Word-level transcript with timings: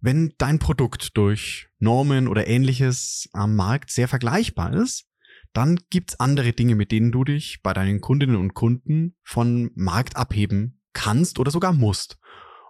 Wenn 0.00 0.32
dein 0.38 0.60
Produkt 0.60 1.16
durch 1.16 1.68
Normen 1.80 2.28
oder 2.28 2.46
ähnliches 2.46 3.28
am 3.32 3.56
Markt 3.56 3.90
sehr 3.90 4.06
vergleichbar 4.06 4.72
ist, 4.72 5.06
dann 5.52 5.80
gibt's 5.90 6.20
andere 6.20 6.52
Dinge, 6.52 6.76
mit 6.76 6.92
denen 6.92 7.10
du 7.10 7.24
dich 7.24 7.62
bei 7.62 7.72
deinen 7.72 8.00
Kundinnen 8.00 8.36
und 8.36 8.54
Kunden 8.54 9.16
von 9.24 9.72
Markt 9.74 10.16
abheben 10.16 10.80
kannst 10.92 11.40
oder 11.40 11.50
sogar 11.50 11.72
musst. 11.72 12.18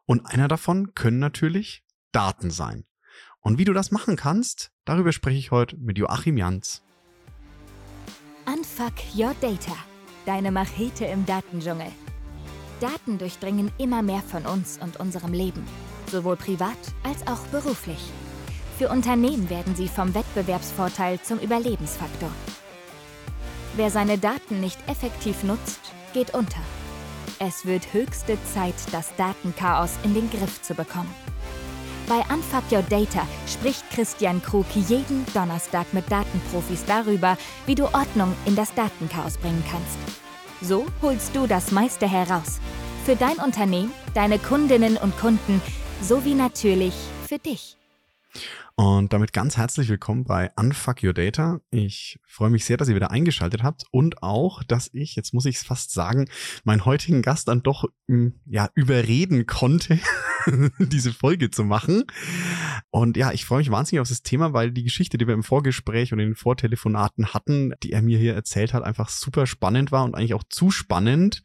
Und 0.07 0.25
einer 0.25 0.49
davon 0.49 0.95
können 0.95 1.19
natürlich 1.19 1.85
Daten 2.13 2.51
sein. 2.51 2.87
Und 3.41 3.59
wie 3.59 3.67
du 3.67 3.75
das 3.75 3.91
machen 3.91 4.17
kannst, 4.17 4.73
darüber 4.87 5.13
spreche 5.13 5.39
ich 5.39 5.51
heute 5.51 5.77
mit 5.77 5.99
Joachim 5.99 6.39
Jans. 6.39 6.83
Unfuck 8.47 8.95
Your 9.15 9.35
Data, 9.43 9.77
deine 10.25 10.51
Machete 10.51 11.05
im 11.05 11.27
Datendschungel. 11.27 11.93
Daten 12.81 13.19
durchdringen 13.19 13.71
immer 13.77 14.01
mehr 14.01 14.23
von 14.23 14.47
uns 14.47 14.79
und 14.79 14.99
unserem 14.99 15.35
Leben, 15.35 15.63
sowohl 16.09 16.37
privat 16.37 16.77
als 17.05 17.27
auch 17.27 17.47
beruflich. 17.49 18.01
Für 18.79 18.89
Unternehmen 18.91 19.51
werden 19.51 19.75
sie 19.75 19.89
vom 19.89 20.15
Wettbewerbsvorteil 20.15 21.21
zum 21.21 21.39
Überlebensfaktor. 21.39 22.31
Wer 23.77 23.91
seine 23.91 24.19
Daten 24.19 24.61
nicht 24.61 24.79
effektiv 24.89 25.43
nutzt, 25.43 25.81
geht 26.13 26.35
unter. 26.35 26.61
Es 27.39 27.67
wird 27.67 27.93
höchste 27.93 28.37
Zeit, 28.53 28.75
das 28.93 29.15
Datenchaos 29.17 29.91
in 30.03 30.15
den 30.15 30.29
Griff 30.31 30.63
zu 30.63 30.75
bekommen. 30.75 31.13
Bei 32.09 32.25
Unfuck 32.35 32.65
Your 32.73 32.83
Data 32.83 33.27
spricht 33.47 33.89
Christian 33.91 34.43
Krug 34.43 34.65
jeden 34.75 35.27
Donnerstag 35.35 35.93
mit 35.93 36.11
Datenprofis 36.11 36.85
darüber, 36.87 37.37
wie 37.67 37.75
du 37.75 37.85
Ordnung 37.85 38.35
in 38.47 38.57
das 38.57 38.73
Datenchaos 38.75 39.37
bringen 39.37 39.63
kannst. 39.71 39.99
So 40.63 40.87
holst 41.03 41.37
du 41.37 41.47
das 41.47 41.71
meiste 41.71 42.09
heraus. 42.09 42.61
Für 43.05 43.15
dein 43.15 43.37
Unternehmen, 43.37 43.93
deine 44.15 44.39
Kundinnen 44.39 44.97
und 44.97 45.19
Kunden 45.19 45.61
sowie 46.03 46.35
natürlich 46.35 46.95
für 47.27 47.39
dich. 47.39 47.77
Und 48.77 49.13
damit 49.13 49.33
ganz 49.33 49.57
herzlich 49.57 49.89
willkommen 49.89 50.23
bei 50.23 50.53
Unfuck 50.55 51.03
Your 51.03 51.13
Data. 51.13 51.61
Ich 51.71 52.21
freue 52.29 52.51
mich 52.51 52.65
sehr, 52.65 52.77
dass 52.77 52.89
ihr 52.89 52.95
wieder 52.95 53.11
eingeschaltet 53.11 53.65
habt 53.65 53.83
und 53.91 54.23
auch, 54.23 54.63
dass 54.63 54.89
ich, 54.93 55.17
jetzt 55.17 55.35
muss 55.35 55.47
ich 55.47 55.57
es 55.57 55.63
fast 55.65 55.93
sagen, 55.93 56.29
meinen 56.63 56.85
heutigen 56.85 57.23
Gast 57.23 57.49
dann 57.49 57.65
doch 57.65 57.87
hm, 58.07 58.35
ja 58.47 58.71
überreden 58.75 59.47
konnte, 59.47 59.99
diese 60.79 61.13
Folge 61.13 61.51
zu 61.51 61.65
machen. 61.65 62.05
Und 62.91 63.17
ja, 63.17 63.33
ich 63.33 63.45
freue 63.45 63.59
mich 63.59 63.73
wahnsinnig 63.73 64.01
auf 64.01 64.09
das 64.09 64.23
Thema, 64.23 64.53
weil 64.53 64.71
die 64.71 64.85
Geschichte, 64.85 65.19
die 65.19 65.27
wir 65.27 65.35
im 65.35 65.43
Vorgespräch 65.43 66.13
und 66.13 66.21
in 66.21 66.29
den 66.29 66.37
Vortelefonaten 66.37 67.35
hatten, 67.35 67.75
die 67.83 67.91
er 67.91 68.03
mir 68.03 68.19
hier 68.19 68.35
erzählt 68.35 68.75
hat, 68.75 68.85
einfach 68.85 69.09
super 69.09 69.47
spannend 69.49 69.91
war 69.91 70.05
und 70.05 70.15
eigentlich 70.15 70.35
auch 70.35 70.45
zu 70.49 70.71
spannend, 70.71 71.43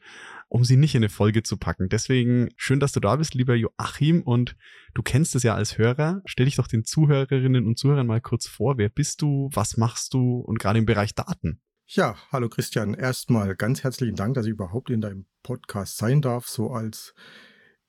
um 0.53 0.63
sie 0.63 0.77
nicht 0.77 0.93
in 0.93 0.99
eine 0.99 1.09
Folge 1.09 1.41
zu 1.41 1.57
packen. 1.57 1.89
Deswegen 1.89 2.49
schön, 2.57 2.79
dass 2.79 2.91
du 2.91 2.99
da 2.99 3.15
bist, 3.15 3.33
lieber 3.33 3.55
Joachim. 3.55 4.21
Und 4.21 4.55
du 4.93 5.01
kennst 5.01 5.33
es 5.33 5.41
ja 5.41 5.55
als 5.55 5.79
Hörer. 5.79 6.21
Stell 6.25 6.45
dich 6.45 6.57
doch 6.57 6.67
den 6.67 6.85
Zuhörerinnen 6.85 7.65
und 7.65 7.79
Zuhörern 7.79 8.05
mal 8.05 8.21
kurz 8.21 8.45
vor. 8.45 8.77
Wer 8.77 8.89
bist 8.89 9.23
du? 9.23 9.49
Was 9.51 9.77
machst 9.77 10.13
du? 10.13 10.37
Und 10.37 10.59
gerade 10.59 10.77
im 10.77 10.85
Bereich 10.85 11.15
Daten. 11.15 11.59
Ja, 11.87 12.17
hallo 12.31 12.49
Christian. 12.49 12.93
Erstmal 12.93 13.55
ganz 13.55 13.83
herzlichen 13.83 14.15
Dank, 14.15 14.35
dass 14.35 14.45
ich 14.45 14.51
überhaupt 14.51 14.91
in 14.91 15.01
deinem 15.01 15.25
Podcast 15.41 15.97
sein 15.97 16.21
darf, 16.21 16.47
so 16.47 16.69
als 16.69 17.15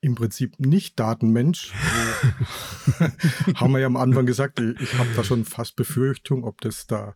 im 0.00 0.14
Prinzip 0.14 0.58
nicht 0.58 0.98
Datenmensch. 0.98 1.70
haben 3.56 3.72
wir 3.72 3.80
ja 3.80 3.86
am 3.86 3.98
Anfang 3.98 4.24
gesagt, 4.24 4.58
ich 4.60 4.94
habe 4.94 5.10
da 5.14 5.22
schon 5.22 5.44
fast 5.44 5.76
Befürchtung, 5.76 6.44
ob 6.44 6.62
das 6.62 6.86
da 6.86 7.14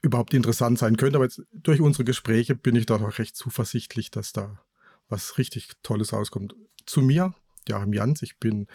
überhaupt 0.00 0.32
interessant 0.32 0.78
sein 0.78 0.96
könnte. 0.96 1.16
Aber 1.16 1.26
jetzt 1.26 1.42
durch 1.52 1.82
unsere 1.82 2.04
Gespräche 2.04 2.54
bin 2.54 2.76
ich 2.76 2.86
da 2.86 2.96
doch 2.96 3.18
recht 3.18 3.36
zuversichtlich, 3.36 4.10
dass 4.10 4.32
da 4.32 4.64
was 5.10 5.38
richtig 5.38 5.72
Tolles 5.82 6.12
rauskommt. 6.12 6.54
Zu 6.86 7.02
mir, 7.02 7.34
Joachim 7.68 7.92
Jans, 7.92 8.22
ich 8.22 8.38
bin 8.38 8.66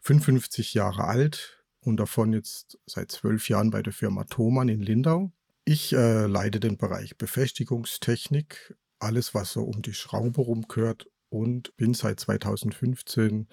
55 0.00 0.74
Jahre 0.74 1.04
alt 1.04 1.62
und 1.80 1.98
davon 1.98 2.32
jetzt 2.32 2.78
seit 2.86 3.12
zwölf 3.12 3.48
Jahren 3.48 3.70
bei 3.70 3.82
der 3.82 3.92
Firma 3.92 4.24
Thomann 4.24 4.68
in 4.68 4.80
Lindau. 4.80 5.32
Ich 5.64 5.92
äh, 5.92 6.26
leite 6.26 6.58
den 6.58 6.76
Bereich 6.76 7.16
Befestigungstechnik, 7.18 8.76
alles 8.98 9.34
was 9.34 9.52
so 9.52 9.62
um 9.62 9.82
die 9.82 9.94
Schraube 9.94 10.40
rumgehört 10.40 11.08
und 11.28 11.76
bin 11.76 11.94
seit 11.94 12.20
2015 12.20 13.48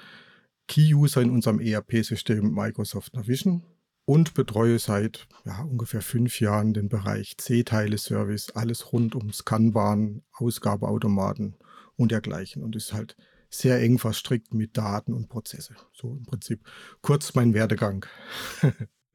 Key-User 0.67 1.21
in 1.21 1.31
unserem 1.31 1.59
ERP-System 1.59 2.53
Microsoft 2.53 3.15
Navision 3.15 3.63
und 4.05 4.33
betreue 4.33 4.79
seit 4.79 5.27
ja, 5.45 5.61
ungefähr 5.61 6.01
fünf 6.01 6.39
Jahren 6.39 6.73
den 6.73 6.89
Bereich 6.89 7.37
C-Teile-Service, 7.37 8.51
alles 8.51 8.91
rund 8.91 9.15
ums 9.15 9.45
Kanban, 9.45 10.23
Ausgabeautomaten 10.33 11.55
und 11.99 12.11
dergleichen. 12.11 12.63
Und 12.63 12.75
ist 12.75 12.93
halt 12.93 13.15
sehr 13.49 13.81
eng 13.81 13.99
verstrickt 13.99 14.53
mit 14.53 14.77
Daten 14.77 15.13
und 15.13 15.27
Prozesse. 15.27 15.75
So 15.93 16.15
im 16.15 16.23
Prinzip 16.23 16.61
kurz 17.01 17.35
mein 17.35 17.53
Werdegang. 17.53 18.05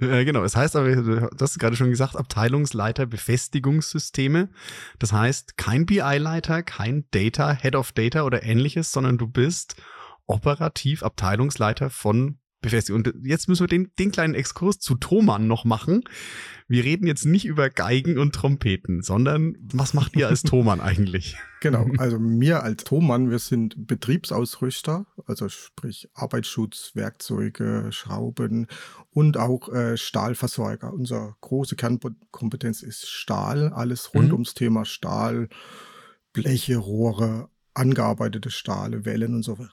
Ja, 0.00 0.22
genau. 0.24 0.42
Es 0.44 0.56
heißt 0.56 0.76
aber, 0.76 0.94
du 0.96 1.30
hast 1.40 1.58
gerade 1.58 1.76
schon 1.76 1.90
gesagt, 1.90 2.16
Abteilungsleiter 2.16 3.06
Befestigungssysteme. 3.06 4.50
Das 4.98 5.12
heißt, 5.12 5.56
kein 5.56 5.86
BI-Leiter, 5.86 6.62
kein 6.62 7.06
Data, 7.10 7.52
Head 7.52 7.76
of 7.76 7.92
Data 7.92 8.24
oder 8.24 8.42
ähnliches, 8.42 8.92
sondern 8.92 9.18
du 9.18 9.28
bist 9.28 9.76
operativ 10.26 11.02
Abteilungsleiter 11.02 11.90
von 11.90 12.38
befestigen. 12.64 12.96
Und 12.96 13.14
jetzt 13.24 13.48
müssen 13.48 13.62
wir 13.62 13.68
den, 13.68 13.90
den 13.98 14.10
kleinen 14.10 14.34
Exkurs 14.34 14.78
zu 14.78 14.96
Thomann 14.96 15.46
noch 15.46 15.64
machen. 15.64 16.02
Wir 16.66 16.82
reden 16.82 17.06
jetzt 17.06 17.26
nicht 17.26 17.44
über 17.44 17.70
Geigen 17.70 18.18
und 18.18 18.34
Trompeten, 18.34 19.02
sondern 19.02 19.54
was 19.72 19.94
macht 19.94 20.16
ihr 20.16 20.28
als 20.28 20.42
Thomann 20.42 20.80
eigentlich? 20.80 21.36
Genau, 21.60 21.86
also 21.98 22.18
mir 22.18 22.62
als 22.62 22.84
Thomann, 22.84 23.30
wir 23.30 23.38
sind 23.38 23.86
Betriebsausrüster, 23.86 25.06
also 25.26 25.48
sprich 25.48 26.08
Arbeitsschutz, 26.14 26.92
Werkzeuge, 26.94 27.88
Schrauben 27.90 28.66
und 29.10 29.36
auch 29.36 29.68
äh, 29.68 29.96
Stahlversorger. 29.96 30.92
Unsere 30.92 31.36
große 31.42 31.76
Kernkompetenz 31.76 32.82
ist 32.82 33.08
Stahl, 33.08 33.72
alles 33.72 34.14
rund 34.14 34.28
mhm. 34.28 34.32
ums 34.32 34.54
Thema 34.54 34.84
Stahl, 34.84 35.48
Bleche, 36.32 36.78
Rohre, 36.78 37.48
angearbeitete 37.74 38.50
Stahle, 38.50 39.04
Wellen 39.04 39.34
und 39.34 39.42
so 39.42 39.58
weiter. 39.58 39.72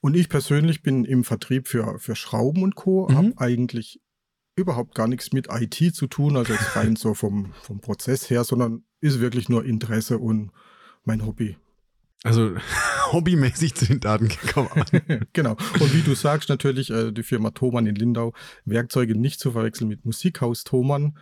Und 0.00 0.16
ich 0.16 0.28
persönlich 0.28 0.82
bin 0.82 1.04
im 1.04 1.24
Vertrieb 1.24 1.68
für, 1.68 1.98
für 1.98 2.16
Schrauben 2.16 2.62
und 2.62 2.74
Co. 2.74 3.08
Mhm. 3.08 3.16
Habe 3.16 3.32
eigentlich 3.36 4.00
überhaupt 4.56 4.94
gar 4.94 5.08
nichts 5.08 5.32
mit 5.32 5.48
IT 5.50 5.94
zu 5.94 6.06
tun, 6.06 6.36
also 6.36 6.52
jetzt 6.52 6.76
rein 6.76 6.96
so 6.96 7.14
vom, 7.14 7.52
vom 7.62 7.80
Prozess 7.80 8.28
her, 8.30 8.44
sondern 8.44 8.84
ist 9.00 9.20
wirklich 9.20 9.48
nur 9.48 9.64
Interesse 9.64 10.18
und 10.18 10.50
mein 11.04 11.24
Hobby. 11.24 11.56
Also 12.22 12.54
hobbymäßig 13.12 13.74
zu 13.74 13.86
den 13.86 14.00
Daten 14.00 14.28
gekommen. 14.28 14.68
genau. 15.32 15.56
Und 15.80 15.94
wie 15.94 16.02
du 16.02 16.14
sagst, 16.14 16.48
natürlich 16.48 16.90
äh, 16.90 17.12
die 17.12 17.22
Firma 17.22 17.50
Thomann 17.50 17.86
in 17.86 17.94
Lindau, 17.94 18.34
Werkzeuge 18.64 19.16
nicht 19.16 19.40
zu 19.40 19.52
verwechseln 19.52 19.88
mit 19.88 20.04
Musikhaus 20.04 20.64
Thomann 20.64 21.16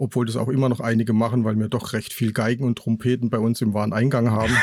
obwohl 0.00 0.24
das 0.24 0.36
auch 0.36 0.48
immer 0.48 0.70
noch 0.70 0.80
einige 0.80 1.12
machen, 1.12 1.44
weil 1.44 1.58
wir 1.58 1.68
doch 1.68 1.92
recht 1.92 2.14
viel 2.14 2.32
Geigen 2.32 2.64
und 2.64 2.78
Trompeten 2.78 3.28
bei 3.28 3.38
uns 3.38 3.60
im 3.60 3.74
Wareneingang 3.74 4.30
haben. 4.30 4.56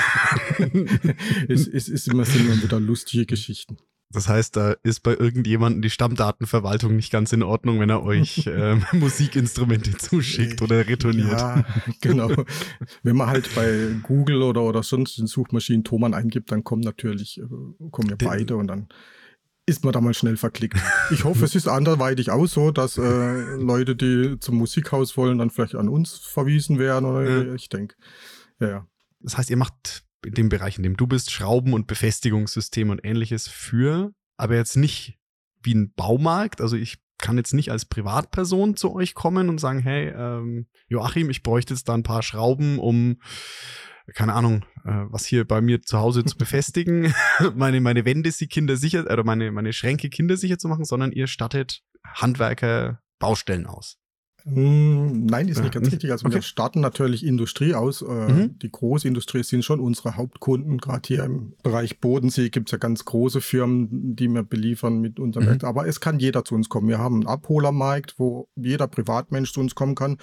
es, 1.48 1.68
es 1.68 1.88
ist 1.90 2.08
immer, 2.08 2.26
sind 2.26 2.48
immer 2.48 2.62
wieder 2.62 2.80
lustige 2.80 3.28
Geschichten. 3.28 3.78
Das 4.10 4.28
heißt, 4.28 4.56
da 4.56 4.76
ist 4.84 5.02
bei 5.02 5.12
irgendjemandem 5.12 5.82
die 5.84 5.90
Stammdatenverwaltung 5.92 6.96
nicht 6.96 7.12
ganz 7.12 7.34
in 7.34 7.44
Ordnung, 7.44 7.80
wenn 7.80 7.90
er 7.90 8.02
euch 8.02 8.48
äh, 8.48 8.78
Musikinstrumente 8.94 9.98
zuschickt 9.98 10.62
oder 10.64 10.88
retourniert. 10.88 11.40
Ja, 11.40 11.66
genau. 12.02 12.32
Wenn 13.04 13.16
man 13.16 13.28
halt 13.28 13.54
bei 13.54 13.90
Google 14.02 14.42
oder, 14.42 14.64
oder 14.64 14.82
sonst 14.82 15.20
in 15.20 15.28
Suchmaschinen 15.28 15.84
Thomann 15.84 16.16
eingibt, 16.16 16.52
dann 16.52 16.64
kommen 16.64 16.82
natürlich, 16.82 17.40
äh, 17.40 17.90
kommen 17.92 18.10
ja 18.10 18.16
beide 18.18 18.56
und 18.56 18.68
dann 18.68 18.88
ist 19.68 19.84
man 19.84 19.92
da 19.92 20.00
mal 20.00 20.14
schnell 20.14 20.38
verklickt. 20.38 20.78
Ich 21.12 21.26
hoffe, 21.26 21.44
es 21.44 21.54
ist 21.54 21.68
anderweitig 21.68 22.32
auch 22.32 22.48
so, 22.48 22.72
dass 22.72 22.98
äh, 22.98 23.56
Leute, 23.56 23.96
die 23.96 24.40
zum 24.40 24.56
Musikhaus 24.56 25.18
wollen, 25.18 25.38
dann 25.38 25.50
vielleicht 25.50 25.76
an 25.76 25.90
uns 25.90 26.18
verwiesen 26.18 26.80
werden. 26.80 27.06
Oder 27.06 27.48
ja. 27.48 27.54
ich 27.54 27.68
denke, 27.70 27.96
ja, 28.60 28.70
ja. 28.70 28.88
Das 29.20 29.38
heißt, 29.38 29.50
ihr 29.50 29.58
macht 29.58 30.06
in 30.26 30.34
dem 30.34 30.50
Bereich, 30.50 30.78
in 30.78 30.84
dem 30.84 30.96
du 30.96 31.06
bist, 31.06 31.32
Schrauben- 31.32 31.74
und 31.74 31.86
Befestigungssysteme 31.86 32.92
und 32.92 33.04
ähnliches 33.04 33.48
für, 33.48 34.14
aber 34.38 34.56
jetzt 34.56 34.78
nicht 34.78 35.20
wie 35.62 35.76
ein 35.76 35.94
Baumarkt. 35.94 36.62
Also 36.62 36.78
ich 36.78 37.00
kann 37.18 37.38
jetzt 37.38 37.54
nicht 37.54 37.72
als 37.72 37.86
Privatperson 37.86 38.78
zu 38.78 38.94
euch 38.94 39.16
kommen 39.16 39.50
und 39.50 39.60
sagen, 39.60 39.80
hey, 39.80 40.10
ähm, 40.10 40.68
Joachim, 40.88 41.30
ich 41.30 41.44
bräuchte 41.44 41.74
jetzt 41.74 41.90
da 41.90 41.94
ein 41.94 42.04
paar 42.04 42.24
Schrauben, 42.24 42.80
um 42.80 43.18
keine 44.14 44.34
Ahnung, 44.34 44.64
äh, 44.86 45.06
was 45.10 45.26
hier 45.26 45.46
bei 45.46 45.62
mir 45.62 45.82
zu 45.82 46.00
Hause 46.00 46.24
zu 46.24 46.38
befestigen, 46.38 47.14
meine, 47.56 47.82
meine 47.82 48.06
Wände 48.06 48.32
sie 48.32 48.48
kindersicher, 48.48 49.04
oder 49.12 49.24
meine, 49.24 49.52
meine 49.52 49.74
Schränke 49.74 50.10
kindersicher 50.10 50.58
zu 50.58 50.68
machen, 50.68 50.86
sondern 50.86 51.12
ihr 51.12 51.28
stattet 51.28 51.84
Handwerker 52.04 53.02
Baustellen 53.20 53.66
aus. 53.66 53.98
Hm, 54.44 55.26
nein, 55.26 55.50
ist 55.50 55.62
nicht 55.62 55.74
ganz 55.74 55.92
richtig. 55.92 56.12
Also 56.12 56.26
okay. 56.26 56.36
wir 56.36 56.42
starten 56.42 56.80
natürlich 56.80 57.26
Industrie 57.26 57.74
aus. 57.74 58.02
Äh, 58.02 58.06
mhm. 58.06 58.60
Die 58.60 58.72
Großindustrie 58.72 59.44
sind 59.44 59.66
schon 59.66 59.82
unsere 59.82 60.16
Hauptkunden. 60.16 60.78
Gerade 60.78 61.02
hier 61.06 61.24
im 61.26 61.54
Bereich 61.64 62.00
Bodensee 62.00 62.50
gibt 62.50 62.70
es 62.70 62.72
ja 62.72 62.78
ganz 62.78 63.04
große 63.04 63.42
Firmen, 63.42 64.16
die 64.16 64.30
wir 64.30 64.44
beliefern 64.44 65.02
mit 65.02 65.20
unserem 65.20 65.50
mhm. 65.50 65.60
Aber 65.64 65.86
es 65.86 66.00
kann 66.00 66.20
jeder 66.20 66.46
zu 66.46 66.56
uns 66.56 66.70
kommen. 66.70 66.88
Wir 66.88 67.00
haben 67.00 67.16
einen 67.16 67.28
Abholermarkt, 67.28 68.16
wo 68.20 68.48
jeder 68.56 68.88
Privatmensch 68.88 69.52
zu 69.52 69.60
uns 69.60 69.76
kommen 69.76 69.96
kann 69.96 70.18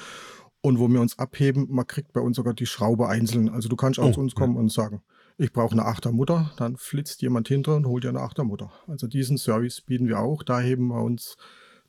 und 0.64 0.78
wo 0.78 0.88
wir 0.88 1.02
uns 1.02 1.18
abheben, 1.18 1.66
man 1.68 1.86
kriegt 1.86 2.14
bei 2.14 2.22
uns 2.22 2.36
sogar 2.36 2.54
die 2.54 2.64
Schraube 2.64 3.06
einzeln. 3.06 3.50
Also 3.50 3.68
du 3.68 3.76
kannst 3.76 4.00
auch 4.00 4.08
oh, 4.08 4.12
zu 4.12 4.20
uns 4.20 4.34
kommen 4.34 4.54
ja. 4.54 4.60
und 4.60 4.72
sagen, 4.72 5.02
ich 5.36 5.52
brauche 5.52 5.72
eine 5.72 5.84
Achtermutter, 5.84 6.52
dann 6.56 6.78
flitzt 6.78 7.20
jemand 7.20 7.48
hinter 7.48 7.76
und 7.76 7.84
holt 7.84 8.04
dir 8.04 8.08
eine 8.08 8.22
Achtermutter. 8.22 8.72
Also 8.86 9.06
diesen 9.06 9.36
Service 9.36 9.82
bieten 9.82 10.08
wir 10.08 10.20
auch. 10.20 10.42
Da 10.42 10.60
heben 10.60 10.86
wir 10.86 11.02
uns 11.02 11.36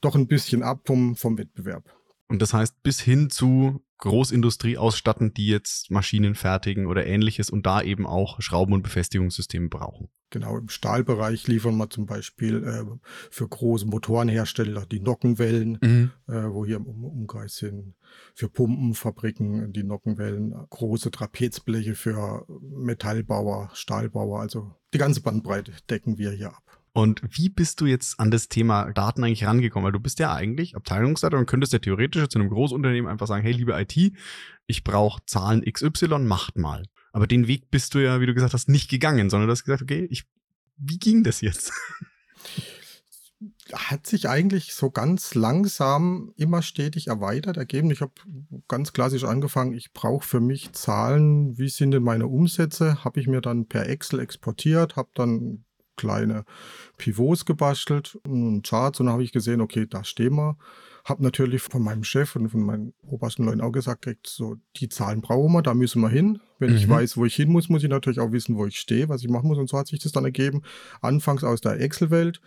doch 0.01 0.15
ein 0.15 0.27
bisschen 0.27 0.61
ab 0.61 0.81
vom, 0.83 1.15
vom 1.15 1.37
Wettbewerb. 1.37 1.85
Und 2.27 2.41
das 2.41 2.53
heißt, 2.53 2.83
bis 2.83 2.99
hin 2.99 3.29
zu 3.29 3.81
Großindustrie 3.97 4.77
ausstatten, 4.77 5.33
die 5.33 5.47
jetzt 5.47 5.89
Maschinen 5.89 6.35
fertigen 6.35 6.85
oder 6.85 7.05
ähnliches 7.05 7.49
und 7.49 7.65
da 7.65 7.81
eben 7.81 8.05
auch 8.05 8.41
Schrauben- 8.41 8.73
und 8.73 8.83
Befestigungssysteme 8.83 9.69
brauchen. 9.69 10.09
Genau, 10.31 10.57
im 10.57 10.69
Stahlbereich 10.69 11.47
liefern 11.47 11.77
wir 11.77 11.89
zum 11.89 12.05
Beispiel 12.05 12.63
äh, 12.63 12.83
für 13.29 13.47
große 13.47 13.85
Motorenhersteller 13.85 14.85
die 14.85 14.99
Nockenwellen, 14.99 15.77
mhm. 15.81 16.11
äh, 16.27 16.51
wo 16.51 16.65
hier 16.65 16.77
im 16.77 16.85
Umkreis 16.85 17.55
sind. 17.55 17.95
Für 18.33 18.49
Pumpenfabriken 18.49 19.71
die 19.71 19.83
Nockenwellen, 19.83 20.53
große 20.69 21.11
Trapezbleche 21.11 21.95
für 21.95 22.45
Metallbauer, 22.61 23.69
Stahlbauer, 23.73 24.41
also 24.41 24.73
die 24.93 24.97
ganze 24.97 25.21
Bandbreite 25.21 25.71
decken 25.89 26.17
wir 26.17 26.31
hier 26.31 26.49
ab. 26.49 26.74
Und 26.95 27.21
wie 27.29 27.49
bist 27.49 27.81
du 27.81 27.87
jetzt 27.87 28.21
an 28.21 28.31
das 28.31 28.47
Thema 28.47 28.93
Daten 28.93 29.21
eigentlich 29.21 29.45
rangekommen? 29.45 29.85
Weil 29.85 29.91
du 29.91 29.99
bist 29.99 30.17
ja 30.19 30.33
eigentlich 30.33 30.77
Abteilungsleiter 30.77 31.37
und 31.37 31.45
könntest 31.45 31.73
ja 31.73 31.79
theoretisch 31.79 32.29
zu 32.29 32.39
einem 32.39 32.47
Großunternehmen 32.47 33.11
einfach 33.11 33.27
sagen, 33.27 33.43
hey, 33.43 33.51
liebe 33.51 33.77
IT, 33.77 34.13
ich 34.65 34.83
brauche 34.85 35.21
Zahlen 35.25 35.61
XY, 35.69 36.19
macht 36.19 36.57
mal. 36.57 36.85
Aber 37.11 37.27
den 37.27 37.49
Weg 37.49 37.69
bist 37.69 37.95
du 37.95 37.99
ja, 37.99 38.21
wie 38.21 38.25
du 38.25 38.33
gesagt 38.33 38.53
hast, 38.53 38.69
nicht 38.69 38.89
gegangen, 38.89 39.29
sondern 39.29 39.49
du 39.49 39.51
hast 39.51 39.65
gesagt, 39.65 39.81
okay, 39.81 40.07
ich, 40.09 40.23
wie 40.77 40.97
ging 40.97 41.25
das 41.25 41.41
jetzt? 41.41 41.73
Hat 43.73 44.07
sich 44.07 44.29
eigentlich 44.29 44.73
so 44.73 44.89
ganz 44.89 45.35
langsam 45.35 46.31
immer 46.37 46.61
stetig 46.61 47.07
erweitert 47.07 47.57
ergeben. 47.57 47.91
Ich 47.91 47.99
habe 47.99 48.13
ganz 48.69 48.93
klassisch 48.93 49.25
angefangen, 49.25 49.73
ich 49.73 49.91
brauche 49.91 50.25
für 50.25 50.39
mich 50.39 50.71
Zahlen, 50.71 51.57
wie 51.57 51.67
sind 51.67 51.91
denn 51.91 52.03
meine 52.03 52.27
Umsätze, 52.27 53.03
habe 53.03 53.19
ich 53.19 53.27
mir 53.27 53.41
dann 53.41 53.65
per 53.67 53.89
Excel 53.89 54.21
exportiert, 54.21 54.95
habe 54.95 55.09
dann 55.13 55.64
kleine 55.95 56.45
Pivots 56.97 57.45
gebastelt 57.45 58.17
und 58.27 58.63
Charts 58.63 58.99
und 58.99 59.07
dann 59.07 59.13
habe 59.13 59.23
ich 59.23 59.31
gesehen, 59.31 59.61
okay, 59.61 59.85
da 59.89 60.03
stehen 60.03 60.35
wir. 60.35 60.57
Habe 61.03 61.23
natürlich 61.23 61.61
von 61.61 61.83
meinem 61.83 62.03
Chef 62.03 62.35
und 62.35 62.49
von 62.49 62.61
meinen 62.61 62.93
obersten 63.05 63.45
Leuten 63.45 63.61
auch 63.61 63.71
gesagt, 63.71 64.03
kriegt, 64.03 64.25
so 64.25 64.55
die 64.77 64.89
Zahlen 64.89 65.21
brauchen 65.21 65.53
wir, 65.53 65.61
da 65.61 65.75
müssen 65.75 66.01
wir 66.01 66.09
hin. 66.09 66.39
Wenn 66.57 66.71
mhm. 66.71 66.77
ich 66.77 66.89
weiß, 66.89 67.17
wo 67.17 67.25
ich 67.25 67.35
hin 67.35 67.51
muss, 67.51 67.69
muss 67.69 67.83
ich 67.83 67.89
natürlich 67.89 68.19
auch 68.19 68.31
wissen, 68.31 68.55
wo 68.57 68.65
ich 68.65 68.79
stehe, 68.79 69.07
was 69.07 69.21
ich 69.21 69.29
machen 69.29 69.47
muss. 69.47 69.59
Und 69.59 69.69
so 69.69 69.77
hat 69.77 69.87
sich 69.87 69.99
das 69.99 70.13
dann 70.13 70.25
ergeben. 70.25 70.63
Anfangs 71.01 71.43
aus 71.43 71.61
der 71.61 71.79
Excel-Welt. 71.79 72.41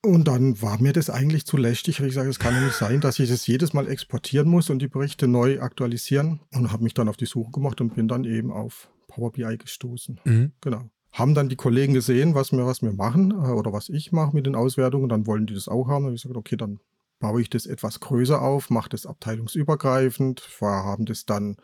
Und 0.00 0.28
dann 0.28 0.62
war 0.62 0.80
mir 0.80 0.92
das 0.92 1.10
eigentlich 1.10 1.44
zu 1.44 1.56
lästig, 1.56 2.00
weil 2.00 2.08
ich 2.08 2.14
sage, 2.14 2.28
es 2.28 2.38
kann 2.38 2.54
ja 2.54 2.60
nicht 2.60 2.76
sein, 2.76 3.00
dass 3.00 3.18
ich 3.18 3.28
das 3.28 3.48
jedes 3.48 3.72
Mal 3.72 3.88
exportieren 3.88 4.48
muss 4.48 4.70
und 4.70 4.78
die 4.78 4.86
Berichte 4.86 5.26
neu 5.26 5.60
aktualisieren. 5.60 6.40
Und 6.52 6.70
habe 6.70 6.84
mich 6.84 6.94
dann 6.94 7.08
auf 7.08 7.16
die 7.16 7.26
Suche 7.26 7.50
gemacht 7.50 7.80
und 7.80 7.96
bin 7.96 8.06
dann 8.06 8.22
eben 8.22 8.52
auf 8.52 8.90
Power 9.08 9.32
BI 9.32 9.58
gestoßen. 9.58 10.20
Mhm. 10.24 10.52
Genau 10.60 10.88
haben 11.18 11.34
dann 11.34 11.48
die 11.48 11.56
Kollegen 11.56 11.94
gesehen, 11.94 12.34
was 12.34 12.52
wir, 12.52 12.64
was 12.64 12.82
wir 12.82 12.92
machen 12.92 13.32
äh, 13.32 13.50
oder 13.50 13.72
was 13.72 13.88
ich 13.88 14.12
mache 14.12 14.34
mit 14.34 14.46
den 14.46 14.54
Auswertungen. 14.54 15.08
Dann 15.08 15.26
wollen 15.26 15.46
die 15.46 15.54
das 15.54 15.68
auch 15.68 15.88
haben. 15.88 16.04
Dann 16.04 16.10
habe 16.10 16.14
ich 16.14 16.22
gesagt, 16.22 16.36
okay, 16.36 16.56
dann 16.56 16.80
baue 17.18 17.42
ich 17.42 17.50
das 17.50 17.66
etwas 17.66 18.00
größer 18.00 18.40
auf, 18.40 18.70
mache 18.70 18.90
das 18.90 19.06
abteilungsübergreifend. 19.06 20.42
Wir 20.60 20.68
haben 20.68 21.04
das 21.04 21.26
dann 21.26 21.56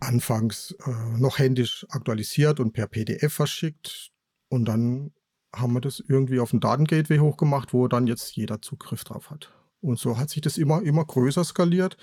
anfangs 0.00 0.74
äh, 0.86 1.18
noch 1.18 1.38
händisch 1.38 1.86
aktualisiert 1.90 2.60
und 2.60 2.72
per 2.72 2.86
PDF 2.86 3.32
verschickt. 3.32 4.10
Und 4.48 4.64
dann 4.64 5.12
haben 5.54 5.74
wir 5.74 5.80
das 5.80 6.02
irgendwie 6.06 6.40
auf 6.40 6.50
den 6.50 6.60
Datengateway 6.60 7.18
hochgemacht, 7.18 7.72
wo 7.72 7.86
dann 7.88 8.06
jetzt 8.06 8.34
jeder 8.36 8.60
Zugriff 8.62 9.04
drauf 9.04 9.30
hat. 9.30 9.52
Und 9.80 9.98
so 9.98 10.18
hat 10.18 10.30
sich 10.30 10.40
das 10.40 10.56
immer, 10.56 10.82
immer 10.82 11.04
größer 11.04 11.44
skaliert 11.44 11.96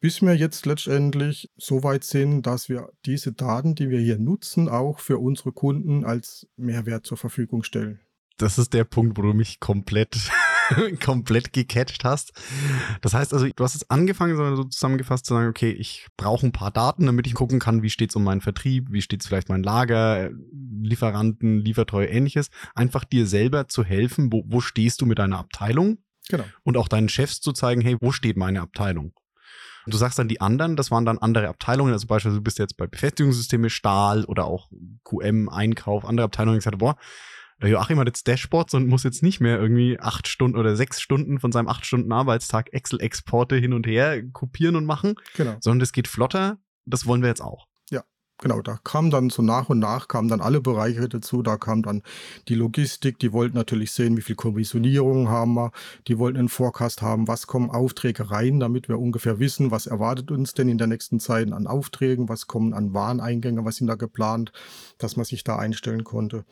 bis 0.00 0.22
wir 0.22 0.34
jetzt 0.34 0.66
letztendlich 0.66 1.50
so 1.56 1.82
weit 1.84 2.04
sind, 2.04 2.46
dass 2.46 2.68
wir 2.68 2.88
diese 3.04 3.32
Daten, 3.32 3.74
die 3.74 3.90
wir 3.90 4.00
hier 4.00 4.18
nutzen, 4.18 4.68
auch 4.68 4.98
für 4.98 5.18
unsere 5.18 5.52
Kunden 5.52 6.04
als 6.04 6.48
Mehrwert 6.56 7.06
zur 7.06 7.18
Verfügung 7.18 7.62
stellen. 7.62 8.00
Das 8.38 8.56
ist 8.56 8.72
der 8.72 8.84
Punkt, 8.84 9.18
wo 9.18 9.22
du 9.22 9.34
mich 9.34 9.60
komplett, 9.60 10.30
komplett 11.04 11.52
gecatcht 11.52 12.04
hast. 12.04 12.32
Das 13.02 13.12
heißt 13.12 13.34
also, 13.34 13.46
du 13.54 13.64
hast 13.64 13.74
jetzt 13.74 13.90
angefangen, 13.90 14.34
sondern 14.34 14.56
so 14.56 14.64
zusammengefasst 14.64 15.26
zu 15.26 15.34
sagen, 15.34 15.50
okay, 15.50 15.70
ich 15.70 16.06
brauche 16.16 16.46
ein 16.46 16.52
paar 16.52 16.70
Daten, 16.70 17.04
damit 17.04 17.26
ich 17.26 17.34
gucken 17.34 17.58
kann, 17.58 17.82
wie 17.82 17.90
steht 17.90 18.08
es 18.08 18.16
um 18.16 18.24
meinen 18.24 18.40
Vertrieb, 18.40 18.86
wie 18.90 19.02
steht 19.02 19.20
es 19.20 19.26
vielleicht 19.26 19.50
mein 19.50 19.62
Lager, 19.62 20.30
Lieferanten, 20.80 21.58
Liefertreue, 21.58 22.06
ähnliches. 22.06 22.48
Einfach 22.74 23.04
dir 23.04 23.26
selber 23.26 23.68
zu 23.68 23.84
helfen, 23.84 24.32
wo, 24.32 24.42
wo 24.46 24.62
stehst 24.62 25.02
du 25.02 25.06
mit 25.06 25.18
deiner 25.18 25.38
Abteilung? 25.38 25.98
Genau. 26.30 26.44
Und 26.62 26.78
auch 26.78 26.88
deinen 26.88 27.10
Chefs 27.10 27.40
zu 27.40 27.52
zeigen, 27.52 27.82
hey, 27.82 27.98
wo 28.00 28.12
steht 28.12 28.38
meine 28.38 28.62
Abteilung? 28.62 29.12
Und 29.84 29.94
du 29.94 29.98
sagst 29.98 30.18
dann 30.18 30.28
die 30.28 30.40
anderen, 30.40 30.76
das 30.76 30.90
waren 30.90 31.04
dann 31.04 31.18
andere 31.18 31.48
Abteilungen, 31.48 31.92
also 31.92 32.06
beispielsweise 32.06 32.38
du 32.38 32.44
bist 32.44 32.58
jetzt 32.58 32.76
bei 32.76 32.86
Befestigungssysteme, 32.86 33.70
Stahl 33.70 34.24
oder 34.24 34.44
auch 34.44 34.70
QM, 35.04 35.48
Einkauf, 35.48 36.04
andere 36.04 36.24
Abteilungen, 36.24 36.56
die 36.56 36.58
gesagt 36.58 36.78
boah, 36.78 36.96
Joachim 37.62 37.98
hat 37.98 38.06
jetzt 38.06 38.26
Dashboards 38.26 38.72
und 38.74 38.88
muss 38.88 39.04
jetzt 39.04 39.22
nicht 39.22 39.40
mehr 39.40 39.58
irgendwie 39.58 39.98
acht 40.00 40.28
Stunden 40.28 40.56
oder 40.58 40.76
sechs 40.76 41.00
Stunden 41.00 41.38
von 41.38 41.52
seinem 41.52 41.68
acht 41.68 41.84
Stunden 41.84 42.10
Arbeitstag 42.10 42.72
Excel-Exporte 42.72 43.56
hin 43.56 43.74
und 43.74 43.86
her 43.86 44.22
kopieren 44.32 44.76
und 44.76 44.86
machen, 44.86 45.14
genau. 45.36 45.56
sondern 45.60 45.80
das 45.80 45.92
geht 45.92 46.08
flotter. 46.08 46.58
Das 46.86 47.06
wollen 47.06 47.20
wir 47.20 47.28
jetzt 47.28 47.42
auch 47.42 47.66
genau, 48.40 48.62
da 48.62 48.78
kam 48.82 49.10
dann 49.10 49.30
so 49.30 49.42
nach 49.42 49.68
und 49.68 49.78
nach 49.78 50.08
kamen 50.08 50.28
dann 50.28 50.40
alle 50.40 50.60
Bereiche 50.60 51.08
dazu. 51.08 51.42
Da 51.42 51.56
kam 51.56 51.82
dann 51.82 52.02
die 52.48 52.54
Logistik, 52.54 53.18
die 53.18 53.32
wollten 53.32 53.56
natürlich 53.56 53.92
sehen, 53.92 54.16
wie 54.16 54.22
viel 54.22 54.36
Kommissionierung 54.36 55.28
haben 55.28 55.54
wir. 55.54 55.72
Die 56.08 56.18
wollten 56.18 56.38
einen 56.38 56.48
Forecast 56.48 57.02
haben, 57.02 57.28
was 57.28 57.46
kommen 57.46 57.70
Aufträge 57.70 58.30
rein, 58.30 58.60
damit 58.60 58.88
wir 58.88 58.98
ungefähr 58.98 59.38
wissen, 59.38 59.70
was 59.70 59.86
erwartet 59.86 60.30
uns 60.30 60.54
denn 60.54 60.68
in 60.68 60.78
der 60.78 60.86
nächsten 60.86 61.20
Zeit 61.20 61.52
an 61.52 61.66
Aufträgen, 61.66 62.28
was 62.28 62.46
kommen 62.46 62.74
an 62.74 62.92
Wareneingänge, 62.94 63.64
was 63.64 63.76
sind 63.76 63.86
da 63.86 63.94
geplant, 63.94 64.52
dass 64.98 65.16
man 65.16 65.24
sich 65.24 65.44
da 65.44 65.56
einstellen 65.56 66.04
konnte. 66.04 66.44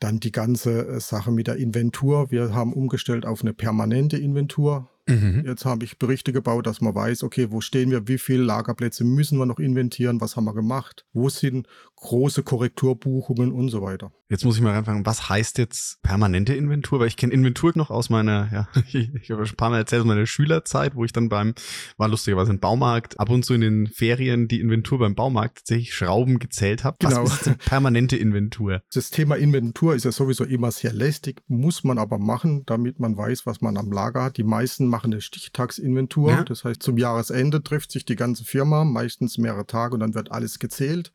Dann 0.00 0.20
die 0.20 0.32
ganze 0.32 0.86
äh, 0.86 1.00
Sache 1.00 1.30
mit 1.30 1.46
der 1.46 1.56
Inventur. 1.56 2.30
Wir 2.30 2.54
haben 2.54 2.72
umgestellt 2.72 3.24
auf 3.24 3.42
eine 3.42 3.54
permanente 3.54 4.18
Inventur. 4.18 4.88
Mhm. 5.06 5.42
Jetzt 5.44 5.64
habe 5.64 5.84
ich 5.84 5.98
Berichte 5.98 6.32
gebaut, 6.32 6.66
dass 6.66 6.80
man 6.80 6.94
weiß, 6.94 7.24
okay, 7.24 7.50
wo 7.50 7.60
stehen 7.60 7.90
wir, 7.90 8.08
wie 8.08 8.18
viele 8.18 8.42
Lagerplätze 8.42 9.04
müssen 9.04 9.38
wir 9.38 9.46
noch 9.46 9.58
inventieren, 9.58 10.20
was 10.20 10.36
haben 10.36 10.44
wir 10.44 10.54
gemacht, 10.54 11.04
wo 11.12 11.28
sind 11.28 11.68
große 11.96 12.42
Korrekturbuchungen 12.42 13.52
und 13.52 13.68
so 13.68 13.82
weiter. 13.82 14.12
Jetzt 14.30 14.44
muss 14.44 14.56
ich 14.56 14.62
mal 14.62 14.74
anfangen, 14.74 15.06
was 15.06 15.28
heißt 15.28 15.58
jetzt 15.58 16.02
permanente 16.02 16.54
Inventur? 16.54 16.98
Weil 16.98 17.08
ich 17.08 17.16
kenne 17.16 17.32
Inventur 17.32 17.72
noch 17.74 17.90
aus 17.90 18.10
meiner, 18.10 18.48
ja, 18.52 18.68
ich, 18.86 19.14
ich 19.14 19.30
habe 19.30 19.46
schon 19.46 19.54
ein 19.54 19.56
paar 19.56 19.70
Mal 19.70 19.78
erzählt, 19.78 20.00
aus 20.00 20.08
meiner 20.08 20.26
Schülerzeit, 20.26 20.94
wo 20.94 21.04
ich 21.04 21.12
dann 21.12 21.28
beim, 21.28 21.54
war 21.96 22.08
lustigerweise 22.08 22.50
im 22.50 22.58
Baumarkt, 22.58 23.20
ab 23.20 23.30
und 23.30 23.44
zu 23.44 23.54
in 23.54 23.60
den 23.60 23.86
Ferien 23.86 24.48
die 24.48 24.60
Inventur 24.60 24.98
beim 24.98 25.14
Baumarkt 25.14 25.58
tatsächlich 25.58 25.94
Schrauben 25.94 26.38
gezählt 26.38 26.84
habe. 26.84 26.96
Genau. 27.00 27.24
Was 27.24 27.46
ist 27.46 27.58
permanente 27.66 28.16
Inventur? 28.16 28.82
Das 28.92 29.10
Thema 29.10 29.36
Inventur 29.36 29.94
ist 29.94 30.04
ja 30.04 30.12
sowieso 30.12 30.44
immer 30.44 30.70
sehr 30.72 30.92
lästig, 30.92 31.42
muss 31.46 31.84
man 31.84 31.98
aber 31.98 32.18
machen, 32.18 32.64
damit 32.66 32.98
man 32.98 33.16
weiß, 33.16 33.46
was 33.46 33.60
man 33.60 33.76
am 33.76 33.92
Lager 33.92 34.24
hat. 34.24 34.36
Die 34.36 34.44
meisten 34.44 34.88
machen 34.94 35.12
eine 35.12 35.20
Stichtagsinventur. 35.20 36.30
Ja. 36.30 36.44
Das 36.44 36.64
heißt, 36.64 36.80
zum 36.80 36.98
Jahresende 36.98 37.62
trifft 37.62 37.90
sich 37.90 38.04
die 38.04 38.14
ganze 38.14 38.44
Firma, 38.44 38.84
meistens 38.84 39.38
mehrere 39.38 39.66
Tage, 39.66 39.94
und 39.94 40.00
dann 40.00 40.14
wird 40.14 40.30
alles 40.30 40.60
gezählt, 40.60 41.12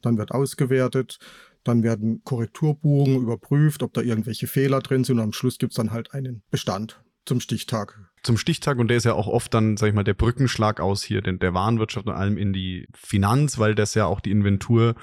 dann 0.00 0.16
wird 0.16 0.32
ausgewertet, 0.32 1.18
dann 1.62 1.82
werden 1.82 2.22
Korrekturbuchungen 2.24 3.20
überprüft, 3.20 3.82
ob 3.82 3.92
da 3.92 4.00
irgendwelche 4.00 4.46
Fehler 4.46 4.80
drin 4.80 5.04
sind 5.04 5.18
und 5.18 5.24
am 5.24 5.32
Schluss 5.34 5.58
gibt 5.58 5.72
es 5.72 5.76
dann 5.76 5.90
halt 5.90 6.14
einen 6.14 6.42
Bestand 6.50 7.02
zum 7.26 7.40
Stichtag. 7.40 7.98
Zum 8.22 8.38
Stichtag 8.38 8.78
und 8.78 8.88
der 8.88 8.96
ist 8.96 9.04
ja 9.04 9.12
auch 9.12 9.26
oft 9.26 9.52
dann, 9.52 9.76
sag 9.76 9.88
ich 9.88 9.94
mal, 9.94 10.04
der 10.04 10.14
Brückenschlag 10.14 10.80
aus 10.80 11.02
hier, 11.02 11.20
denn 11.20 11.38
der 11.38 11.52
Warenwirtschaft 11.52 12.06
und 12.06 12.14
allem 12.14 12.38
in 12.38 12.54
die 12.54 12.88
Finanz, 12.94 13.58
weil 13.58 13.74
das 13.74 13.92
ja 13.92 14.06
auch 14.06 14.20
die 14.20 14.30
Inventur 14.30 14.94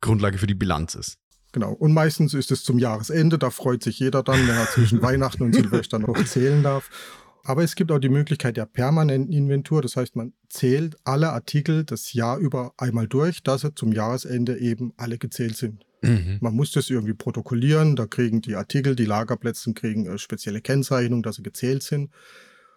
Grundlage 0.00 0.38
für 0.38 0.48
die 0.48 0.54
Bilanz 0.54 0.96
ist. 0.96 1.18
Genau. 1.52 1.72
Und 1.72 1.92
meistens 1.92 2.34
ist 2.34 2.50
es 2.50 2.64
zum 2.64 2.80
Jahresende, 2.80 3.38
da 3.38 3.50
freut 3.50 3.84
sich 3.84 4.00
jeder 4.00 4.24
dann, 4.24 4.40
wenn 4.48 4.56
er 4.56 4.68
zwischen 4.68 5.00
Weihnachten 5.02 5.44
und 5.44 5.54
Silvester 5.54 6.00
noch 6.00 6.22
zählen 6.24 6.64
darf. 6.64 6.90
Aber 7.44 7.62
es 7.62 7.74
gibt 7.74 7.92
auch 7.92 7.98
die 7.98 8.08
Möglichkeit 8.08 8.56
der 8.56 8.64
permanenten 8.64 9.32
Inventur. 9.32 9.82
Das 9.82 9.96
heißt, 9.96 10.16
man 10.16 10.32
zählt 10.48 10.96
alle 11.04 11.30
Artikel 11.30 11.84
das 11.84 12.14
Jahr 12.14 12.38
über 12.38 12.72
einmal 12.78 13.06
durch, 13.06 13.42
dass 13.42 13.60
sie 13.60 13.74
zum 13.74 13.92
Jahresende 13.92 14.58
eben 14.58 14.94
alle 14.96 15.18
gezählt 15.18 15.56
sind. 15.56 15.84
Mhm. 16.00 16.38
Man 16.40 16.54
muss 16.54 16.72
das 16.72 16.88
irgendwie 16.88 17.12
protokollieren. 17.12 17.96
Da 17.96 18.06
kriegen 18.06 18.40
die 18.40 18.56
Artikel, 18.56 18.96
die 18.96 19.04
Lagerplätze 19.04 19.74
kriegen 19.74 20.06
äh, 20.06 20.16
spezielle 20.16 20.62
Kennzeichnung, 20.62 21.22
dass 21.22 21.36
sie 21.36 21.42
gezählt 21.42 21.82
sind. 21.82 22.10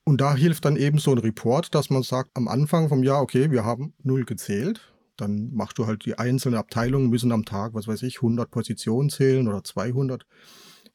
Und 0.04 0.20
da 0.20 0.36
hilft 0.36 0.66
dann 0.66 0.76
eben 0.76 1.00
so 1.00 1.12
ein 1.12 1.18
Report, 1.18 1.74
dass 1.74 1.90
man 1.90 2.04
sagt 2.04 2.32
am 2.34 2.50
Anfang 2.50 2.90
vom 2.90 3.04
Jahr, 3.04 3.22
okay, 3.22 3.52
wir 3.52 3.64
haben 3.64 3.94
null 4.04 4.26
gezählt. 4.26 4.94
Dann 5.16 5.54
machst 5.54 5.78
du 5.78 5.88
halt 5.88 6.06
die 6.06 6.18
einzelnen 6.18 6.60
Abteilungen 6.60 7.10
müssen 7.10 7.32
am 7.32 7.46
Tag, 7.46 7.74
was 7.74 7.88
weiß 7.88 8.04
ich, 8.04 8.18
100 8.18 8.52
Positionen 8.52 9.10
zählen 9.10 9.48
oder 9.48 9.64
200. 9.64 10.26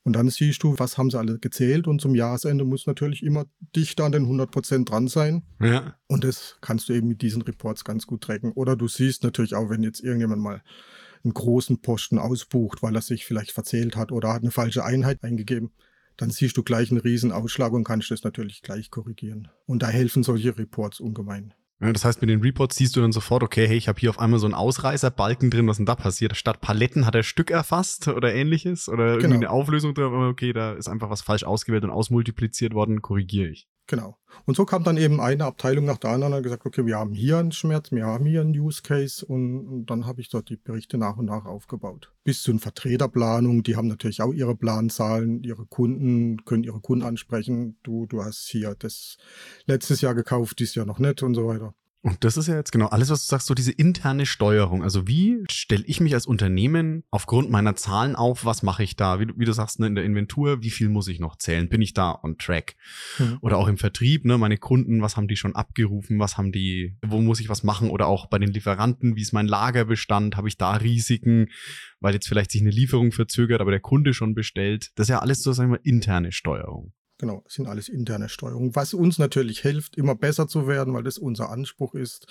Und 0.05 0.15
dann 0.15 0.29
siehst 0.29 0.63
du, 0.65 0.79
was 0.79 0.99
haben 0.99 1.11
sie 1.11 1.19
alle 1.19 1.39
gezählt 1.39 1.87
und 1.87 2.01
zum 2.01 2.15
Jahresende 2.15 2.65
muss 2.65 2.87
natürlich 2.87 3.23
immer 3.23 3.45
dichter 3.77 4.05
an 4.05 4.13
den 4.13 4.27
100% 4.27 4.85
dran 4.85 5.07
sein. 5.07 5.45
Ja. 5.61 5.97
Und 6.09 6.25
das 6.25 6.57
kannst 6.61 6.89
du 6.89 6.93
eben 6.93 7.07
mit 7.07 7.23
diesen 7.23 7.43
Reports 7.43 7.85
ganz 7.85 8.07
gut 8.07 8.23
tracken. 8.23 8.51
Oder 8.53 8.75
du 8.75 8.89
siehst 8.89 9.23
natürlich 9.23 9.55
auch, 9.55 9.71
wenn 9.71 9.85
jetzt 9.85 10.01
irgendjemand 10.01 10.43
mal 10.43 10.63
einen 11.23 11.35
großen 11.35 11.81
Posten 11.83 12.19
ausbucht, 12.19 12.83
weil 12.83 12.97
er 12.97 13.03
sich 13.03 13.25
vielleicht 13.25 13.53
verzählt 13.53 13.95
hat 13.95 14.11
oder 14.11 14.33
hat 14.33 14.43
eine 14.43 14.51
falsche 14.51 14.85
Einheit 14.85 15.23
eingegeben, 15.23 15.71
dann 16.17 16.31
siehst 16.31 16.57
du 16.57 16.65
gleich 16.65 16.91
einen 16.91 17.01
riesen 17.01 17.31
Ausschlag 17.31 17.73
und 17.73 17.85
kannst 17.85 18.11
das 18.11 18.25
natürlich 18.25 18.63
gleich 18.63 18.91
korrigieren. 18.91 19.49
Und 19.67 19.83
da 19.83 19.89
helfen 19.89 20.25
solche 20.25 20.59
Reports 20.59 20.99
ungemein. 20.99 21.55
Ja, 21.83 21.93
das 21.93 22.05
heißt, 22.05 22.21
mit 22.21 22.31
den 22.31 22.41
Reports 22.41 22.77
siehst 22.77 22.95
du 22.95 23.01
dann 23.01 23.11
sofort, 23.11 23.43
okay, 23.43 23.67
hey, 23.67 23.77
ich 23.77 23.89
habe 23.89 23.99
hier 23.99 24.11
auf 24.11 24.21
einmal 24.21 24.39
so 24.39 24.47
einen 24.47 24.55
Ausreißerbalken 24.55 25.51
drin, 25.51 25.67
was 25.67 25.79
denn 25.79 25.87
da 25.87 25.97
passiert? 25.97 26.37
Statt 26.37 26.61
Paletten 26.61 27.07
hat 27.07 27.17
er 27.17 27.25
Stück 27.25 27.51
erfasst 27.51 28.07
oder 28.07 28.33
ähnliches 28.33 28.89
oder 28.89 29.17
genau. 29.17 29.19
irgendwie 29.19 29.35
eine 29.35 29.51
Auflösung 29.51 29.93
drin, 29.93 30.13
okay, 30.13 30.53
da 30.53 30.73
ist 30.75 30.89
einfach 30.89 31.11
was 31.11 31.23
falsch 31.23 31.43
ausgewählt 31.43 31.83
und 31.83 31.91
ausmultipliziert 31.91 32.73
worden, 32.73 33.03
korrigiere 33.03 33.49
ich. 33.49 33.67
Genau. 33.89 34.17
Und 34.47 34.57
so 34.57 34.65
kam 34.65 34.85
dann 34.85 34.97
eben 34.97 35.21
eine 35.21 35.45
Abteilung 35.45 35.85
nach 35.85 35.99
der 35.99 36.11
anderen 36.11 36.33
und 36.35 36.43
gesagt, 36.43 36.65
okay, 36.65 36.87
wir 36.87 36.97
haben 36.97 37.13
hier 37.13 37.39
einen 37.39 37.53
Schmerz, 37.53 37.91
wir 37.91 38.07
haben 38.07 38.25
hier 38.25 38.41
einen 38.41 38.59
Use 38.59 38.83
Case 38.83 39.25
und, 39.27 39.67
und 39.67 39.87
dann 39.87 40.07
habe 40.07 40.21
ich 40.21 40.31
dort 40.31 40.49
die 40.49 40.57
Berichte 40.57 40.99
nach 40.99 41.17
und 41.17 41.27
nach 41.27 41.45
aufgebaut. 41.45 42.13
Bis 42.25 42.43
zu 42.43 42.53
einer 42.53 42.61
Vertreterplanung, 42.61 43.63
die 43.63 43.77
haben 43.77 43.89
natürlich 43.89 44.23
auch 44.23 44.33
ihre 44.33 44.57
Planzahlen, 44.57 45.43
ihre 45.43 45.67
Kunden, 45.67 46.45
können 46.45 46.65
ihre 46.65 46.81
Kunden 46.81 47.05
ansprechen. 47.05 47.77
Du, 47.83 48.07
du 48.07 48.23
hast 48.23 48.47
hier 48.49 48.75
das 48.79 49.19
letztes 49.67 50.01
Jahr 50.01 50.15
gekauft, 50.15 50.61
dieses 50.61 50.77
Jahr 50.77 50.87
noch 50.87 50.99
nicht 50.99 51.23
und 51.23 51.35
so 51.35 51.49
weiter. 51.49 51.75
Und 52.05 52.25
das 52.25 52.37
ist 52.37 52.49
ja 52.49 52.57
jetzt 52.57 52.73
genau 52.73 52.87
alles, 52.89 53.11
was 53.11 53.25
du 53.25 53.31
sagst, 53.31 53.47
so 53.47 53.55
diese 53.55 53.71
interne 53.71 54.27
Steuerung. 54.27 54.83
Also 54.83 55.07
wie 55.07 55.45
stelle 55.49 55.85
ich 55.87 56.01
mich 56.01 56.15
als 56.15 56.27
Unternehmen 56.27 57.05
aufgrund 57.13 57.49
meiner 57.49 57.77
Zahlen 57.77 58.17
auf? 58.17 58.45
Was 58.45 58.65
mache 58.65 58.83
ich 58.83 58.97
da? 58.97 59.21
Wie 59.21 59.27
du, 59.27 59.35
wie 59.39 59.45
du 59.45 59.53
sagst, 59.53 59.79
ne, 59.79 59.87
in 59.87 59.95
der 59.95 60.05
Inventur, 60.05 60.63
wie 60.63 60.71
viel 60.71 60.89
muss 60.89 61.07
ich 61.07 61.21
noch 61.21 61.37
zählen? 61.37 61.69
Bin 61.69 61.81
ich 61.81 61.95
da 61.95 62.19
on 62.21 62.39
track? 62.39 62.75
Mhm. 63.21 63.39
Oder 63.41 63.57
auch 63.57 63.69
im 63.69 63.79
Vertrieb, 63.79 64.25
ne, 64.25 64.37
meine 64.37 64.59
Kunden, 64.59 65.01
was 65.01 65.17
haben 65.17 65.29
die 65.29 65.37
schon 65.37 65.55
abgerufen? 65.55 66.19
Was 66.19 66.37
haben 66.37 66.51
die, 66.51 66.97
wo 67.07 67.21
muss 67.21 67.39
ich 67.39 67.49
was 67.49 67.63
machen? 67.63 67.89
Oder 67.89 68.09
auch 68.09 68.27
bei 68.27 68.41
den 68.41 68.51
Lieferanten, 68.51 69.15
wie 69.15 69.23
ist 69.23 69.33
mein 69.33 69.47
Lagerbestand? 69.47 70.37
Habe 70.37 70.49
ich 70.49 70.57
da 70.57 70.73
Risiken? 70.73 71.51
Weil 72.01 72.15
jetzt 72.15 72.27
vielleicht 72.27 72.51
sich 72.51 72.63
eine 72.63 72.71
Lieferung 72.71 73.13
verzögert, 73.13 73.61
aber 73.61 73.71
der 73.71 73.81
Kunde 73.81 74.13
schon 74.13 74.35
bestellt. 74.35 74.91
Das 74.97 75.05
ist 75.05 75.11
ja 75.11 75.21
alles 75.21 75.43
so, 75.43 75.53
sagen 75.53 75.71
wir, 75.71 75.81
interne 75.85 76.33
Steuerung. 76.33 76.93
Genau, 77.23 77.45
sind 77.47 77.69
alles 77.69 77.89
interne 77.89 78.29
Steuerungen, 78.29 78.75
was 78.75 78.95
uns 78.95 79.17
natürlich 79.17 79.61
hilft, 79.61 79.97
immer 79.97 80.17
besser 80.17 80.49
zu 80.49 80.67
werden, 80.67 80.93
weil 80.93 81.05
das 81.05 81.19
unser 81.19 81.51
Anspruch 81.51 81.95
ist, 81.95 82.27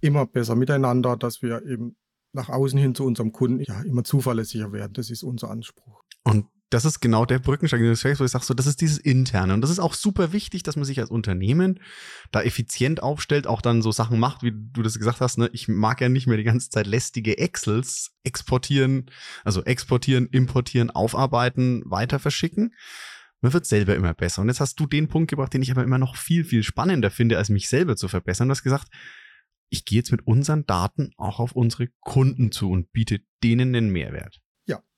immer 0.00 0.26
besser 0.26 0.54
miteinander, 0.54 1.16
dass 1.16 1.42
wir 1.42 1.66
eben 1.66 1.96
nach 2.32 2.48
außen 2.48 2.78
hin 2.78 2.94
zu 2.94 3.04
unserem 3.04 3.32
Kunden 3.32 3.64
ja 3.64 3.82
immer 3.82 4.04
zuverlässiger 4.04 4.70
werden. 4.70 4.92
Das 4.92 5.10
ist 5.10 5.24
unser 5.24 5.50
Anspruch. 5.50 6.04
Und 6.22 6.46
das 6.70 6.84
ist 6.84 7.00
genau 7.00 7.26
der 7.26 7.40
sagst, 7.40 8.20
wo 8.20 8.24
ich 8.24 8.30
sage, 8.30 8.44
so, 8.44 8.54
das 8.54 8.66
ist 8.66 8.80
dieses 8.80 8.98
Interne. 8.98 9.54
Und 9.54 9.60
das 9.60 9.70
ist 9.70 9.80
auch 9.80 9.94
super 9.94 10.32
wichtig, 10.32 10.62
dass 10.62 10.76
man 10.76 10.84
sich 10.84 11.00
als 11.00 11.10
Unternehmen 11.10 11.80
da 12.30 12.42
effizient 12.42 13.02
aufstellt, 13.02 13.48
auch 13.48 13.60
dann 13.60 13.82
so 13.82 13.90
Sachen 13.90 14.20
macht, 14.20 14.44
wie 14.44 14.52
du 14.54 14.82
das 14.82 14.98
gesagt 14.98 15.20
hast. 15.20 15.36
Ne? 15.36 15.50
Ich 15.52 15.66
mag 15.66 16.00
ja 16.00 16.08
nicht 16.08 16.28
mehr 16.28 16.36
die 16.36 16.44
ganze 16.44 16.70
Zeit 16.70 16.86
lästige 16.86 17.38
Excels 17.38 18.12
exportieren, 18.22 19.10
also 19.42 19.64
exportieren, 19.64 20.28
importieren, 20.28 20.90
aufarbeiten, 20.90 21.82
weiter 21.86 22.20
verschicken, 22.20 22.72
man 23.42 23.52
wird 23.52 23.66
selber 23.66 23.94
immer 23.94 24.14
besser. 24.14 24.40
Und 24.40 24.48
jetzt 24.48 24.60
hast 24.60 24.78
du 24.80 24.86
den 24.86 25.08
Punkt 25.08 25.28
gebracht, 25.28 25.52
den 25.52 25.62
ich 25.62 25.70
aber 25.70 25.82
immer 25.82 25.98
noch 25.98 26.16
viel, 26.16 26.44
viel 26.44 26.62
spannender 26.62 27.10
finde, 27.10 27.36
als 27.38 27.48
mich 27.48 27.68
selber 27.68 27.96
zu 27.96 28.08
verbessern. 28.08 28.48
Du 28.48 28.52
hast 28.52 28.62
gesagt, 28.62 28.88
ich 29.68 29.84
gehe 29.84 29.98
jetzt 29.98 30.12
mit 30.12 30.26
unseren 30.26 30.64
Daten 30.64 31.10
auch 31.16 31.40
auf 31.40 31.52
unsere 31.52 31.88
Kunden 32.00 32.52
zu 32.52 32.70
und 32.70 32.92
biete 32.92 33.20
denen 33.42 33.74
einen 33.74 33.90
Mehrwert. 33.90 34.40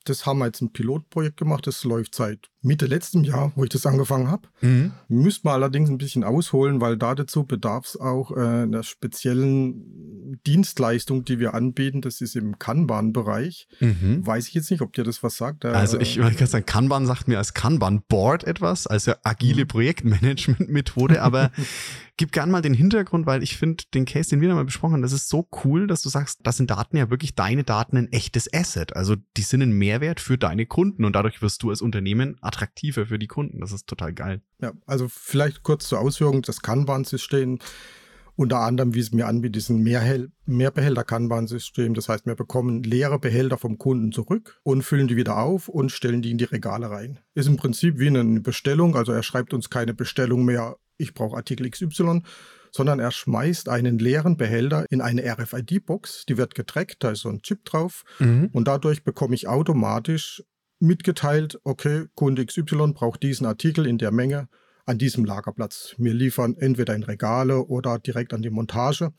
Das 0.04 0.26
haben 0.26 0.38
wir 0.38 0.46
jetzt 0.46 0.60
ein 0.60 0.72
Pilotprojekt 0.72 1.36
gemacht. 1.36 1.66
Das 1.66 1.84
läuft 1.84 2.14
seit 2.14 2.50
Mitte 2.64 2.86
letztem 2.86 3.24
Jahr, 3.24 3.52
wo 3.56 3.64
ich 3.64 3.70
das 3.70 3.84
angefangen 3.86 4.28
habe. 4.28 4.48
Mhm. 4.62 4.92
Müsste 5.08 5.46
man 5.46 5.54
allerdings 5.54 5.90
ein 5.90 5.98
bisschen 5.98 6.24
ausholen, 6.24 6.80
weil 6.80 6.96
da 6.96 7.14
dazu 7.14 7.44
bedarf 7.44 7.86
es 7.86 8.00
auch 8.00 8.30
äh, 8.30 8.40
einer 8.40 8.82
speziellen 8.82 10.40
Dienstleistung, 10.46 11.24
die 11.24 11.38
wir 11.38 11.54
anbieten. 11.54 12.00
Das 12.00 12.20
ist 12.20 12.36
im 12.36 12.58
Kanban-Bereich. 12.58 13.68
Mhm. 13.80 14.26
Weiß 14.26 14.48
ich 14.48 14.54
jetzt 14.54 14.70
nicht, 14.70 14.80
ob 14.80 14.94
dir 14.94 15.04
das 15.04 15.22
was 15.22 15.36
sagt. 15.36 15.64
also 15.64 15.98
ich 16.00 16.18
äh, 16.18 16.30
kann 16.30 16.46
sagen, 16.46 16.66
Kanban 16.66 17.06
sagt 17.06 17.28
mir 17.28 17.38
als 17.38 17.52
Kanban-Board 17.54 18.44
etwas, 18.44 18.86
als 18.86 19.10
agile 19.24 19.64
mhm. 19.64 19.68
Projektmanagement-Methode, 19.68 21.20
aber 21.20 21.50
gib 22.16 22.32
gern 22.32 22.50
mal 22.50 22.62
den 22.62 22.74
Hintergrund, 22.74 23.26
weil 23.26 23.42
ich 23.42 23.56
finde 23.56 23.84
den 23.92 24.04
Case, 24.04 24.30
den 24.30 24.40
wir 24.40 24.48
da 24.48 24.54
mal 24.54 24.64
besprochen 24.64 24.94
haben, 24.94 25.02
das 25.02 25.12
ist 25.12 25.28
so 25.28 25.48
cool, 25.64 25.86
dass 25.86 26.02
du 26.02 26.08
sagst, 26.08 26.40
das 26.42 26.56
sind 26.56 26.70
Daten 26.70 26.96
ja 26.96 27.10
wirklich 27.10 27.34
deine 27.34 27.64
Daten 27.64 27.96
ein 27.96 28.12
echtes 28.12 28.52
Asset. 28.52 28.94
Also 28.94 29.16
die 29.36 29.42
sind 29.42 29.62
ein 29.62 29.72
Mehrwert 29.94 30.20
für 30.20 30.36
deine 30.36 30.66
Kunden 30.66 31.04
und 31.04 31.14
dadurch 31.14 31.40
wirst 31.40 31.62
du 31.62 31.70
als 31.70 31.80
Unternehmen 31.80 32.36
attraktiver 32.40 33.06
für 33.06 33.18
die 33.18 33.28
Kunden. 33.28 33.60
Das 33.60 33.70
ist 33.72 33.86
total 33.86 34.12
geil. 34.12 34.42
Ja, 34.60 34.72
also 34.86 35.06
vielleicht 35.08 35.62
kurz 35.62 35.88
zur 35.88 36.00
Ausführung, 36.00 36.42
das 36.42 36.62
Kanban-System 36.62 37.58
unter 38.36 38.58
anderem, 38.58 38.94
wie 38.94 39.00
es 39.00 39.12
mir 39.12 39.28
anbietet, 39.28 39.58
ist 39.58 39.68
ein 39.68 39.84
Mehrbehälter-Kanban-System. 40.46 41.94
Das 41.94 42.08
heißt, 42.08 42.26
wir 42.26 42.34
bekommen 42.34 42.82
leere 42.82 43.20
Behälter 43.20 43.58
vom 43.58 43.78
Kunden 43.78 44.10
zurück 44.10 44.58
und 44.64 44.82
füllen 44.82 45.06
die 45.06 45.14
wieder 45.14 45.38
auf 45.38 45.68
und 45.68 45.92
stellen 45.92 46.20
die 46.20 46.32
in 46.32 46.38
die 46.38 46.44
Regale 46.44 46.90
rein. 46.90 47.20
Ist 47.34 47.46
im 47.46 47.56
Prinzip 47.56 48.00
wie 48.00 48.08
eine 48.08 48.40
Bestellung. 48.40 48.96
Also 48.96 49.12
er 49.12 49.22
schreibt 49.22 49.54
uns 49.54 49.70
keine 49.70 49.94
Bestellung 49.94 50.44
mehr, 50.44 50.76
ich 50.96 51.14
brauche 51.14 51.36
Artikel 51.36 51.70
XY, 51.70 52.22
sondern 52.74 52.98
er 52.98 53.12
schmeißt 53.12 53.68
einen 53.68 54.00
leeren 54.00 54.36
Behälter 54.36 54.84
in 54.90 55.00
eine 55.00 55.22
RFID-Box. 55.22 56.26
Die 56.26 56.36
wird 56.36 56.56
getrackt, 56.56 57.04
da 57.04 57.12
ist 57.12 57.20
so 57.20 57.28
ein 57.28 57.40
Chip 57.40 57.64
drauf. 57.64 58.02
Mhm. 58.18 58.50
Und 58.52 58.66
dadurch 58.66 59.04
bekomme 59.04 59.36
ich 59.36 59.46
automatisch 59.46 60.42
mitgeteilt, 60.80 61.60
okay, 61.62 62.06
Kunde 62.16 62.44
XY 62.44 62.92
braucht 62.92 63.22
diesen 63.22 63.46
Artikel 63.46 63.86
in 63.86 63.98
der 63.98 64.10
Menge 64.10 64.48
an 64.86 64.98
diesem 64.98 65.24
Lagerplatz. 65.24 65.94
Wir 65.98 66.14
liefern 66.14 66.56
entweder 66.58 66.96
in 66.96 67.04
Regale 67.04 67.64
oder 67.64 68.00
direkt 68.00 68.34
an 68.34 68.42
die 68.42 68.50
Montage. 68.50 69.12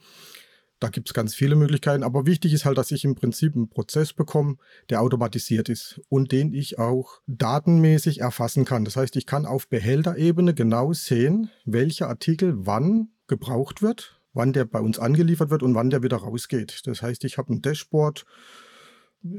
Da 0.80 0.90
gibt 0.90 1.08
es 1.08 1.14
ganz 1.14 1.34
viele 1.34 1.56
Möglichkeiten, 1.56 2.04
aber 2.04 2.26
wichtig 2.26 2.52
ist 2.52 2.66
halt, 2.66 2.78
dass 2.78 2.92
ich 2.92 3.06
im 3.06 3.16
Prinzip 3.16 3.56
einen 3.56 3.70
Prozess 3.70 4.12
bekomme, 4.12 4.58
der 4.90 5.02
automatisiert 5.02 5.70
ist 5.70 6.02
und 6.10 6.34
den 6.34 6.54
ich 6.54 6.78
auch 6.78 7.22
datenmäßig 7.26 8.20
erfassen 8.20 8.66
kann. 8.66 8.84
Das 8.84 8.98
heißt, 8.98 9.16
ich 9.16 9.26
kann 9.26 9.46
auf 9.46 9.70
Behälterebene 9.70 10.54
genau 10.54 10.92
sehen, 10.92 11.50
welcher 11.64 12.10
Artikel 12.10 12.54
wann 12.58 13.15
gebraucht 13.28 13.82
wird, 13.82 14.22
wann 14.34 14.54
der 14.54 14.66
bei 14.66 14.80
uns 14.80 15.00
angeliefert 15.00 15.50
wird 15.50 15.64
und 15.64 15.76
wann 15.76 15.90
der 15.90 16.04
wieder 16.04 16.18
rausgeht. 16.18 16.82
Das 16.86 17.02
heißt, 17.02 17.24
ich 17.24 17.38
habe 17.38 17.54
ein 17.54 17.62
Dashboard, 17.62 18.26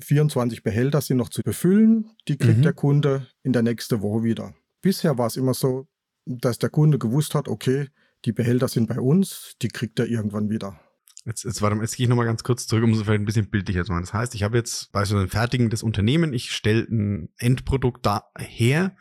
24 0.00 0.62
Behälter 0.62 1.00
sind 1.00 1.16
noch 1.16 1.28
zu 1.28 1.42
befüllen. 1.42 2.10
Die 2.28 2.36
kriegt 2.36 2.58
mhm. 2.58 2.62
der 2.62 2.72
Kunde 2.72 3.26
in 3.42 3.52
der 3.52 3.62
nächsten 3.62 4.02
Woche 4.02 4.24
wieder. 4.24 4.54
Bisher 4.82 5.16
war 5.18 5.26
es 5.26 5.36
immer 5.36 5.54
so, 5.54 5.86
dass 6.24 6.58
der 6.58 6.70
Kunde 6.70 6.98
gewusst 6.98 7.34
hat, 7.34 7.48
okay, 7.48 7.88
die 8.24 8.32
Behälter 8.32 8.68
sind 8.68 8.88
bei 8.88 8.98
uns, 8.98 9.54
die 9.62 9.68
kriegt 9.68 9.98
er 9.98 10.06
irgendwann 10.06 10.50
wieder. 10.50 10.80
Jetzt, 11.24 11.44
jetzt, 11.44 11.60
warte, 11.60 11.76
jetzt 11.80 11.96
gehe 11.96 12.04
ich 12.04 12.08
nochmal 12.08 12.26
ganz 12.26 12.44
kurz 12.44 12.66
zurück, 12.66 12.84
um 12.84 12.92
es 12.92 13.02
vielleicht 13.02 13.20
ein 13.20 13.24
bisschen 13.24 13.50
bildlicher 13.50 13.84
zu 13.84 13.92
machen. 13.92 14.04
Das 14.04 14.14
heißt, 14.14 14.34
ich 14.34 14.42
habe 14.42 14.56
jetzt 14.56 14.92
bei 14.92 15.04
so 15.04 15.16
einem 15.16 15.28
fertigendes 15.28 15.82
Unternehmen, 15.82 16.32
ich 16.32 16.52
stelle 16.52 16.82
ein 16.82 17.30
Endprodukt 17.36 18.06
da 18.06 18.24
her, 18.38 18.96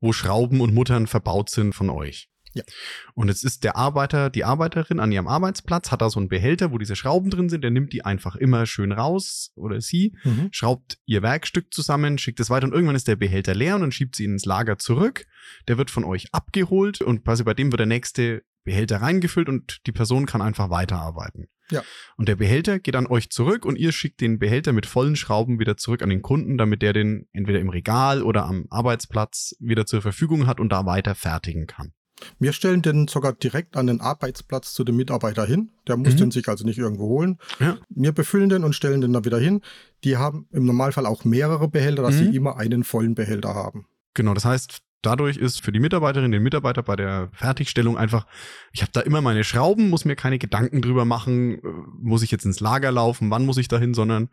wo 0.00 0.12
Schrauben 0.12 0.60
und 0.60 0.74
Muttern 0.74 1.06
verbaut 1.06 1.50
sind 1.50 1.74
von 1.74 1.90
euch. 1.90 2.30
Ja. 2.58 2.64
Und 3.14 3.28
jetzt 3.28 3.44
ist 3.44 3.64
der 3.64 3.76
Arbeiter, 3.76 4.30
die 4.30 4.44
Arbeiterin 4.44 5.00
an 5.00 5.12
ihrem 5.12 5.26
Arbeitsplatz, 5.26 5.90
hat 5.90 6.02
da 6.02 6.10
so 6.10 6.20
einen 6.20 6.28
Behälter, 6.28 6.72
wo 6.72 6.78
diese 6.78 6.96
Schrauben 6.96 7.30
drin 7.30 7.48
sind, 7.48 7.62
der 7.62 7.70
nimmt 7.70 7.92
die 7.92 8.04
einfach 8.04 8.36
immer 8.36 8.66
schön 8.66 8.92
raus 8.92 9.52
oder 9.56 9.80
sie, 9.80 10.16
mhm. 10.24 10.48
schraubt 10.52 10.98
ihr 11.06 11.22
Werkstück 11.22 11.72
zusammen, 11.72 12.18
schickt 12.18 12.40
es 12.40 12.50
weiter 12.50 12.66
und 12.66 12.72
irgendwann 12.72 12.96
ist 12.96 13.08
der 13.08 13.16
Behälter 13.16 13.54
leer 13.54 13.74
und 13.74 13.82
dann 13.82 13.92
schiebt 13.92 14.16
sie 14.16 14.24
ihn 14.24 14.32
ins 14.32 14.44
Lager 14.44 14.78
zurück. 14.78 15.26
Der 15.66 15.78
wird 15.78 15.90
von 15.90 16.04
euch 16.04 16.28
abgeholt 16.32 17.00
und 17.00 17.24
quasi 17.24 17.44
bei 17.44 17.54
dem 17.54 17.72
wird 17.72 17.80
der 17.80 17.86
nächste 17.86 18.42
Behälter 18.64 19.00
reingefüllt 19.00 19.48
und 19.48 19.86
die 19.86 19.92
Person 19.92 20.26
kann 20.26 20.42
einfach 20.42 20.68
weiterarbeiten. 20.68 21.48
Ja. 21.70 21.82
Und 22.16 22.28
der 22.28 22.36
Behälter 22.36 22.78
geht 22.78 22.96
an 22.96 23.06
euch 23.06 23.30
zurück 23.30 23.64
und 23.64 23.76
ihr 23.76 23.92
schickt 23.92 24.20
den 24.20 24.38
Behälter 24.38 24.72
mit 24.72 24.86
vollen 24.86 25.16
Schrauben 25.16 25.58
wieder 25.58 25.76
zurück 25.76 26.02
an 26.02 26.10
den 26.10 26.22
Kunden, 26.22 26.58
damit 26.58 26.82
der 26.82 26.92
den 26.92 27.28
entweder 27.32 27.60
im 27.60 27.68
Regal 27.68 28.22
oder 28.22 28.46
am 28.46 28.66
Arbeitsplatz 28.70 29.54
wieder 29.58 29.86
zur 29.86 30.02
Verfügung 30.02 30.46
hat 30.46 30.60
und 30.60 30.70
da 30.70 30.86
weiter 30.86 31.14
fertigen 31.14 31.66
kann. 31.66 31.92
Wir 32.38 32.52
stellen 32.52 32.82
den 32.82 33.08
sogar 33.08 33.32
direkt 33.32 33.76
an 33.76 33.86
den 33.86 34.00
Arbeitsplatz 34.00 34.72
zu 34.72 34.84
dem 34.84 34.96
Mitarbeiter 34.96 35.44
hin. 35.44 35.70
Der 35.86 35.96
muss 35.96 36.14
mhm. 36.14 36.18
den 36.18 36.30
sich 36.30 36.48
also 36.48 36.64
nicht 36.64 36.78
irgendwo 36.78 37.08
holen. 37.08 37.38
Ja. 37.60 37.78
Wir 37.88 38.12
befüllen 38.12 38.48
den 38.48 38.64
und 38.64 38.74
stellen 38.74 39.00
den 39.00 39.12
da 39.12 39.24
wieder 39.24 39.38
hin. 39.38 39.62
Die 40.04 40.16
haben 40.16 40.46
im 40.52 40.64
Normalfall 40.64 41.06
auch 41.06 41.24
mehrere 41.24 41.68
Behälter, 41.68 42.02
dass 42.02 42.14
mhm. 42.14 42.30
sie 42.30 42.36
immer 42.36 42.56
einen 42.56 42.84
vollen 42.84 43.14
Behälter 43.14 43.54
haben. 43.54 43.86
Genau, 44.14 44.34
das 44.34 44.44
heißt, 44.44 44.78
dadurch 45.02 45.36
ist 45.36 45.62
für 45.62 45.72
die 45.72 45.80
Mitarbeiterin, 45.80 46.32
den 46.32 46.42
Mitarbeiter 46.42 46.82
bei 46.82 46.96
der 46.96 47.30
Fertigstellung 47.32 47.96
einfach, 47.96 48.26
ich 48.72 48.82
habe 48.82 48.92
da 48.92 49.00
immer 49.00 49.20
meine 49.20 49.44
Schrauben, 49.44 49.90
muss 49.90 50.04
mir 50.04 50.16
keine 50.16 50.38
Gedanken 50.38 50.82
drüber 50.82 51.04
machen, 51.04 51.58
äh, 51.58 51.60
muss 52.00 52.22
ich 52.22 52.30
jetzt 52.30 52.44
ins 52.44 52.60
Lager 52.60 52.90
laufen, 52.90 53.30
wann 53.30 53.46
muss 53.46 53.58
ich 53.58 53.68
dahin, 53.68 53.94
sondern 53.94 54.28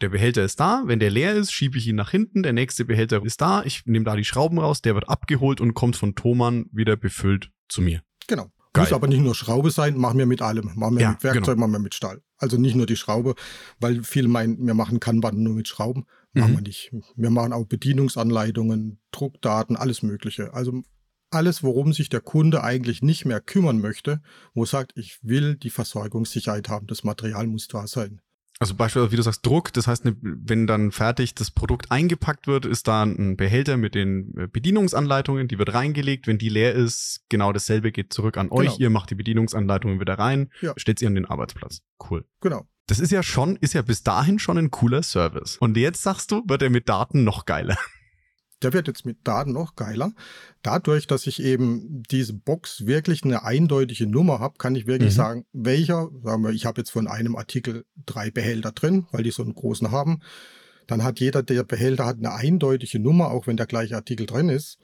der 0.00 0.08
Behälter 0.08 0.44
ist 0.44 0.60
da, 0.60 0.82
wenn 0.86 0.98
der 0.98 1.10
leer 1.10 1.34
ist, 1.34 1.52
schiebe 1.52 1.78
ich 1.78 1.86
ihn 1.86 1.96
nach 1.96 2.10
hinten, 2.10 2.42
der 2.42 2.52
nächste 2.52 2.84
Behälter 2.84 3.24
ist 3.24 3.40
da, 3.40 3.62
ich 3.64 3.86
nehme 3.86 4.04
da 4.04 4.16
die 4.16 4.24
Schrauben 4.24 4.58
raus, 4.58 4.82
der 4.82 4.94
wird 4.94 5.08
abgeholt 5.08 5.60
und 5.60 5.74
kommt 5.74 5.96
von 5.96 6.14
Thomann 6.14 6.66
wieder 6.72 6.96
befüllt 6.96 7.50
zu 7.68 7.80
mir. 7.80 8.02
Genau. 8.26 8.50
Geil. 8.72 8.84
Muss 8.84 8.92
aber 8.92 9.06
nicht 9.06 9.20
nur 9.20 9.36
Schraube 9.36 9.70
sein, 9.70 9.96
machen 9.96 10.18
wir 10.18 10.26
mit 10.26 10.42
allem. 10.42 10.72
Machen 10.74 10.96
wir 10.96 11.02
ja, 11.02 11.10
mit 11.12 11.22
Werkzeug, 11.22 11.44
genau. 11.54 11.58
machen 11.58 11.72
wir 11.72 11.78
mit 11.78 11.94
Stahl. 11.94 12.22
Also 12.38 12.56
nicht 12.56 12.74
nur 12.74 12.86
die 12.86 12.96
Schraube, 12.96 13.36
weil 13.78 14.02
viele 14.02 14.26
meinen, 14.26 14.66
wir 14.66 14.74
machen 14.74 14.98
Kanban 14.98 15.40
nur 15.40 15.54
mit 15.54 15.68
Schrauben. 15.68 16.06
Machen 16.32 16.50
mhm. 16.50 16.56
wir 16.56 16.62
nicht. 16.62 16.92
Wir 17.14 17.30
machen 17.30 17.52
auch 17.52 17.66
Bedienungsanleitungen, 17.66 18.98
Druckdaten, 19.12 19.76
alles 19.76 20.02
Mögliche. 20.02 20.52
Also 20.54 20.82
alles, 21.30 21.62
worum 21.62 21.92
sich 21.92 22.08
der 22.08 22.20
Kunde 22.20 22.64
eigentlich 22.64 23.00
nicht 23.00 23.24
mehr 23.24 23.40
kümmern 23.40 23.80
möchte, 23.80 24.20
wo 24.54 24.64
sagt, 24.64 24.92
ich 24.96 25.18
will 25.22 25.54
die 25.54 25.70
Versorgungssicherheit 25.70 26.68
haben, 26.68 26.88
das 26.88 27.04
Material 27.04 27.46
muss 27.46 27.68
da 27.68 27.86
sein. 27.86 28.20
Also 28.60 28.74
beispielsweise, 28.74 29.12
wie 29.12 29.16
du 29.16 29.22
sagst, 29.22 29.44
Druck, 29.44 29.72
das 29.72 29.86
heißt, 29.88 30.04
ne, 30.04 30.16
wenn 30.22 30.66
dann 30.66 30.92
fertig 30.92 31.34
das 31.34 31.50
Produkt 31.50 31.90
eingepackt 31.90 32.46
wird, 32.46 32.66
ist 32.66 32.86
da 32.86 33.02
ein 33.02 33.36
Behälter 33.36 33.76
mit 33.76 33.94
den 33.96 34.32
äh, 34.38 34.46
Bedienungsanleitungen, 34.46 35.48
die 35.48 35.58
wird 35.58 35.74
reingelegt. 35.74 36.26
Wenn 36.28 36.38
die 36.38 36.48
leer 36.48 36.72
ist, 36.72 37.24
genau 37.28 37.52
dasselbe 37.52 37.90
geht 37.90 38.12
zurück 38.12 38.36
an 38.36 38.50
euch. 38.50 38.66
Genau. 38.66 38.78
Ihr 38.78 38.90
macht 38.90 39.10
die 39.10 39.16
Bedienungsanleitungen 39.16 39.98
wieder 39.98 40.18
rein, 40.18 40.50
Ja. 40.60 40.72
stellt 40.76 40.98
sie 41.00 41.06
an 41.06 41.14
den 41.16 41.24
Arbeitsplatz. 41.26 41.80
Cool. 42.08 42.24
Genau. 42.40 42.66
Das 42.86 43.00
ist 43.00 43.10
ja 43.10 43.22
schon, 43.22 43.56
ist 43.56 43.72
ja 43.72 43.82
bis 43.82 44.02
dahin 44.02 44.38
schon 44.38 44.58
ein 44.58 44.70
cooler 44.70 45.02
Service. 45.02 45.56
Und 45.58 45.76
jetzt 45.76 46.02
sagst 46.02 46.30
du, 46.30 46.42
wird 46.46 46.62
er 46.62 46.70
mit 46.70 46.88
Daten 46.88 47.24
noch 47.24 47.46
geiler. 47.46 47.76
Der 48.64 48.72
wird 48.72 48.88
jetzt 48.88 49.06
mit 49.06 49.18
Daten 49.24 49.52
noch 49.52 49.76
geiler. 49.76 50.12
Dadurch, 50.62 51.06
dass 51.06 51.26
ich 51.26 51.42
eben 51.42 52.02
diese 52.10 52.32
Box 52.32 52.86
wirklich 52.86 53.22
eine 53.24 53.44
eindeutige 53.44 54.06
Nummer 54.06 54.40
habe, 54.40 54.58
kann 54.58 54.74
ich 54.74 54.86
wirklich 54.86 55.12
Mhm. 55.12 55.16
sagen, 55.16 55.46
welcher, 55.52 56.10
sagen 56.22 56.42
wir, 56.42 56.50
ich 56.50 56.66
habe 56.66 56.80
jetzt 56.80 56.90
von 56.90 57.06
einem 57.06 57.36
Artikel 57.36 57.84
drei 58.06 58.30
Behälter 58.30 58.72
drin, 58.72 59.06
weil 59.12 59.22
die 59.22 59.30
so 59.30 59.42
einen 59.42 59.54
großen 59.54 59.90
haben. 59.90 60.20
Dann 60.86 61.04
hat 61.04 61.20
jeder 61.20 61.42
der 61.42 61.64
Behälter 61.64 62.06
hat 62.06 62.18
eine 62.18 62.32
eindeutige 62.34 62.98
Nummer, 62.98 63.30
auch 63.30 63.46
wenn 63.46 63.56
der 63.56 63.66
gleiche 63.66 63.96
Artikel 63.96 64.26
drin 64.26 64.48
ist. 64.48 64.78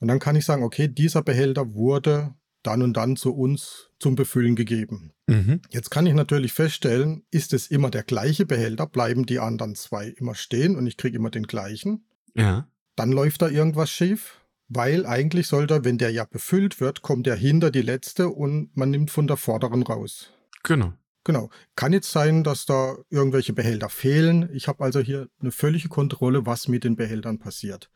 Und 0.00 0.08
dann 0.08 0.18
kann 0.18 0.36
ich 0.36 0.44
sagen, 0.44 0.62
okay, 0.62 0.88
dieser 0.88 1.22
Behälter 1.22 1.74
wurde 1.74 2.34
dann 2.62 2.82
und 2.82 2.96
dann 2.96 3.16
zu 3.16 3.34
uns 3.34 3.90
zum 3.98 4.14
Befüllen 4.14 4.56
gegeben. 4.56 5.12
Mhm. 5.26 5.60
Jetzt 5.70 5.90
kann 5.90 6.06
ich 6.06 6.14
natürlich 6.14 6.52
feststellen, 6.52 7.24
ist 7.30 7.52
es 7.52 7.68
immer 7.68 7.90
der 7.90 8.02
gleiche 8.02 8.46
Behälter, 8.46 8.86
bleiben 8.86 9.26
die 9.26 9.38
anderen 9.38 9.74
zwei 9.74 10.08
immer 10.08 10.34
stehen 10.34 10.76
und 10.76 10.86
ich 10.86 10.96
kriege 10.96 11.16
immer 11.16 11.30
den 11.30 11.46
gleichen. 11.46 12.06
Ja. 12.34 12.68
Dann 12.98 13.12
läuft 13.12 13.42
da 13.42 13.48
irgendwas 13.48 13.90
schief, 13.90 14.40
weil 14.68 15.06
eigentlich 15.06 15.46
sollte, 15.46 15.84
wenn 15.84 15.98
der 15.98 16.10
ja 16.10 16.24
befüllt 16.24 16.80
wird, 16.80 17.00
kommt 17.00 17.26
der 17.26 17.36
hinter 17.36 17.70
die 17.70 17.82
letzte 17.82 18.28
und 18.28 18.76
man 18.76 18.90
nimmt 18.90 19.12
von 19.12 19.28
der 19.28 19.36
vorderen 19.36 19.84
raus. 19.84 20.32
Genau. 20.64 20.92
Genau. 21.22 21.48
Kann 21.76 21.92
jetzt 21.92 22.10
sein, 22.10 22.42
dass 22.42 22.66
da 22.66 22.96
irgendwelche 23.08 23.52
Behälter 23.52 23.88
fehlen. 23.88 24.48
Ich 24.52 24.66
habe 24.66 24.82
also 24.82 24.98
hier 24.98 25.28
eine 25.40 25.52
völlige 25.52 25.88
Kontrolle, 25.88 26.44
was 26.44 26.66
mit 26.66 26.82
den 26.82 26.96
Behältern 26.96 27.38
passiert. 27.38 27.88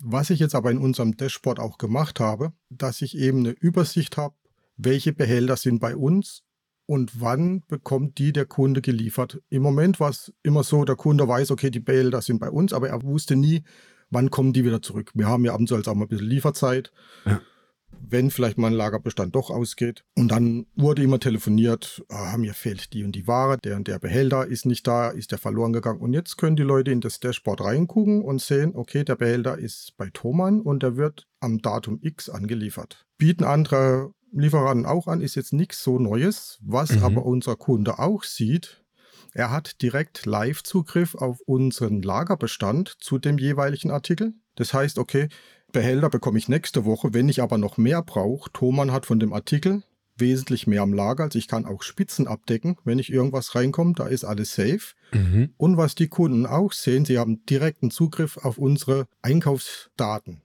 Was 0.00 0.30
ich 0.30 0.40
jetzt 0.40 0.56
aber 0.56 0.72
in 0.72 0.78
unserem 0.78 1.16
Dashboard 1.16 1.60
auch 1.60 1.78
gemacht 1.78 2.18
habe, 2.18 2.52
dass 2.68 3.00
ich 3.00 3.16
eben 3.16 3.40
eine 3.40 3.50
Übersicht 3.50 4.16
habe, 4.16 4.34
welche 4.76 5.12
Behälter 5.12 5.56
sind 5.56 5.78
bei 5.78 5.94
uns 5.94 6.42
und 6.86 7.20
wann 7.20 7.62
bekommt 7.68 8.18
die 8.18 8.32
der 8.32 8.46
Kunde 8.46 8.82
geliefert. 8.82 9.40
Im 9.50 9.62
Moment 9.62 10.00
war 10.00 10.10
es 10.10 10.32
immer 10.42 10.64
so, 10.64 10.84
der 10.84 10.96
Kunde 10.96 11.28
weiß, 11.28 11.52
okay, 11.52 11.70
die 11.70 11.78
Behälter 11.78 12.22
sind 12.22 12.40
bei 12.40 12.50
uns, 12.50 12.72
aber 12.72 12.88
er 12.88 13.02
wusste 13.02 13.36
nie, 13.36 13.62
wann 14.12 14.30
kommen 14.30 14.52
die 14.52 14.64
wieder 14.64 14.82
zurück. 14.82 15.10
Wir 15.14 15.26
haben 15.26 15.44
ja 15.44 15.52
ab 15.54 15.60
und 15.60 15.66
zu 15.66 15.74
auch 15.74 15.94
mal 15.94 16.04
ein 16.04 16.08
bisschen 16.08 16.26
Lieferzeit. 16.26 16.92
Ja. 17.24 17.40
Wenn 18.08 18.30
vielleicht 18.30 18.58
mal 18.58 18.68
ein 18.68 18.72
Lagerbestand 18.72 19.34
doch 19.34 19.50
ausgeht. 19.50 20.04
Und 20.16 20.28
dann 20.28 20.66
wurde 20.74 21.02
immer 21.02 21.20
telefoniert, 21.20 22.02
ah, 22.08 22.36
mir 22.36 22.52
fehlt 22.52 22.92
die 22.92 23.04
und 23.04 23.12
die 23.12 23.26
Ware, 23.26 23.58
der 23.58 23.76
und 23.76 23.86
der 23.86 23.98
Behälter 23.98 24.46
ist 24.46 24.66
nicht 24.66 24.86
da, 24.86 25.08
ist 25.08 25.30
der 25.30 25.38
verloren 25.38 25.72
gegangen. 25.72 26.00
Und 26.00 26.12
jetzt 26.12 26.36
können 26.36 26.56
die 26.56 26.62
Leute 26.62 26.90
in 26.90 27.00
das 27.00 27.20
Dashboard 27.20 27.60
reingucken 27.60 28.22
und 28.22 28.40
sehen, 28.40 28.72
okay, 28.74 29.04
der 29.04 29.16
Behälter 29.16 29.58
ist 29.58 29.94
bei 29.96 30.10
Thomann 30.12 30.60
und 30.60 30.82
der 30.82 30.96
wird 30.96 31.26
am 31.40 31.58
Datum 31.58 31.98
X 32.02 32.28
angeliefert. 32.28 33.06
Bieten 33.18 33.44
andere 33.44 34.12
Lieferanten 34.32 34.86
auch 34.86 35.06
an, 35.06 35.20
ist 35.20 35.34
jetzt 35.34 35.52
nichts 35.52 35.82
so 35.82 35.98
Neues. 35.98 36.58
Was 36.62 36.92
Mhm. 36.92 37.04
aber 37.04 37.26
unser 37.26 37.56
Kunde 37.56 37.98
auch 37.98 38.24
sieht, 38.24 38.81
er 39.32 39.50
hat 39.50 39.80
direkt 39.82 40.26
Live-Zugriff 40.26 41.14
auf 41.14 41.40
unseren 41.46 42.02
Lagerbestand 42.02 42.96
zu 43.00 43.18
dem 43.18 43.38
jeweiligen 43.38 43.90
Artikel. 43.90 44.34
Das 44.54 44.74
heißt, 44.74 44.98
okay, 44.98 45.28
Behälter 45.72 46.10
bekomme 46.10 46.38
ich 46.38 46.48
nächste 46.48 46.84
Woche. 46.84 47.14
Wenn 47.14 47.28
ich 47.28 47.42
aber 47.42 47.56
noch 47.56 47.78
mehr 47.78 48.02
brauche, 48.02 48.52
Thomann 48.52 48.92
hat 48.92 49.06
von 49.06 49.18
dem 49.18 49.32
Artikel 49.32 49.82
wesentlich 50.16 50.66
mehr 50.66 50.82
am 50.82 50.92
Lager. 50.92 51.24
Also 51.24 51.38
ich 51.38 51.48
kann 51.48 51.64
auch 51.64 51.82
Spitzen 51.82 52.26
abdecken, 52.26 52.76
wenn 52.84 52.98
ich 52.98 53.10
irgendwas 53.10 53.54
reinkomme. 53.54 53.94
Da 53.94 54.06
ist 54.06 54.24
alles 54.24 54.54
safe. 54.54 54.94
Mhm. 55.12 55.54
Und 55.56 55.78
was 55.78 55.94
die 55.94 56.08
Kunden 56.08 56.46
auch 56.46 56.72
sehen, 56.72 57.04
sie 57.04 57.18
haben 57.18 57.44
direkten 57.46 57.90
Zugriff 57.90 58.36
auf 58.36 58.58
unsere 58.58 59.06
Einkaufsdaten. 59.22 60.42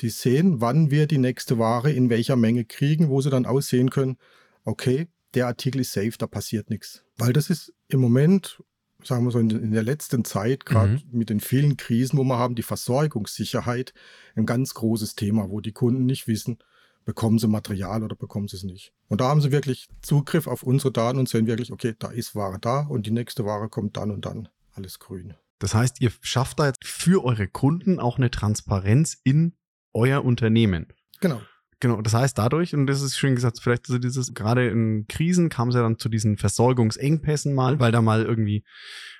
Die 0.00 0.08
sehen, 0.08 0.62
wann 0.62 0.90
wir 0.90 1.06
die 1.06 1.18
nächste 1.18 1.58
Ware 1.58 1.92
in 1.92 2.08
welcher 2.08 2.36
Menge 2.36 2.64
kriegen, 2.64 3.10
wo 3.10 3.20
sie 3.20 3.28
dann 3.28 3.44
aussehen 3.44 3.90
können, 3.90 4.16
okay, 4.64 5.08
der 5.34 5.46
Artikel 5.46 5.80
ist 5.80 5.92
safe, 5.92 6.12
da 6.18 6.26
passiert 6.26 6.70
nichts. 6.70 7.04
Weil 7.16 7.32
das 7.32 7.50
ist 7.50 7.72
im 7.88 8.00
Moment, 8.00 8.62
sagen 9.02 9.24
wir 9.24 9.30
so, 9.30 9.38
in, 9.38 9.50
in 9.50 9.72
der 9.72 9.82
letzten 9.82 10.24
Zeit, 10.24 10.66
gerade 10.66 10.94
Mhm. 10.94 11.02
mit 11.12 11.30
den 11.30 11.40
vielen 11.40 11.76
Krisen, 11.76 12.18
wo 12.18 12.24
wir 12.24 12.38
haben, 12.38 12.54
die 12.54 12.62
Versorgungssicherheit, 12.62 13.92
ein 14.34 14.46
ganz 14.46 14.74
großes 14.74 15.14
Thema, 15.14 15.50
wo 15.50 15.60
die 15.60 15.72
Kunden 15.72 16.06
nicht 16.06 16.26
wissen, 16.26 16.58
bekommen 17.04 17.38
sie 17.38 17.48
Material 17.48 18.02
oder 18.02 18.14
bekommen 18.16 18.48
sie 18.48 18.56
es 18.56 18.62
nicht. 18.62 18.92
Und 19.08 19.20
da 19.20 19.28
haben 19.28 19.40
sie 19.40 19.52
wirklich 19.52 19.88
Zugriff 20.02 20.46
auf 20.46 20.62
unsere 20.62 20.92
Daten 20.92 21.18
und 21.18 21.28
sehen 21.28 21.46
wirklich, 21.46 21.72
okay, 21.72 21.94
da 21.98 22.08
ist 22.10 22.34
Ware 22.34 22.58
da 22.60 22.80
und 22.80 23.06
die 23.06 23.10
nächste 23.10 23.44
Ware 23.44 23.68
kommt 23.68 23.96
dann 23.96 24.10
und 24.10 24.24
dann. 24.26 24.48
Alles 24.72 24.98
grün. 24.98 25.34
Das 25.58 25.74
heißt, 25.74 26.00
ihr 26.00 26.12
schafft 26.22 26.58
da 26.58 26.66
jetzt 26.66 26.84
für 26.84 27.24
eure 27.24 27.48
Kunden 27.48 27.98
auch 27.98 28.16
eine 28.18 28.30
Transparenz 28.30 29.18
in 29.24 29.54
euer 29.92 30.24
Unternehmen. 30.24 30.86
Genau. 31.20 31.40
Genau, 31.80 32.02
das 32.02 32.12
heißt 32.12 32.36
dadurch, 32.36 32.74
und 32.74 32.86
das 32.86 33.00
ist 33.00 33.16
schön 33.16 33.34
gesagt, 33.34 33.58
vielleicht 33.60 33.86
so 33.86 33.98
dieses, 33.98 34.34
gerade 34.34 34.68
in 34.68 35.06
Krisen 35.08 35.48
kam 35.48 35.70
es 35.70 35.74
ja 35.74 35.82
dann 35.82 35.98
zu 35.98 36.10
diesen 36.10 36.36
Versorgungsengpässen 36.36 37.54
mal, 37.54 37.80
weil 37.80 37.90
da 37.90 38.02
mal 38.02 38.22
irgendwie 38.22 38.64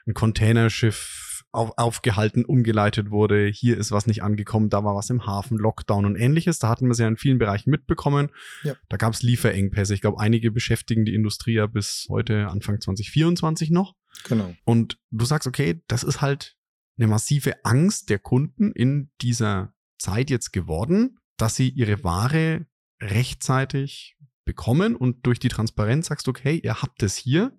ein 0.07 0.13
Containerschiff 0.13 1.43
auf, 1.53 1.73
aufgehalten, 1.77 2.45
umgeleitet 2.45 3.11
wurde, 3.11 3.47
hier 3.47 3.77
ist 3.77 3.93
was 3.93 4.07
nicht 4.07 4.23
angekommen, 4.23 4.69
da 4.69 4.85
war 4.85 4.95
was 4.95 5.11
im 5.11 5.27
Hafen, 5.27 5.59
Lockdown 5.59 6.05
und 6.05 6.17
ähnliches. 6.17 6.59
Da 6.59 6.69
hatten 6.69 6.87
wir 6.87 6.93
es 6.93 6.99
ja 6.99 7.09
in 7.09 7.17
vielen 7.17 7.39
Bereichen 7.39 7.71
mitbekommen. 7.71 8.29
Ja. 8.63 8.75
Da 8.89 8.97
gab 8.97 9.15
es 9.15 9.23
Lieferengpässe. 9.23 9.95
Ich 9.95 10.01
glaube, 10.01 10.21
einige 10.21 10.51
beschäftigen 10.51 11.05
die 11.05 11.15
Industrie 11.15 11.55
ja 11.55 11.67
bis 11.67 12.07
heute, 12.09 12.49
Anfang 12.49 12.81
2024 12.81 13.71
noch. 13.71 13.95
Genau. 14.29 14.55
Und 14.65 14.99
du 15.11 15.25
sagst, 15.25 15.49
okay, 15.49 15.83
das 15.89 16.03
ist 16.03 16.21
halt 16.21 16.57
eine 16.99 17.09
massive 17.09 17.65
Angst 17.65 18.11
der 18.11 18.19
Kunden 18.19 18.73
in 18.73 19.11
dieser 19.21 19.73
Zeit 19.99 20.31
jetzt 20.31 20.53
geworden, 20.53 21.20
dass 21.41 21.57
sie 21.57 21.69
ihre 21.69 22.05
Ware 22.05 22.67
rechtzeitig 23.03 24.17
bekommen 24.45 24.97
und 24.97 25.27
durch 25.27 25.39
die 25.39 25.49
Transparenz 25.49 26.07
sagst 26.07 26.27
du, 26.27 26.31
okay, 26.31 26.61
ihr 26.63 26.83
habt 26.83 27.03
es 27.03 27.17
hier, 27.17 27.57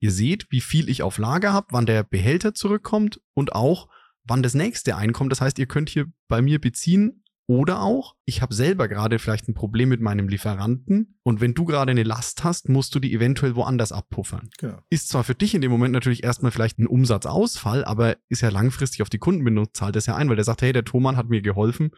ihr 0.00 0.10
seht, 0.10 0.50
wie 0.50 0.60
viel 0.60 0.88
ich 0.88 1.02
auf 1.02 1.18
Lager 1.18 1.52
habe, 1.52 1.68
wann 1.70 1.86
der 1.86 2.02
Behälter 2.02 2.54
zurückkommt 2.54 3.20
und 3.34 3.54
auch, 3.54 3.88
wann 4.24 4.42
das 4.42 4.54
nächste 4.54 4.96
einkommt. 4.96 5.30
Das 5.30 5.40
heißt, 5.40 5.58
ihr 5.58 5.66
könnt 5.66 5.90
hier 5.90 6.06
bei 6.28 6.42
mir 6.42 6.60
beziehen 6.60 7.22
oder 7.46 7.82
auch, 7.82 8.14
ich 8.24 8.40
habe 8.40 8.54
selber 8.54 8.88
gerade 8.88 9.18
vielleicht 9.18 9.48
ein 9.48 9.54
Problem 9.54 9.88
mit 9.88 10.00
meinem 10.00 10.28
Lieferanten 10.28 11.18
und 11.22 11.40
wenn 11.40 11.54
du 11.54 11.64
gerade 11.64 11.90
eine 11.90 12.04
Last 12.04 12.44
hast, 12.44 12.68
musst 12.68 12.94
du 12.94 13.00
die 13.00 13.12
eventuell 13.12 13.56
woanders 13.56 13.92
abpuffern 13.92 14.48
genau. 14.58 14.78
ist 14.90 15.08
zwar 15.08 15.24
für 15.24 15.34
dich 15.34 15.54
in 15.54 15.60
dem 15.60 15.70
Moment 15.70 15.92
natürlich 15.92 16.22
erstmal 16.22 16.52
vielleicht 16.52 16.78
ein 16.78 16.86
Umsatzausfall, 16.86 17.84
aber 17.84 18.16
ist 18.28 18.42
ja 18.42 18.48
langfristig 18.48 19.02
auf 19.02 19.10
die 19.10 19.18
Kundenbindung, 19.18 19.74
zahlt 19.74 19.96
das 19.96 20.06
ja 20.06 20.14
ein, 20.16 20.28
weil 20.28 20.36
der 20.36 20.44
sagt, 20.44 20.62
hey, 20.62 20.72
der 20.72 20.84
Thomann 20.84 21.16
hat 21.16 21.28
mir 21.28 21.42
geholfen. 21.42 21.90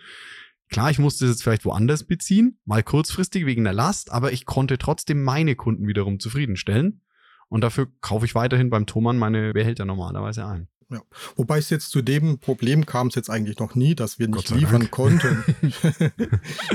Klar, 0.70 0.90
ich 0.90 0.98
musste 0.98 1.24
es 1.27 1.33
jetzt 1.33 1.42
vielleicht 1.42 1.64
woanders 1.64 2.05
beziehen, 2.05 2.59
mal 2.64 2.83
kurzfristig 2.83 3.46
wegen 3.46 3.64
der 3.64 3.72
Last, 3.72 4.11
aber 4.11 4.33
ich 4.33 4.46
konnte 4.46 4.79
trotzdem 4.79 5.22
meine 5.22 5.57
Kunden 5.57 5.87
wiederum 5.87 6.18
zufriedenstellen. 6.18 7.03
Und 7.48 7.61
dafür 7.61 7.88
kaufe 8.00 8.24
ich 8.24 8.35
weiterhin 8.35 8.70
beim 8.70 8.87
Thomann 8.87 9.18
meine 9.18 9.53
Behälter 9.53 9.85
normalerweise 9.85 10.46
ein. 10.46 10.68
Ja. 10.90 11.03
Wobei 11.37 11.59
es 11.59 11.70
jetzt 11.70 11.90
zu 11.90 12.03
dem 12.03 12.38
Problem 12.38 12.87
kam 12.87 13.09
es 13.09 13.14
jetzt 13.14 13.31
eigentlich 13.31 13.59
noch 13.59 13.74
nie, 13.74 13.94
dass 13.94 14.18
wir 14.18 14.29
nicht 14.29 14.50
liefern 14.50 14.81
Dank. 14.81 14.90
konnten. 14.90 15.44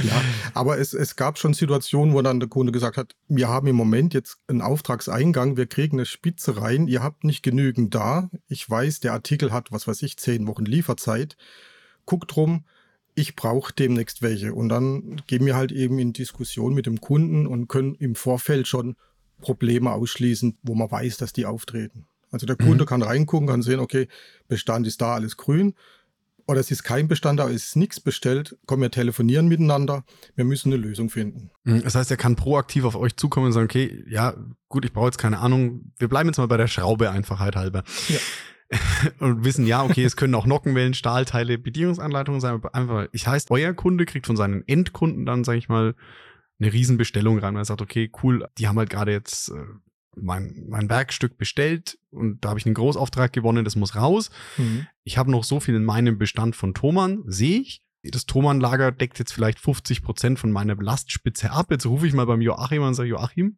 ja, 0.04 0.22
aber 0.54 0.80
es, 0.80 0.94
es 0.94 1.16
gab 1.16 1.38
schon 1.38 1.54
Situationen, 1.54 2.14
wo 2.14 2.22
dann 2.22 2.40
der 2.40 2.50
Kunde 2.50 2.72
gesagt 2.72 2.98
hat, 2.98 3.16
wir 3.28 3.48
haben 3.48 3.68
im 3.68 3.76
Moment 3.76 4.14
jetzt 4.14 4.38
einen 4.48 4.62
Auftragseingang, 4.62 5.58
wir 5.58 5.68
kriegen 5.68 5.98
eine 5.98 6.06
Spitze 6.06 6.62
rein, 6.62 6.88
ihr 6.88 7.04
habt 7.04 7.24
nicht 7.24 7.44
genügend 7.44 7.94
da. 7.94 8.30
Ich 8.48 8.70
weiß, 8.70 9.00
der 9.00 9.14
Artikel 9.14 9.52
hat, 9.52 9.72
was 9.72 9.88
weiß 9.88 10.02
ich, 10.02 10.18
zehn 10.18 10.48
Wochen 10.48 10.66
Lieferzeit. 10.66 11.38
Guckt 12.06 12.36
drum, 12.36 12.66
ich 13.20 13.36
brauche 13.36 13.74
demnächst 13.74 14.22
welche. 14.22 14.54
Und 14.54 14.70
dann 14.70 15.22
gehen 15.28 15.46
wir 15.46 15.56
halt 15.56 15.72
eben 15.72 16.00
in 16.00 16.14
Diskussion 16.14 16.74
mit 16.74 16.86
dem 16.86 17.02
Kunden 17.02 17.46
und 17.48 17.68
können 17.68 17.96
im 17.96 18.16
Vorfeld 18.16 18.68
schon 18.68 18.96
Probleme 19.42 19.92
ausschließen, 19.92 20.58
wo 20.64 20.76
man 20.76 20.90
weiß, 20.92 21.18
dass 21.18 21.34
die 21.34 21.46
auftreten. 21.46 22.06
Also 22.32 22.46
der 22.46 22.56
Kunde 22.56 22.84
Mhm. 22.84 22.88
kann 22.88 23.02
reingucken, 23.02 23.48
kann 23.48 23.62
sehen, 23.62 23.80
okay, 23.80 24.08
Bestand 24.48 24.86
ist 24.88 25.02
da, 25.02 25.14
alles 25.16 25.38
grün. 25.38 25.74
Oder 26.48 26.60
es 26.62 26.72
ist 26.72 26.82
kein 26.84 27.08
Bestand 27.08 27.40
da, 27.40 27.48
es 27.50 27.66
ist 27.68 27.76
nichts 27.76 28.00
bestellt. 28.00 28.58
Komm, 28.66 28.82
wir 28.82 28.90
telefonieren 28.90 29.48
miteinander. 29.48 30.04
Wir 30.36 30.46
müssen 30.46 30.74
eine 30.74 30.82
Lösung 30.82 31.10
finden. 31.12 31.52
Mhm, 31.64 31.84
Das 31.84 31.94
heißt, 31.96 32.10
er 32.10 32.18
kann 32.18 32.36
proaktiv 32.36 32.86
auf 32.86 32.96
euch 32.96 33.16
zukommen 33.16 33.48
und 33.48 33.52
sagen, 33.54 33.66
okay, 33.66 34.04
ja, 34.10 34.34
gut, 34.68 34.84
ich 34.86 34.92
brauche 34.94 35.06
jetzt 35.08 35.20
keine 35.20 35.40
Ahnung, 35.40 35.92
wir 36.00 36.08
bleiben 36.08 36.28
jetzt 36.30 36.38
mal 36.38 36.48
bei 36.48 36.58
der 36.58 36.68
Schraube 36.68 37.12
Einfachheit 37.12 37.56
halber. 37.56 37.84
Ja. 38.08 38.18
Und 39.20 39.44
wissen, 39.44 39.66
ja, 39.66 39.84
okay, 39.84 40.04
es 40.04 40.16
können 40.16 40.36
auch 40.36 40.46
Nockenwellen, 40.46 40.94
Stahlteile, 40.94 41.58
Bedienungsanleitungen 41.58 42.42
sein, 42.42 42.56
aber 42.56 42.76
einfach, 42.76 43.08
ich 43.12 43.28
heißt, 43.28 43.52
euer 43.52 43.74
Kunde 43.74 44.06
kriegt 44.06 44.26
von 44.26 44.38
seinen 44.38 44.68
Endkunden 44.68 45.26
dann, 45.26 45.44
sage 45.44 45.58
ich 45.58 45.70
mal, 45.70 45.96
eine 46.60 46.74
Riesenbestellung 46.74 47.40
rein, 47.40 47.54
weil 47.54 47.62
er 47.62 47.66
sagt, 47.66 47.82
okay, 47.82 48.12
cool, 48.24 48.48
die 48.58 48.68
haben 48.68 48.78
halt 48.78 48.90
gerade 48.90 49.12
jetzt 49.12 49.50
äh, 49.50 49.64
mein, 50.16 50.66
mein 50.68 50.90
Werkstück 50.90 51.38
bestellt 51.38 51.98
und 52.12 52.44
da 52.44 52.50
habe 52.50 52.60
ich 52.60 52.66
einen 52.66 52.76
Großauftrag 52.76 53.32
gewonnen, 53.32 53.64
das 53.64 53.76
muss 53.76 53.96
raus. 53.96 54.30
Ich 55.04 55.18
habe 55.18 55.32
noch 55.32 55.44
so 55.44 55.60
viel 55.60 55.76
in 55.76 55.86
meinem 55.86 56.18
Bestand 56.18 56.56
von 56.56 56.74
Thomann, 56.74 57.24
sehe 57.26 57.62
ich. 57.62 57.82
Das 58.04 58.26
Thomann-Lager 58.26 58.92
deckt 58.92 59.20
jetzt 59.20 59.34
vielleicht 59.34 59.60
50 59.60 60.02
Prozent 60.04 60.40
von 60.40 60.52
meiner 60.52 60.76
Lastspitze 60.76 61.52
ab. 61.52 61.68
Jetzt 61.70 61.86
rufe 61.86 62.08
ich 62.08 62.14
mal 62.14 62.26
beim 62.26 62.42
Joachim 62.42 62.82
an 62.82 62.90
und 62.90 62.94
sage, 62.94 63.10
Joachim, 63.10 63.58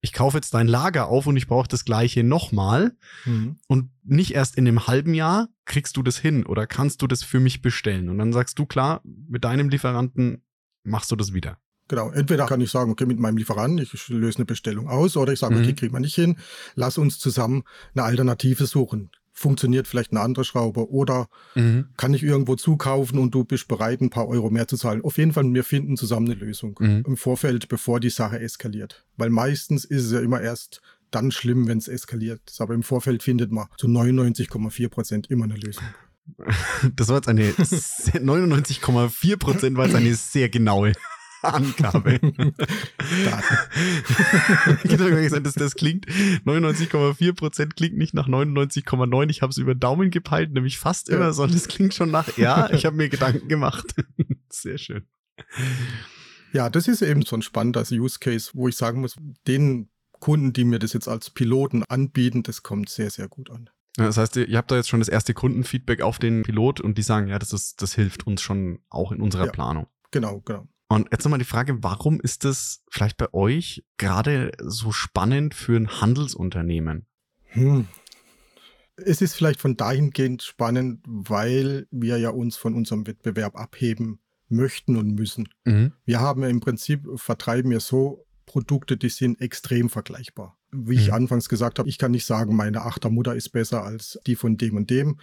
ich 0.00 0.12
kaufe 0.12 0.38
jetzt 0.38 0.54
dein 0.54 0.66
Lager 0.66 1.08
auf 1.08 1.26
und 1.26 1.36
ich 1.36 1.46
brauche 1.46 1.68
das 1.68 1.84
gleiche 1.84 2.24
nochmal. 2.24 2.96
Mhm. 3.24 3.58
Und 3.66 3.90
nicht 4.02 4.34
erst 4.34 4.56
in 4.56 4.66
einem 4.66 4.86
halben 4.86 5.14
Jahr 5.14 5.48
kriegst 5.66 5.96
du 5.96 6.02
das 6.02 6.18
hin 6.18 6.46
oder 6.46 6.66
kannst 6.66 7.02
du 7.02 7.06
das 7.06 7.22
für 7.22 7.40
mich 7.40 7.62
bestellen. 7.62 8.08
Und 8.08 8.18
dann 8.18 8.32
sagst 8.32 8.58
du, 8.58 8.66
klar, 8.66 9.02
mit 9.04 9.44
deinem 9.44 9.68
Lieferanten 9.68 10.42
machst 10.84 11.10
du 11.10 11.16
das 11.16 11.34
wieder. 11.34 11.58
Genau, 11.88 12.10
entweder 12.10 12.46
kann 12.46 12.60
ich 12.60 12.70
sagen, 12.70 12.92
okay, 12.92 13.04
mit 13.04 13.18
meinem 13.18 13.36
Lieferanten, 13.36 13.78
ich 13.78 14.08
löse 14.08 14.38
eine 14.38 14.44
Bestellung 14.44 14.88
aus, 14.88 15.16
oder 15.16 15.32
ich 15.32 15.40
sage, 15.40 15.56
okay, 15.56 15.72
mhm. 15.72 15.76
kriegen 15.76 15.92
wir 15.92 16.00
nicht 16.00 16.14
hin, 16.14 16.36
lass 16.76 16.98
uns 16.98 17.18
zusammen 17.18 17.64
eine 17.94 18.04
Alternative 18.04 18.66
suchen 18.66 19.10
funktioniert 19.40 19.88
vielleicht 19.88 20.12
eine 20.12 20.20
andere 20.20 20.44
Schraube 20.44 20.90
oder 20.90 21.28
mhm. 21.54 21.86
kann 21.96 22.12
ich 22.12 22.22
irgendwo 22.22 22.56
zukaufen 22.56 23.18
und 23.18 23.34
du 23.34 23.44
bist 23.44 23.68
bereit, 23.68 24.02
ein 24.02 24.10
paar 24.10 24.28
Euro 24.28 24.50
mehr 24.50 24.68
zu 24.68 24.76
zahlen. 24.76 25.02
Auf 25.02 25.16
jeden 25.16 25.32
Fall, 25.32 25.44
wir 25.52 25.64
finden 25.64 25.96
zusammen 25.96 26.30
eine 26.30 26.34
Lösung 26.38 26.76
mhm. 26.78 27.04
im 27.06 27.16
Vorfeld, 27.16 27.68
bevor 27.68 28.00
die 28.00 28.10
Sache 28.10 28.38
eskaliert. 28.38 29.06
Weil 29.16 29.30
meistens 29.30 29.86
ist 29.86 30.04
es 30.04 30.12
ja 30.12 30.20
immer 30.20 30.42
erst 30.42 30.82
dann 31.10 31.30
schlimm, 31.32 31.68
wenn 31.68 31.78
es 31.78 31.88
eskaliert. 31.88 32.54
Aber 32.58 32.74
im 32.74 32.82
Vorfeld 32.82 33.22
findet 33.22 33.50
man 33.50 33.68
zu 33.78 33.86
99,4 33.86 34.88
Prozent 34.90 35.30
immer 35.30 35.44
eine 35.44 35.56
Lösung. 35.56 35.84
Das 36.94 37.08
war 37.08 37.16
jetzt 37.16 37.28
eine 37.28 37.42
99,4 37.42 39.36
Prozent, 39.36 39.76
war 39.76 39.86
jetzt 39.86 39.96
eine 39.96 40.14
sehr 40.14 40.48
genaue 40.48 40.92
Angabe. 41.42 42.20
das, 45.42 45.54
das 45.54 45.74
klingt 45.74 46.06
99,4 46.06 47.32
Prozent 47.34 47.76
klingt 47.76 47.96
nicht 47.96 48.14
nach 48.14 48.28
99,9. 48.28 49.30
Ich 49.30 49.42
habe 49.42 49.50
es 49.50 49.58
über 49.58 49.74
Daumen 49.74 50.10
gepeilt, 50.10 50.52
nämlich 50.52 50.78
fast 50.78 51.08
immer, 51.08 51.32
sondern 51.32 51.56
es 51.56 51.68
klingt 51.68 51.94
schon 51.94 52.10
nach 52.10 52.36
ja. 52.36 52.70
Ich 52.72 52.84
habe 52.84 52.96
mir 52.96 53.08
Gedanken 53.08 53.48
gemacht. 53.48 53.94
Sehr 54.50 54.78
schön. 54.78 55.06
Ja, 56.52 56.68
das 56.68 56.88
ist 56.88 57.02
eben 57.02 57.22
so 57.22 57.36
ein 57.36 57.42
spannender 57.42 57.84
Use 57.90 58.18
Case, 58.18 58.50
wo 58.54 58.68
ich 58.68 58.76
sagen 58.76 59.00
muss, 59.00 59.16
den 59.46 59.88
Kunden, 60.18 60.52
die 60.52 60.64
mir 60.64 60.78
das 60.78 60.92
jetzt 60.92 61.08
als 61.08 61.30
Piloten 61.30 61.84
anbieten, 61.88 62.42
das 62.42 62.62
kommt 62.62 62.90
sehr, 62.90 63.10
sehr 63.10 63.28
gut 63.28 63.50
an. 63.50 63.70
das 63.96 64.16
heißt, 64.16 64.36
ihr 64.36 64.58
habt 64.58 64.70
da 64.70 64.76
jetzt 64.76 64.88
schon 64.88 65.00
das 65.00 65.08
erste 65.08 65.32
Kundenfeedback 65.32 66.02
auf 66.02 66.18
den 66.18 66.42
Pilot 66.42 66.80
und 66.80 66.98
die 66.98 67.02
sagen, 67.02 67.28
ja, 67.28 67.38
das 67.38 67.52
ist, 67.52 67.80
das 67.80 67.94
hilft 67.94 68.26
uns 68.26 68.42
schon 68.42 68.80
auch 68.90 69.12
in 69.12 69.20
unserer 69.20 69.46
ja, 69.46 69.52
Planung. 69.52 69.86
Genau, 70.10 70.40
genau. 70.40 70.68
Und 70.90 71.06
jetzt 71.12 71.24
nochmal 71.24 71.38
die 71.38 71.44
Frage, 71.44 71.84
warum 71.84 72.20
ist 72.20 72.44
das 72.44 72.82
vielleicht 72.90 73.16
bei 73.16 73.32
euch 73.32 73.84
gerade 73.96 74.50
so 74.58 74.90
spannend 74.90 75.54
für 75.54 75.76
ein 75.76 76.00
Handelsunternehmen? 76.00 77.06
Hm. 77.44 77.86
Es 78.96 79.22
ist 79.22 79.34
vielleicht 79.34 79.60
von 79.60 79.76
dahingehend 79.76 80.42
spannend, 80.42 81.00
weil 81.06 81.86
wir 81.92 82.18
ja 82.18 82.30
uns 82.30 82.56
von 82.56 82.74
unserem 82.74 83.06
Wettbewerb 83.06 83.56
abheben 83.56 84.18
möchten 84.48 84.96
und 84.96 85.14
müssen. 85.14 85.48
Mhm. 85.64 85.92
Wir 86.04 86.18
haben 86.18 86.42
ja 86.42 86.48
im 86.48 86.58
Prinzip, 86.58 87.06
vertreiben 87.14 87.70
ja 87.70 87.78
so 87.78 88.26
Produkte, 88.46 88.96
die 88.96 89.10
sind 89.10 89.40
extrem 89.40 89.90
vergleichbar. 89.90 90.58
Wie 90.72 90.96
mhm. 90.96 91.00
ich 91.02 91.12
anfangs 91.12 91.48
gesagt 91.48 91.78
habe, 91.78 91.88
ich 91.88 91.98
kann 91.98 92.10
nicht 92.10 92.26
sagen, 92.26 92.56
meine 92.56 92.82
Achtermutter 92.82 93.36
ist 93.36 93.50
besser 93.50 93.84
als 93.84 94.18
die 94.26 94.34
von 94.34 94.56
dem 94.56 94.76
und 94.76 94.90
dem. 94.90 95.20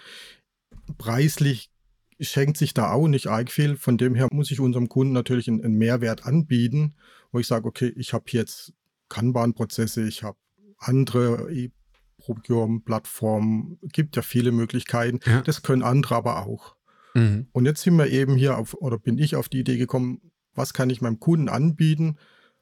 Preislich 0.97 1.71
schenkt 2.19 2.58
sich 2.58 2.73
da 2.73 2.91
auch 2.91 3.08
nicht 3.08 3.27
arg 3.27 3.51
viel. 3.51 3.77
Von 3.77 3.97
dem 3.97 4.15
her 4.15 4.27
muss 4.32 4.51
ich 4.51 4.60
unserem 4.60 4.89
Kunden 4.89 5.13
natürlich 5.13 5.47
einen, 5.47 5.63
einen 5.63 5.77
Mehrwert 5.77 6.25
anbieten, 6.25 6.95
wo 7.32 7.39
ich 7.39 7.47
sage, 7.47 7.67
okay, 7.67 7.93
ich 7.95 8.13
habe 8.13 8.25
jetzt 8.30 8.73
Kanban-Prozesse, 9.10 10.08
ich 10.08 10.23
habe 10.23 10.38
andere 10.77 11.51
E-Procurement-Plattformen, 11.51 13.80
gibt 13.82 14.15
ja 14.15 14.21
viele 14.21 14.51
Möglichkeiten. 14.51 15.19
Ja. 15.25 15.41
Das 15.41 15.62
können 15.62 15.84
andere 15.84 16.15
aber 16.15 16.45
auch. 16.45 16.75
Mhm. 17.13 17.47
Und 17.51 17.65
jetzt 17.65 17.82
sind 17.82 17.97
wir 17.97 18.08
eben 18.08 18.36
hier 18.36 18.58
auf, 18.58 18.73
oder 18.75 18.97
bin 18.97 19.17
ich 19.17 19.36
auf 19.36 19.49
die 19.49 19.60
Idee 19.60 19.77
gekommen, 19.77 20.32
was 20.53 20.73
kann 20.73 20.89
ich 20.89 21.01
meinem 21.01 21.19
Kunden 21.19 21.49
anbieten, 21.49 22.17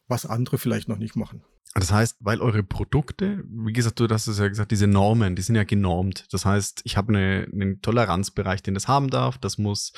was 0.07 0.25
andere 0.25 0.57
vielleicht 0.57 0.87
noch 0.87 0.97
nicht 0.97 1.15
machen. 1.15 1.43
Das 1.77 1.91
heißt, 1.91 2.17
weil 2.21 2.39
eure 2.39 2.63
Produkte, 2.63 3.43
wie 3.47 3.73
gesagt, 3.73 3.99
du 3.99 4.07
hast 4.07 4.27
es 4.27 4.39
ja 4.39 4.47
gesagt, 4.47 4.71
diese 4.71 4.87
Normen, 4.87 5.35
die 5.35 5.41
sind 5.41 5.55
ja 5.55 5.65
genormt. 5.65 6.25
Das 6.31 6.45
heißt, 6.45 6.81
ich 6.85 6.95
habe 6.95 7.09
eine, 7.09 7.47
einen 7.51 7.81
Toleranzbereich, 7.81 8.63
den 8.63 8.75
das 8.75 8.87
haben 8.87 9.09
darf. 9.09 9.37
Das 9.37 9.57
muss 9.57 9.91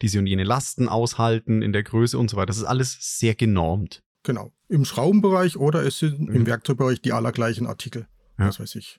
diese 0.00 0.18
und 0.20 0.26
jene 0.26 0.44
Lasten 0.44 0.88
aushalten 0.88 1.60
in 1.60 1.74
der 1.74 1.82
Größe 1.82 2.18
und 2.18 2.30
so 2.30 2.38
weiter. 2.38 2.46
Das 2.46 2.56
ist 2.56 2.64
alles 2.64 2.96
sehr 3.18 3.34
genormt. 3.34 4.02
Genau. 4.22 4.54
Im 4.68 4.86
Schraubenbereich 4.86 5.58
oder 5.58 5.84
es 5.84 5.98
sind 5.98 6.20
mhm. 6.20 6.34
im 6.34 6.46
Werkzeugbereich 6.46 7.02
die 7.02 7.12
allergleichen 7.12 7.66
Artikel. 7.66 8.08
Ja. 8.38 8.46
Was 8.46 8.58
weiß 8.58 8.76
ich. 8.76 8.98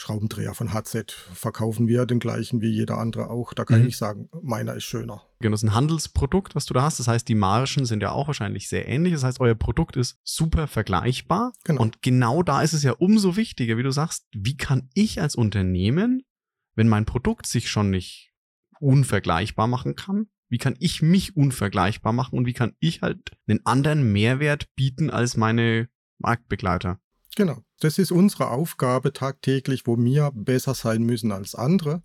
Schraubendreher 0.00 0.54
von 0.54 0.72
HZ 0.72 1.10
verkaufen 1.10 1.88
wir 1.88 2.06
den 2.06 2.20
gleichen 2.20 2.60
wie 2.60 2.68
jeder 2.68 2.98
andere 2.98 3.30
auch. 3.30 3.52
Da 3.52 3.64
kann 3.64 3.82
mhm. 3.82 3.88
ich 3.88 3.96
sagen, 3.96 4.28
meiner 4.42 4.74
ist 4.74 4.84
schöner. 4.84 5.22
Genau, 5.40 5.54
das 5.54 5.64
ist 5.64 5.68
ein 5.68 5.74
Handelsprodukt, 5.74 6.54
was 6.54 6.66
du 6.66 6.74
da 6.74 6.82
hast. 6.82 7.00
Das 7.00 7.08
heißt, 7.08 7.26
die 7.26 7.34
Margen 7.34 7.84
sind 7.84 8.00
ja 8.00 8.12
auch 8.12 8.28
wahrscheinlich 8.28 8.68
sehr 8.68 8.86
ähnlich. 8.86 9.12
Das 9.12 9.24
heißt, 9.24 9.40
euer 9.40 9.56
Produkt 9.56 9.96
ist 9.96 10.20
super 10.22 10.68
vergleichbar. 10.68 11.52
Genau. 11.64 11.82
Und 11.82 12.00
genau 12.00 12.44
da 12.44 12.62
ist 12.62 12.74
es 12.74 12.84
ja 12.84 12.92
umso 12.92 13.34
wichtiger, 13.34 13.76
wie 13.76 13.82
du 13.82 13.90
sagst, 13.90 14.28
wie 14.30 14.56
kann 14.56 14.88
ich 14.94 15.20
als 15.20 15.34
Unternehmen, 15.34 16.22
wenn 16.76 16.86
mein 16.86 17.04
Produkt 17.04 17.46
sich 17.46 17.68
schon 17.68 17.90
nicht 17.90 18.32
unvergleichbar 18.78 19.66
machen 19.66 19.96
kann, 19.96 20.28
wie 20.48 20.58
kann 20.58 20.76
ich 20.78 21.02
mich 21.02 21.36
unvergleichbar 21.36 22.12
machen 22.12 22.38
und 22.38 22.46
wie 22.46 22.52
kann 22.52 22.76
ich 22.78 23.02
halt 23.02 23.36
einen 23.48 23.66
anderen 23.66 24.12
Mehrwert 24.12 24.72
bieten 24.76 25.10
als 25.10 25.36
meine 25.36 25.88
Marktbegleiter? 26.18 27.00
Genau. 27.38 27.62
Das 27.78 27.98
ist 27.98 28.10
unsere 28.10 28.50
Aufgabe 28.50 29.12
tagtäglich, 29.12 29.86
wo 29.86 29.96
wir 29.96 30.32
besser 30.34 30.74
sein 30.74 31.04
müssen 31.04 31.30
als 31.30 31.54
andere. 31.54 32.02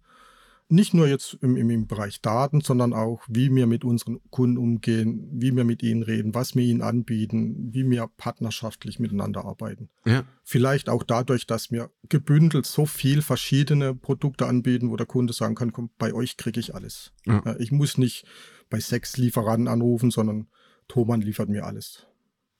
Nicht 0.69 0.93
nur 0.93 1.07
jetzt 1.07 1.39
im, 1.41 1.57
im, 1.57 1.87
Bereich 1.87 2.21
Daten, 2.21 2.61
sondern 2.61 2.93
auch, 2.93 3.23
wie 3.27 3.49
wir 3.53 3.65
mit 3.65 3.83
unseren 3.83 4.19
Kunden 4.29 4.59
umgehen, 4.59 5.27
wie 5.31 5.55
wir 5.55 5.63
mit 5.63 5.81
ihnen 5.81 6.03
reden, 6.03 6.35
was 6.35 6.53
wir 6.53 6.63
ihnen 6.63 6.83
anbieten, 6.83 7.73
wie 7.73 7.89
wir 7.89 8.07
partnerschaftlich 8.15 8.99
miteinander 8.99 9.43
arbeiten. 9.43 9.89
Ja. 10.05 10.23
Vielleicht 10.43 10.87
auch 10.87 11.01
dadurch, 11.01 11.47
dass 11.47 11.71
wir 11.71 11.89
gebündelt 12.09 12.67
so 12.67 12.85
viel 12.85 13.23
verschiedene 13.23 13.95
Produkte 13.95 14.45
anbieten, 14.45 14.91
wo 14.91 14.97
der 14.97 15.07
Kunde 15.07 15.33
sagen 15.33 15.55
kann, 15.55 15.73
komm, 15.73 15.89
bei 15.97 16.13
euch 16.13 16.37
kriege 16.37 16.59
ich 16.59 16.75
alles. 16.75 17.11
Ja. 17.25 17.55
Ich 17.57 17.71
muss 17.71 17.97
nicht 17.97 18.27
bei 18.69 18.79
sechs 18.79 19.17
Lieferanten 19.17 19.67
anrufen, 19.67 20.11
sondern 20.11 20.47
Thomann 20.87 21.21
liefert 21.21 21.49
mir 21.49 21.65
alles. 21.65 22.05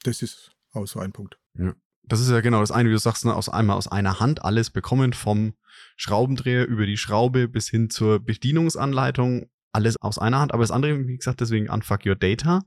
Das 0.02 0.24
ist 0.24 0.56
auch 0.72 0.88
so 0.88 1.00
ein 1.00 1.12
Punkt. 1.12 1.38
Ja. 1.54 1.76
Das 2.04 2.20
ist 2.20 2.30
ja 2.30 2.42
genau 2.42 2.60
das 2.60 2.72
eine, 2.72 2.90
wie 2.90 2.94
du 2.94 3.00
sagst, 3.00 3.26
ne, 3.26 3.34
aus 3.34 3.50
einmal 3.50 3.78
aus 3.78 3.88
einer 3.88 4.20
Hand 4.20 4.44
alles 4.44 4.70
bekommen, 4.70 5.14
vom 5.14 5.54
Schraubendreher 5.96 6.68
über 6.68 6.86
die 6.86 6.98
Schraube 6.98 7.48
bis 7.48 7.70
hin 7.70 7.90
zur 7.90 8.20
Bedienungsanleitung, 8.20 9.50
alles 9.72 9.98
aus 9.98 10.20
einer 10.20 10.40
Hand. 10.40 10.54
Aber 10.54 10.64
das 10.64 10.72
andere, 10.72 11.08
wie 11.08 11.18
gesagt, 11.18 11.42
deswegen 11.42 11.70
Unfuck 11.70 12.06
Your 12.06 12.16
Data, 12.16 12.64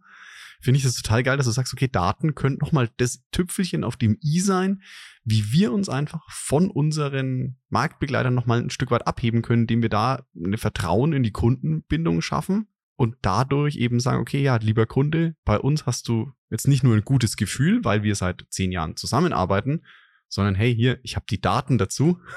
finde 0.61 0.79
ich 0.79 0.85
das 0.85 0.95
total 0.95 1.23
geil, 1.23 1.37
dass 1.37 1.47
du 1.47 1.53
sagst, 1.53 1.73
okay, 1.75 1.89
Daten 1.89 2.35
können 2.35 2.57
nochmal 2.61 2.89
das 2.97 3.23
Tüpfelchen 3.31 3.85
auf 3.85 3.97
dem 3.97 4.19
i 4.25 4.41
sein, 4.41 4.83
wie 5.23 5.53
wir 5.53 5.73
uns 5.73 5.89
einfach 5.89 6.25
von 6.31 6.71
unseren 6.71 7.59
Marktbegleitern 7.69 8.35
nochmal 8.35 8.61
ein 8.63 8.71
Stück 8.71 8.91
weit 8.91 9.07
abheben 9.07 9.43
können, 9.43 9.63
indem 9.63 9.83
wir 9.83 9.91
da 9.91 10.25
eine 10.35 10.59
Vertrauen 10.59 11.13
in 11.13 11.23
die 11.23 11.33
Kundenbindung 11.33 12.23
schaffen 12.23 12.69
und 12.97 13.17
dadurch 13.23 13.77
eben 13.77 14.01
sagen, 14.01 14.21
okay, 14.21 14.43
ja, 14.43 14.57
lieber 14.57 14.87
Kunde, 14.87 15.37
bei 15.45 15.59
uns 15.59 15.87
hast 15.87 16.09
du 16.09 16.33
jetzt 16.51 16.67
nicht 16.67 16.83
nur 16.83 16.95
ein 16.95 17.05
gutes 17.05 17.37
Gefühl, 17.37 17.85
weil 17.85 18.03
wir 18.03 18.15
seit 18.15 18.47
zehn 18.49 18.73
Jahren 18.73 18.97
zusammenarbeiten, 18.97 19.85
sondern 20.29 20.55
hey, 20.55 20.75
hier, 20.75 20.99
ich 21.03 21.15
habe 21.17 21.27
die 21.29 21.41
Daten 21.41 21.79
dazu. 21.79 22.21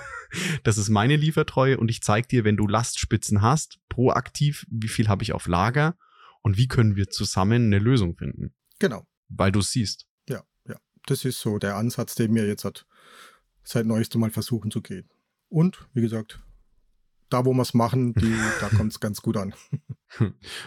Das 0.63 0.77
ist 0.77 0.89
meine 0.89 1.15
Liefertreue 1.15 1.79
und 1.79 1.89
ich 1.89 2.03
zeige 2.03 2.27
dir, 2.27 2.43
wenn 2.43 2.55
du 2.55 2.67
Lastspitzen 2.67 3.41
hast, 3.41 3.79
proaktiv, 3.89 4.67
wie 4.69 4.87
viel 4.87 5.07
habe 5.07 5.23
ich 5.23 5.33
auf 5.33 5.47
Lager 5.47 5.97
und 6.43 6.55
wie 6.55 6.67
können 6.67 6.95
wir 6.95 7.09
zusammen 7.09 7.65
eine 7.65 7.79
Lösung 7.79 8.15
finden. 8.15 8.53
Genau. 8.77 9.07
Weil 9.27 9.51
du 9.51 9.57
es 9.57 9.71
siehst. 9.71 10.05
Ja, 10.29 10.43
ja. 10.67 10.75
Das 11.07 11.25
ist 11.25 11.39
so 11.39 11.57
der 11.57 11.77
Ansatz, 11.77 12.13
den 12.13 12.35
wir 12.35 12.45
jetzt 12.45 12.63
hat, 12.63 12.85
seit 13.63 13.87
neuestem 13.87 14.21
mal 14.21 14.29
versuchen 14.29 14.69
zu 14.69 14.83
gehen. 14.83 15.09
Und, 15.47 15.87
wie 15.93 16.01
gesagt, 16.01 16.39
da, 17.31 17.43
wo 17.45 17.53
wir 17.53 17.63
es 17.63 17.73
machen, 17.73 18.13
die, 18.13 18.35
da 18.59 18.69
kommt 18.77 18.91
es 18.91 18.99
ganz 18.99 19.23
gut 19.23 19.35
an. 19.35 19.55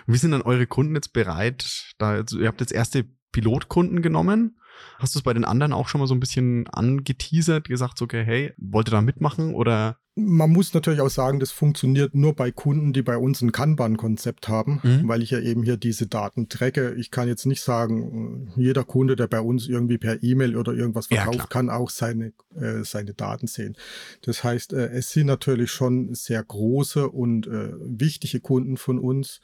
Wie 0.07 0.17
sind 0.17 0.33
dann 0.33 0.43
eure 0.43 0.67
Kunden 0.67 0.95
jetzt 0.95 1.13
bereit? 1.13 1.95
Da, 1.99 2.23
ihr 2.33 2.49
habt 2.49 2.61
jetzt 2.61 2.73
erste 2.73 3.05
Pilotkunden 3.33 4.03
genommen. 4.03 4.59
Hast 4.99 5.15
du 5.15 5.19
es 5.19 5.23
bei 5.23 5.35
den 5.35 5.45
anderen 5.45 5.73
auch 5.73 5.89
schon 5.89 6.01
mal 6.01 6.07
so 6.07 6.15
ein 6.15 6.21
bisschen 6.21 6.67
angeteasert, 6.69 7.69
gesagt, 7.69 7.99
so, 7.99 8.05
okay, 8.05 8.25
hey, 8.25 8.53
wollt 8.57 8.89
ihr 8.89 8.93
da 8.93 9.03
mitmachen 9.03 9.55
oder? 9.55 9.99
Man 10.15 10.51
muss 10.51 10.75
natürlich 10.75 11.01
auch 11.01 11.09
sagen, 11.09 11.41
das 11.41 11.53
funktioniert 11.53 12.15
nur 12.15 12.35
bei 12.35 12.51
Kunden, 12.51 12.93
die 12.93 13.01
bei 13.01 13.17
uns 13.17 13.41
ein 13.41 13.51
Kanban-Konzept 13.51 14.47
haben, 14.47 14.79
mhm. 14.83 15.09
weil 15.09 15.23
ich 15.23 15.31
ja 15.31 15.41
eben 15.41 15.63
hier 15.63 15.79
diese 15.79 16.07
Daten 16.07 16.51
trecke. 16.51 16.95
Ich 16.97 17.11
kann 17.11 17.29
jetzt 17.29 17.47
nicht 17.47 17.63
sagen, 17.63 18.53
jeder 18.55 18.85
Kunde, 18.85 19.17
der 19.17 19.27
bei 19.27 19.41
uns 19.41 19.69
irgendwie 19.69 19.97
per 19.97 20.23
E-Mail 20.23 20.57
oder 20.57 20.75
irgendwas 20.75 21.07
verkauft, 21.07 21.39
ja, 21.39 21.47
kann 21.47 21.71
auch 21.71 21.89
seine, 21.89 22.35
äh, 22.55 22.85
seine 22.85 23.15
Daten 23.15 23.47
sehen. 23.47 23.75
Das 24.21 24.45
heißt, 24.45 24.75
äh, 24.75 24.91
es 24.91 25.13
sind 25.13 25.29
natürlich 25.29 25.71
schon 25.71 26.15
sehr 26.15 26.45
große 26.45 27.09
und 27.09 27.47
äh, 27.47 27.73
wichtige 27.81 28.41
Kunden 28.41 28.77
von 28.77 28.99
uns. 28.99 29.41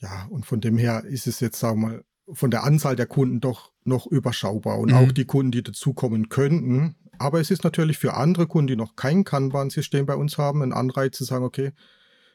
Ja, 0.00 0.26
und 0.28 0.44
von 0.44 0.60
dem 0.60 0.76
her 0.76 1.04
ist 1.06 1.26
es 1.26 1.40
jetzt, 1.40 1.58
sagen 1.58 1.80
wir 1.80 1.88
mal, 1.88 2.04
von 2.32 2.50
der 2.50 2.64
Anzahl 2.64 2.96
der 2.96 3.06
Kunden 3.06 3.40
doch 3.40 3.72
noch 3.84 4.06
überschaubar 4.06 4.78
und 4.78 4.90
mhm. 4.90 4.96
auch 4.96 5.12
die 5.12 5.26
Kunden, 5.26 5.52
die 5.52 5.62
dazukommen 5.62 6.28
könnten. 6.28 6.96
Aber 7.18 7.40
es 7.40 7.50
ist 7.50 7.64
natürlich 7.64 7.98
für 7.98 8.14
andere 8.14 8.46
Kunden, 8.46 8.68
die 8.68 8.76
noch 8.76 8.96
kein 8.96 9.24
Kanban-System 9.24 10.06
bei 10.06 10.16
uns 10.16 10.38
haben, 10.38 10.62
ein 10.62 10.72
Anreiz 10.72 11.16
zu 11.16 11.24
sagen, 11.24 11.44
okay, 11.44 11.72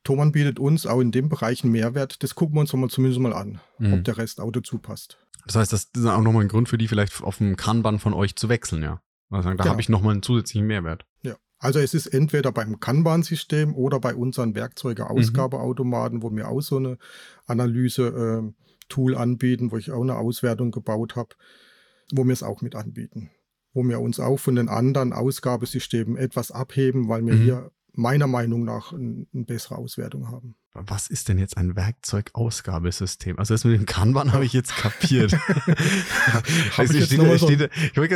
Thomann 0.04 0.32
bietet 0.32 0.60
uns 0.60 0.86
auch 0.86 1.02
in 1.02 1.12
dem 1.12 1.28
Bereich 1.28 1.64
einen 1.64 1.74
Mehrwert. 1.74 2.24
Das 2.24 2.36
gucken 2.36 2.56
wir 2.56 2.62
uns 2.62 2.74
mal 2.74 2.88
zumindest 2.90 3.20
mal 3.20 3.34
an, 3.34 3.60
mhm. 3.80 3.94
ob 3.94 4.04
der 4.04 4.18
Rest 4.18 4.40
auch 4.40 4.52
dazu 4.52 4.78
passt. 4.78 5.18
Das 5.46 5.56
heißt, 5.56 5.74
das 5.74 5.90
ist 5.96 6.06
auch 6.06 6.22
nochmal 6.22 6.44
ein 6.44 6.48
Grund 6.48 6.70
für 6.70 6.78
die, 6.78 6.88
vielleicht 6.88 7.22
auf 7.22 7.38
dem 7.40 7.56
Kanban 7.56 8.00
von 8.00 8.14
euch 8.14 8.36
zu 8.36 8.50
wechseln, 8.50 8.84
ja? 8.84 9.02
Also 9.30 9.50
da 9.50 9.56
Genau. 9.56 9.70
habe 9.70 9.82
ich 9.82 9.90
nochmal 9.90 10.14
einen 10.14 10.24
zusätzlichen 10.24 10.68
Mehrwert. 10.68 11.06
Ja. 11.22 11.36
Also 11.60 11.80
es 11.80 11.94
ist 11.94 12.08
entweder 12.08 12.52
beim 12.52 12.80
Kanban-System 12.80 13.76
oder 13.76 14.00
bei 14.00 14.16
unseren 14.16 14.56
Werkzeuge-Ausgabeautomaten, 14.56 16.24
wo 16.24 16.32
wir 16.32 16.48
auch 16.48 16.62
so 16.62 16.78
eine 16.78 16.98
Analyse-Tool 18.90 19.16
anbieten, 19.16 19.72
wo 19.72 19.78
ich 19.78 19.92
auch 19.92 20.02
eine 20.02 20.16
Auswertung 20.18 20.72
gebaut 20.72 21.16
habe, 21.16 21.30
wo 22.12 22.24
wir 22.26 22.34
es 22.34 22.44
auch 22.44 22.62
mit 22.62 22.76
anbieten. 22.76 23.30
Wo 23.74 23.84
wir 23.84 24.00
uns 24.00 24.20
auch 24.20 24.38
von 24.40 24.56
den 24.56 24.68
anderen 24.70 25.14
Ausgabesystemen 25.14 26.18
etwas 26.18 26.52
abheben, 26.52 27.08
weil 27.08 27.26
wir 27.26 27.36
Mhm. 27.36 27.42
hier 27.44 27.72
meiner 27.94 28.28
Meinung 28.28 28.64
nach 28.66 28.92
ein- 28.94 29.28
eine 29.34 29.44
bessere 29.46 29.78
Auswertung 29.78 30.30
haben. 30.30 30.56
Was 30.74 31.08
ist 31.10 31.28
denn 31.28 31.38
jetzt 31.40 31.58
ein 31.58 31.76
Werkzeugausgabesystem? 31.76 33.38
Also 33.40 33.54
das 33.56 33.66
mit 33.66 33.74
dem 33.78 33.86
Kanban 33.86 34.32
habe 34.32 34.46
ich 34.46 34.54
jetzt 34.54 34.76
kapiert. 34.76 35.34
Also 36.78 36.94
ich 36.94 37.06
steht, 37.06 37.20
da, 37.20 37.38
so- 37.38 37.48
steht, 37.48 37.62
da, 37.62 37.66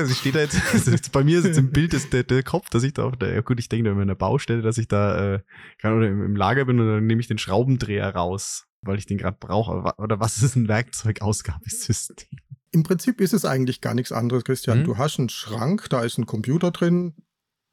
ich 0.05 0.17
steht 0.17 0.36
da 0.36 0.39
jetzt, 0.39 0.59
jetzt 0.88 1.12
bei 1.12 1.23
mir 1.23 1.39
ist 1.39 1.45
jetzt 1.45 1.57
im 1.57 1.71
Bild 1.71 1.93
ist 1.93 2.13
der, 2.13 2.23
der 2.23 2.43
Kopf, 2.43 2.69
dass 2.69 2.83
ich 2.83 2.93
da 2.93 3.05
auf 3.05 3.17
der, 3.17 3.33
ja 3.33 3.41
gut, 3.41 3.59
ich 3.59 3.67
denke, 3.69 3.89
wenn 3.89 3.97
wir 3.97 4.03
in 4.03 4.07
der 4.07 4.15
Baustelle, 4.15 4.62
dass 4.62 4.77
ich 4.77 4.88
da 4.88 5.36
äh, 5.36 5.39
kann 5.79 5.97
oder 5.97 6.07
im, 6.07 6.23
im 6.23 6.36
Lager 6.36 6.65
bin 6.65 6.79
und 6.79 6.88
dann 6.88 7.05
nehme 7.05 7.19
ich 7.21 7.27
den 7.27 7.38
Schraubendreher 7.39 8.15
raus, 8.15 8.65
weil 8.86 8.98
ich 8.98 9.06
den 9.06 9.17
gerade 9.17 9.38
brauche. 9.39 9.93
Oder 9.98 10.19
was 10.19 10.41
ist 10.43 10.56
ein 10.56 10.67
Werkzeugausgabesystem? 10.67 12.39
Im 12.72 12.84
Prinzip 12.84 13.22
ist 13.22 13.34
es 13.34 13.46
eigentlich 13.46 13.82
gar 13.82 13.93
nichts 13.93 14.12
anderes, 14.12 14.43
Christian. 14.43 14.80
Mhm. 14.80 14.84
Du 14.86 14.98
hast 14.98 15.19
einen 15.19 15.30
Schrank, 15.30 15.89
da 15.89 16.02
ist 16.02 16.17
ein 16.17 16.26
Computer 16.26 16.72
drin. 16.72 17.13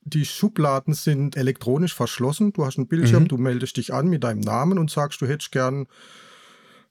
Die 0.02 0.24
Schubladen 0.24 0.94
sind 0.94 1.36
elektronisch 1.36 1.94
verschlossen. 1.94 2.52
Du 2.52 2.64
hast 2.66 2.76
einen 2.78 2.88
Bildschirm, 2.88 3.24
Mhm. 3.24 3.28
du 3.28 3.36
meldest 3.38 3.76
dich 3.76 3.92
an 3.94 4.08
mit 4.08 4.24
deinem 4.24 4.40
Namen 4.40 4.78
und 4.78 4.90
sagst, 4.90 5.20
du 5.20 5.26
hättest 5.26 5.52
gern 5.52 5.86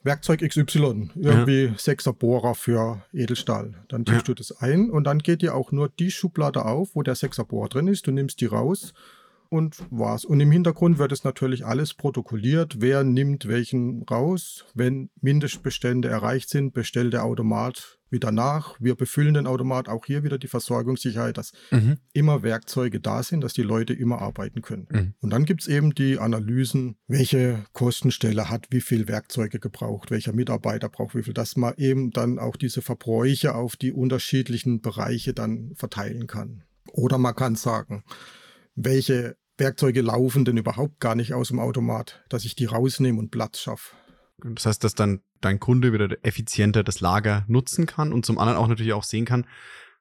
Werkzeug 0.02 0.42
XY, 0.42 1.10
irgendwie 1.16 1.74
Sechser 1.78 2.14
Bohrer 2.14 2.56
für 2.56 3.04
Edelstahl. 3.12 3.84
Dann 3.90 4.06
tippst 4.06 4.28
du 4.30 4.34
das 4.34 4.52
ein 4.54 4.90
und 4.90 5.04
dann 5.04 5.20
geht 5.20 5.42
dir 5.42 5.56
auch 5.56 5.72
nur 5.74 5.90
die 5.90 6.10
Schublade 6.10 6.64
auf, 6.66 6.96
wo 6.96 7.04
der 7.04 7.16
Sechser 7.16 7.44
Bohrer 7.44 7.68
drin 7.68 7.88
ist. 7.88 8.08
Du 8.08 8.12
nimmst 8.12 8.40
die 8.40 8.46
raus 8.46 8.94
und 9.50 9.78
war's. 9.90 10.26
Und 10.26 10.40
im 10.40 10.52
Hintergrund 10.52 10.98
wird 10.98 11.12
es 11.12 11.24
natürlich 11.24 11.66
alles 11.66 11.94
protokolliert. 11.94 12.78
Wer 12.80 13.04
nimmt 13.04 13.48
welchen 13.48 14.04
raus? 14.04 14.66
Wenn 14.74 15.10
Mindestbestände 15.22 16.08
erreicht 16.08 16.50
sind, 16.50 16.74
bestellt 16.74 17.14
der 17.14 17.26
Automat 17.26 18.00
wieder 18.12 18.32
nach. 18.32 18.76
Wir 18.80 18.96
befüllen 18.96 19.36
den 19.36 19.48
Automat 19.48 19.88
auch 19.88 20.06
hier 20.06 20.24
wieder 20.24 20.38
die 20.38 20.48
Versorgungssicherheit, 20.48 21.38
dass 21.38 21.52
immer 22.14 22.42
Werkzeuge 22.44 23.00
da 23.00 23.22
sind, 23.24 23.42
dass 23.44 23.54
die 23.54 23.62
Leute 23.62 23.94
immer 23.94 24.20
arbeiten 24.20 24.62
können. 24.62 24.88
Mhm. 24.92 25.14
Und 25.20 25.30
dann 25.32 25.46
gibt's 25.46 25.68
eben 25.68 25.94
die 25.94 26.18
Analysen, 26.18 26.98
welche 27.08 27.66
Kostenstelle 27.74 28.50
hat 28.50 28.68
wie 28.72 28.82
viel 28.82 29.08
Werkzeuge 29.08 29.60
gebraucht, 29.60 30.12
welcher 30.12 30.34
Mitarbeiter 30.34 30.90
braucht 30.90 31.16
wie 31.16 31.24
viel, 31.24 31.34
dass 31.34 31.56
man 31.56 31.74
eben 31.78 32.12
dann 32.12 32.40
auch 32.40 32.56
diese 32.56 32.82
Verbräuche 32.82 33.54
auf 33.54 33.76
die 33.76 33.92
unterschiedlichen 33.92 34.82
Bereiche 34.82 35.34
dann 35.34 35.74
verteilen 35.76 36.26
kann. 36.26 36.64
Oder 36.92 37.20
man 37.20 37.36
kann 37.36 37.56
sagen, 37.56 38.04
welche 38.80 39.36
Werkzeuge 39.58 40.02
laufen 40.02 40.46
denn 40.46 40.58
überhaupt 40.58 41.00
gar 41.00 41.16
nicht 41.16 41.34
aus 41.34 41.50
dem 41.50 41.60
Automat, 41.60 42.24
dass 42.30 42.46
ich 42.46 42.56
die 42.56 42.66
rausnehme 42.66 43.20
und 43.20 43.30
Platz 43.30 43.60
schaffe. 43.60 43.96
Das 44.44 44.66
heißt, 44.66 44.84
dass 44.84 44.96
dann 44.96 45.22
dein 45.42 45.60
Kunde 45.60 45.92
wieder 45.92 46.16
effizienter 46.24 46.84
das 46.84 47.02
Lager 47.02 47.44
nutzen 47.48 47.86
kann 47.86 48.14
und 48.14 48.26
zum 48.26 48.38
anderen 48.38 48.58
auch 48.58 48.68
natürlich 48.68 48.94
auch 48.94 49.04
sehen 49.04 49.26
kann, 49.26 49.46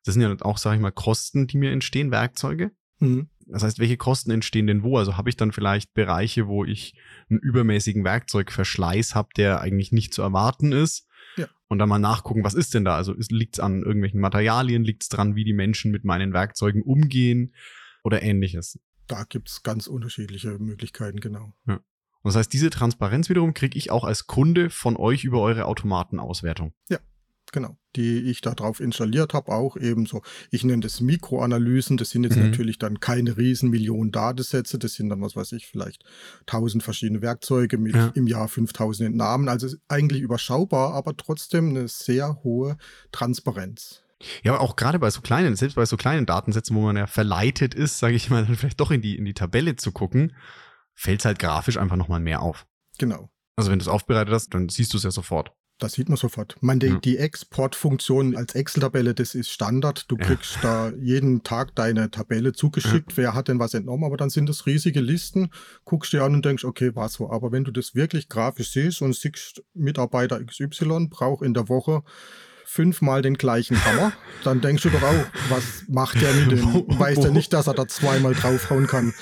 das 0.05 0.15
sind 0.15 0.23
ja 0.23 0.35
auch, 0.43 0.59
sage 0.59 0.77
ich 0.77 0.83
mal, 0.83 0.93
Kosten, 0.93 1.49
die 1.49 1.59
mir 1.59 1.73
entstehen, 1.73 2.13
Werkzeuge. 2.13 2.71
Mhm. 3.01 3.29
Das 3.47 3.65
heißt, 3.65 3.81
welche 3.81 3.97
Kosten 3.97 4.31
entstehen 4.31 4.69
denn 4.69 4.85
wo? 4.85 4.97
Also 4.97 5.17
habe 5.17 5.29
ich 5.29 5.37
dann 5.37 5.51
vielleicht 5.51 5.93
Bereiche, 5.93 6.47
wo 6.47 6.65
ich 6.65 6.95
einen 7.29 7.41
übermäßigen 7.41 8.05
Werkzeugverschleiß 8.05 9.17
habe, 9.17 9.31
der 9.37 9.61
eigentlich 9.61 9.91
nicht 9.91 10.15
zu 10.15 10.23
erwarten 10.23 10.71
ist. 10.71 11.09
Ja. 11.37 11.47
Und 11.67 11.79
dann 11.79 11.89
mal 11.89 11.99
nachgucken, 11.99 12.45
was 12.45 12.55
ist 12.55 12.75
denn 12.75 12.85
da? 12.85 12.95
Also 12.95 13.15
liegt 13.17 13.57
es 13.57 13.61
an 13.61 13.83
irgendwelchen 13.83 14.21
Materialien, 14.21 14.85
liegt 14.85 15.03
es 15.03 15.09
dran, 15.09 15.35
wie 15.35 15.45
die 15.45 15.53
Menschen 15.53 15.91
mit 15.91 16.05
meinen 16.05 16.33
Werkzeugen 16.33 16.83
umgehen 16.83 17.53
oder 18.09 18.23
ähnliches. 18.23 18.79
Da 19.07 19.25
gibt's 19.25 19.63
ganz 19.63 19.87
unterschiedliche 19.87 20.59
Möglichkeiten, 20.59 21.21
genau. 21.21 21.53
Und 21.67 21.81
das 22.25 22.35
heißt, 22.37 22.53
diese 22.53 22.69
Transparenz 22.71 23.29
wiederum 23.29 23.55
kriege 23.55 23.79
ich 23.79 23.91
auch 23.91 24.05
als 24.05 24.27
Kunde 24.27 24.71
von 24.71 24.97
euch 24.97 25.25
über 25.25 25.41
eure 25.41 25.67
Automatenauswertung. 25.67 26.73
Genau, 27.51 27.79
die 27.97 28.19
ich 28.31 28.43
da 28.43 28.55
drauf 28.55 28.79
installiert 28.79 29.33
habe, 29.33 29.53
auch 29.53 29.79
ebenso. 29.79 30.21
Ich 30.51 30.65
nenne 30.65 30.83
das 30.83 31.01
Mikroanalysen. 31.01 31.97
Das 31.97 32.11
sind 32.11 32.25
jetzt 32.25 32.37
Mhm. 32.37 32.43
natürlich 32.51 32.79
dann 32.79 33.01
keine 33.01 33.39
riesen 33.39 33.71
Millionen 33.71 34.11
Datensätze. 34.13 34.79
Das 34.79 34.93
sind 34.93 35.09
dann, 35.09 35.23
was 35.23 35.35
weiß 35.35 35.53
ich, 35.53 35.67
vielleicht 35.67 36.05
1000 36.45 36.83
verschiedene 36.83 37.23
Werkzeuge 37.23 37.79
mit 37.79 37.95
Ja. 37.95 38.09
im 38.09 38.27
Jahr 38.27 38.49
5000 38.49 39.07
Entnahmen. 39.07 39.49
Also 39.49 39.75
eigentlich 39.89 40.21
überschaubar, 40.21 40.93
aber 40.93 41.17
trotzdem 41.17 41.71
eine 41.71 41.89
sehr 41.89 42.43
hohe 42.45 42.77
Transparenz. 43.13 44.03
Ja, 44.43 44.53
aber 44.55 44.61
auch 44.63 44.77
gerade 44.77 44.99
bei 44.99 45.11
so 45.11 45.21
kleinen, 45.21 45.55
selbst 45.57 45.75
bei 45.77 45.87
so 45.87 45.97
kleinen 45.97 46.27
Datensätzen, 46.27 46.75
wo 46.77 46.81
man 46.81 46.97
ja 46.97 47.07
verleitet 47.07 47.75
ist, 47.75 47.99
sage 47.99 48.15
ich 48.17 48.31
mal, 48.31 48.45
dann 48.47 48.57
vielleicht 48.57 48.81
doch 48.81 48.91
in 48.91 49.03
die, 49.03 49.17
in 49.17 49.25
die 49.25 49.35
Tabelle 49.35 49.77
zu 49.77 49.93
gucken, 49.93 50.35
fällt 50.95 51.21
es 51.21 51.25
halt 51.25 51.39
grafisch 51.39 51.77
einfach 51.77 51.97
nochmal 51.97 52.21
mehr 52.21 52.43
auf. 52.43 52.67
Genau. 52.99 53.31
Also 53.57 53.71
wenn 53.71 53.79
du 53.79 53.85
es 53.85 53.89
aufbereitet 53.89 54.33
hast, 54.35 54.55
dann 54.55 54.69
siehst 54.69 54.93
du 54.93 54.97
es 54.99 55.05
ja 55.05 55.11
sofort. 55.11 55.53
Das 55.81 55.93
sieht 55.93 56.09
man 56.09 56.17
sofort. 56.17 56.57
Man, 56.61 56.81
die, 56.81 56.89
Ja. 56.89 56.99
die 56.99 57.19
Exportfunktion 57.19 58.37
als 58.37 58.57
Excel-Tabelle, 58.57 59.15
das 59.15 59.37
ist 59.37 59.51
Standard. 59.51 60.11
Du 60.11 60.17
Ja. 60.17 60.25
kriegst 60.27 60.59
da 60.63 60.91
jeden 61.01 61.45
Tag 61.45 61.77
deine 61.77 62.11
Tabelle 62.11 62.53
zugeschickt. 62.53 63.17
Wer 63.17 63.35
hat 63.35 63.47
denn 63.47 63.61
was 63.61 63.75
entnommen? 63.75 64.03
Aber 64.03 64.17
dann 64.17 64.29
sind 64.31 64.49
das 64.49 64.67
riesige 64.67 65.01
Listen. 65.01 65.51
Guckst 65.85 66.13
dir 66.13 66.25
an 66.25 66.35
und 66.35 66.45
denkst, 66.45 66.65
okay, 66.65 66.97
war 66.97 67.09
so. 67.09 67.31
Aber 67.31 67.53
wenn 67.53 67.63
du 67.63 67.71
das 67.71 67.95
wirklich 67.95 68.29
grafisch 68.29 68.71
siehst 68.73 69.03
und 69.03 69.15
siehst, 69.15 69.63
Mitarbeiter 69.75 70.45
XY 70.45 71.07
braucht 71.09 71.45
in 71.45 71.55
der 71.55 71.69
Woche 71.69 72.03
fünfmal 72.71 73.23
den 73.23 73.39
gleichen 73.39 73.83
Hammer, 73.87 74.13
dann 74.45 74.61
denkst 74.61 74.83
du 74.83 74.91
doch 74.91 75.03
auch, 75.03 75.25
was 75.49 75.85
macht 75.89 76.21
der 76.21 76.35
mit 76.35 76.51
dem? 76.53 76.65
Weiß 76.99 77.19
der 77.19 77.31
nicht, 77.31 77.51
dass 77.55 77.67
er 77.67 77.73
da 77.73 77.89
zweimal 77.89 78.35
draufhauen 78.35 78.87
kann? 78.87 79.15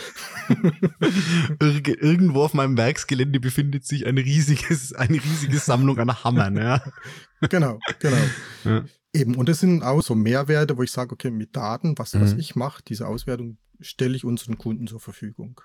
Irg 1.61 1.89
irgendwo 1.89 2.43
auf 2.43 2.55
meinem 2.55 2.77
Werksgelände 2.77 3.39
befindet 3.39 3.87
sich 3.87 4.05
ein 4.05 4.19
riesiges, 4.19 4.93
eine 4.93 5.23
riesige 5.23 5.59
Sammlung 5.59 5.99
an 5.99 6.25
Hammern. 6.25 6.57
Ja. 6.57 6.83
genau, 7.49 7.79
genau. 8.01 8.17
Ja. 8.65 8.85
Eben, 9.13 9.37
und 9.37 9.49
das 9.49 9.61
sind 9.61 9.83
auch 9.83 10.03
so 10.03 10.17
Mehrwerte, 10.17 10.77
wo 10.77 10.83
ich 10.83 10.91
sage, 10.91 11.13
okay, 11.13 11.31
mit 11.31 11.55
Daten, 11.57 11.97
was, 11.97 12.19
was 12.21 12.35
Mhm. 12.35 12.41
ich 12.41 12.57
mache, 12.57 12.83
diese 12.87 13.07
Auswertung 13.07 13.59
stelle 13.81 14.17
ich 14.17 14.25
unseren 14.25 14.59
Kunden 14.59 14.89
zur 14.89 15.01
Verfügung. 15.01 15.61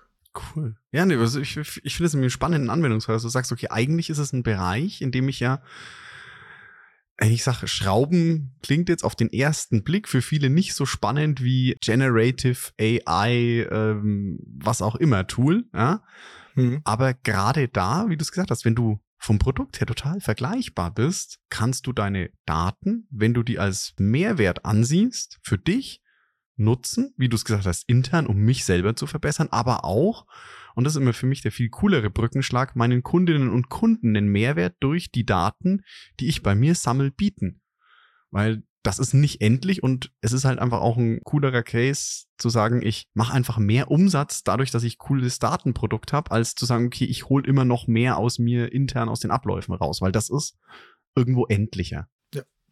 Cool. 0.56 0.76
Ja, 0.92 1.06
nee, 1.06 1.16
also 1.16 1.40
ich, 1.40 1.58
ich 1.58 1.96
finde 1.96 2.06
es 2.08 2.16
einen 2.16 2.30
spannenden 2.30 2.70
Anwendungsfall. 2.70 3.16
Also 3.16 3.28
du 3.28 3.32
sagst, 3.32 3.52
okay, 3.52 3.68
eigentlich 3.70 4.10
ist 4.10 4.20
es 4.20 4.32
ein 4.32 4.44
Bereich, 4.44 5.02
in 5.02 5.12
dem 5.12 5.28
ich 5.28 5.40
ja, 5.42 5.62
ich 7.30 7.44
sage, 7.44 7.68
Schrauben 7.68 8.56
klingt 8.64 8.90
jetzt 8.90 9.04
auf 9.04 9.16
den 9.16 9.32
ersten 9.32 9.84
Blick 9.84 10.08
für 10.08 10.22
viele 10.24 10.50
nicht 10.50 10.74
so 10.74 10.88
spannend 10.88 11.44
wie 11.44 11.78
Generative 11.80 12.72
AI, 12.80 13.68
ähm, 13.70 14.40
was 14.58 14.82
auch 14.82 14.96
immer 14.96 15.28
Tool, 15.28 15.66
ja. 15.74 16.02
Mhm. 16.56 16.82
Aber 16.84 17.14
gerade 17.14 17.68
da, 17.68 18.10
wie 18.10 18.18
du 18.18 18.24
es 18.24 18.32
gesagt 18.32 18.50
hast, 18.50 18.66
wenn 18.66 18.76
du 18.76 19.00
vom 19.18 19.38
Produkt 19.38 19.80
her 19.80 19.86
total 19.86 20.20
vergleichbar 20.20 20.92
bist, 20.92 21.40
kannst 21.50 21.86
du 21.86 21.94
deine 21.94 22.32
Daten, 22.46 23.08
wenn 23.12 23.36
du 23.36 23.44
die 23.44 23.60
als 23.60 23.94
Mehrwert 24.00 24.66
ansiehst, 24.66 25.40
für 25.44 25.60
dich 25.60 26.02
nutzen, 26.56 27.14
wie 27.18 27.30
du 27.30 27.36
es 27.36 27.46
gesagt 27.46 27.68
hast, 27.68 27.88
intern, 27.88 28.26
um 28.26 28.38
mich 28.38 28.66
selber 28.66 28.96
zu 28.96 29.06
verbessern, 29.06 29.50
aber 29.52 29.86
auch, 29.86 30.26
und 30.82 30.86
das 30.86 30.96
ist 30.96 31.02
immer 31.02 31.14
für 31.14 31.28
mich 31.28 31.44
der 31.44 31.52
viel 31.52 31.70
coolere 31.70 32.10
Brückenschlag, 32.10 32.76
meinen 32.76 33.04
Kundinnen 33.04 33.50
und 33.50 33.70
Kunden 33.70 34.16
den 34.16 34.30
Mehrwert 34.30 34.78
durch 34.80 35.12
die 35.12 35.28
Daten, 35.28 35.84
die 36.20 36.28
ich 36.28 36.42
bei 36.42 36.56
mir 36.56 36.74
sammel, 36.74 37.12
bieten. 37.12 37.62
Weil 38.32 38.64
das 38.82 38.98
ist 38.98 39.14
nicht 39.14 39.42
endlich 39.42 39.84
und 39.84 40.12
es 40.22 40.34
ist 40.34 40.44
halt 40.44 40.58
einfach 40.58 40.82
auch 40.82 40.98
ein 40.98 41.22
coolerer 41.24 41.62
Case 41.62 42.26
zu 42.40 42.50
sagen, 42.50 42.82
ich 42.82 43.06
mache 43.14 43.32
einfach 43.32 43.60
mehr 43.60 43.92
Umsatz 43.92 44.42
dadurch, 44.42 44.72
dass 44.72 44.82
ich 44.82 44.98
cooles 44.98 45.38
Datenprodukt 45.38 46.14
habe, 46.14 46.32
als 46.32 46.56
zu 46.56 46.66
sagen, 46.66 46.88
okay, 46.88 47.06
ich 47.06 47.30
hole 47.30 47.48
immer 47.48 47.64
noch 47.64 47.86
mehr 47.86 48.18
aus 48.18 48.40
mir 48.40 48.72
intern 48.72 49.08
aus 49.08 49.20
den 49.20 49.30
Abläufen 49.30 49.76
raus, 49.76 50.02
weil 50.02 50.12
das 50.12 50.32
ist 50.32 50.58
irgendwo 51.16 51.46
endlicher. 51.46 52.10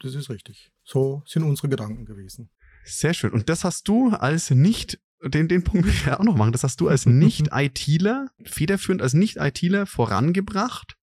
Das 0.01 0.15
ist 0.15 0.31
richtig. 0.31 0.71
So 0.83 1.21
sind 1.27 1.43
unsere 1.43 1.69
Gedanken 1.69 2.05
gewesen. 2.05 2.49
Sehr 2.85 3.13
schön. 3.13 3.33
Und 3.33 3.49
das 3.49 3.63
hast 3.63 3.87
du 3.87 4.09
als 4.09 4.49
nicht, 4.49 4.99
den, 5.23 5.47
den 5.47 5.63
Punkt 5.63 5.85
will 5.85 5.93
ich 5.93 6.05
ja 6.05 6.19
auch 6.19 6.23
noch 6.23 6.35
machen, 6.35 6.51
das 6.51 6.63
hast 6.63 6.79
du 6.81 6.87
als 6.87 7.05
Nicht-ITler, 7.07 8.27
federführend 8.45 9.01
als 9.01 9.13
Nicht-ITler 9.13 9.85
vorangebracht, 9.85 10.95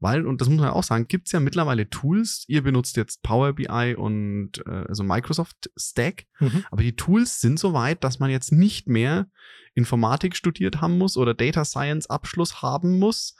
weil, 0.00 0.26
und 0.26 0.40
das 0.40 0.48
muss 0.48 0.60
man 0.60 0.70
auch 0.70 0.82
sagen, 0.82 1.08
gibt's 1.08 1.32
ja 1.32 1.40
mittlerweile 1.40 1.88
Tools, 1.88 2.44
ihr 2.48 2.62
benutzt 2.62 2.96
jetzt 2.96 3.22
Power 3.22 3.52
BI 3.54 3.94
und 3.96 4.58
äh, 4.66 4.84
also 4.88 5.02
Microsoft 5.02 5.70
Stack, 5.76 6.26
Mhm. 6.40 6.64
aber 6.70 6.82
die 6.82 6.96
Tools 6.96 7.40
sind 7.40 7.58
so 7.58 7.72
weit, 7.72 8.04
dass 8.04 8.18
man 8.18 8.30
jetzt 8.30 8.52
nicht 8.52 8.88
mehr 8.88 9.28
Informatik 9.74 10.36
studiert 10.36 10.80
haben 10.80 10.98
muss 10.98 11.16
oder 11.16 11.34
Data 11.34 11.64
Science 11.64 12.08
Abschluss 12.08 12.62
haben 12.62 12.98
muss 12.98 13.34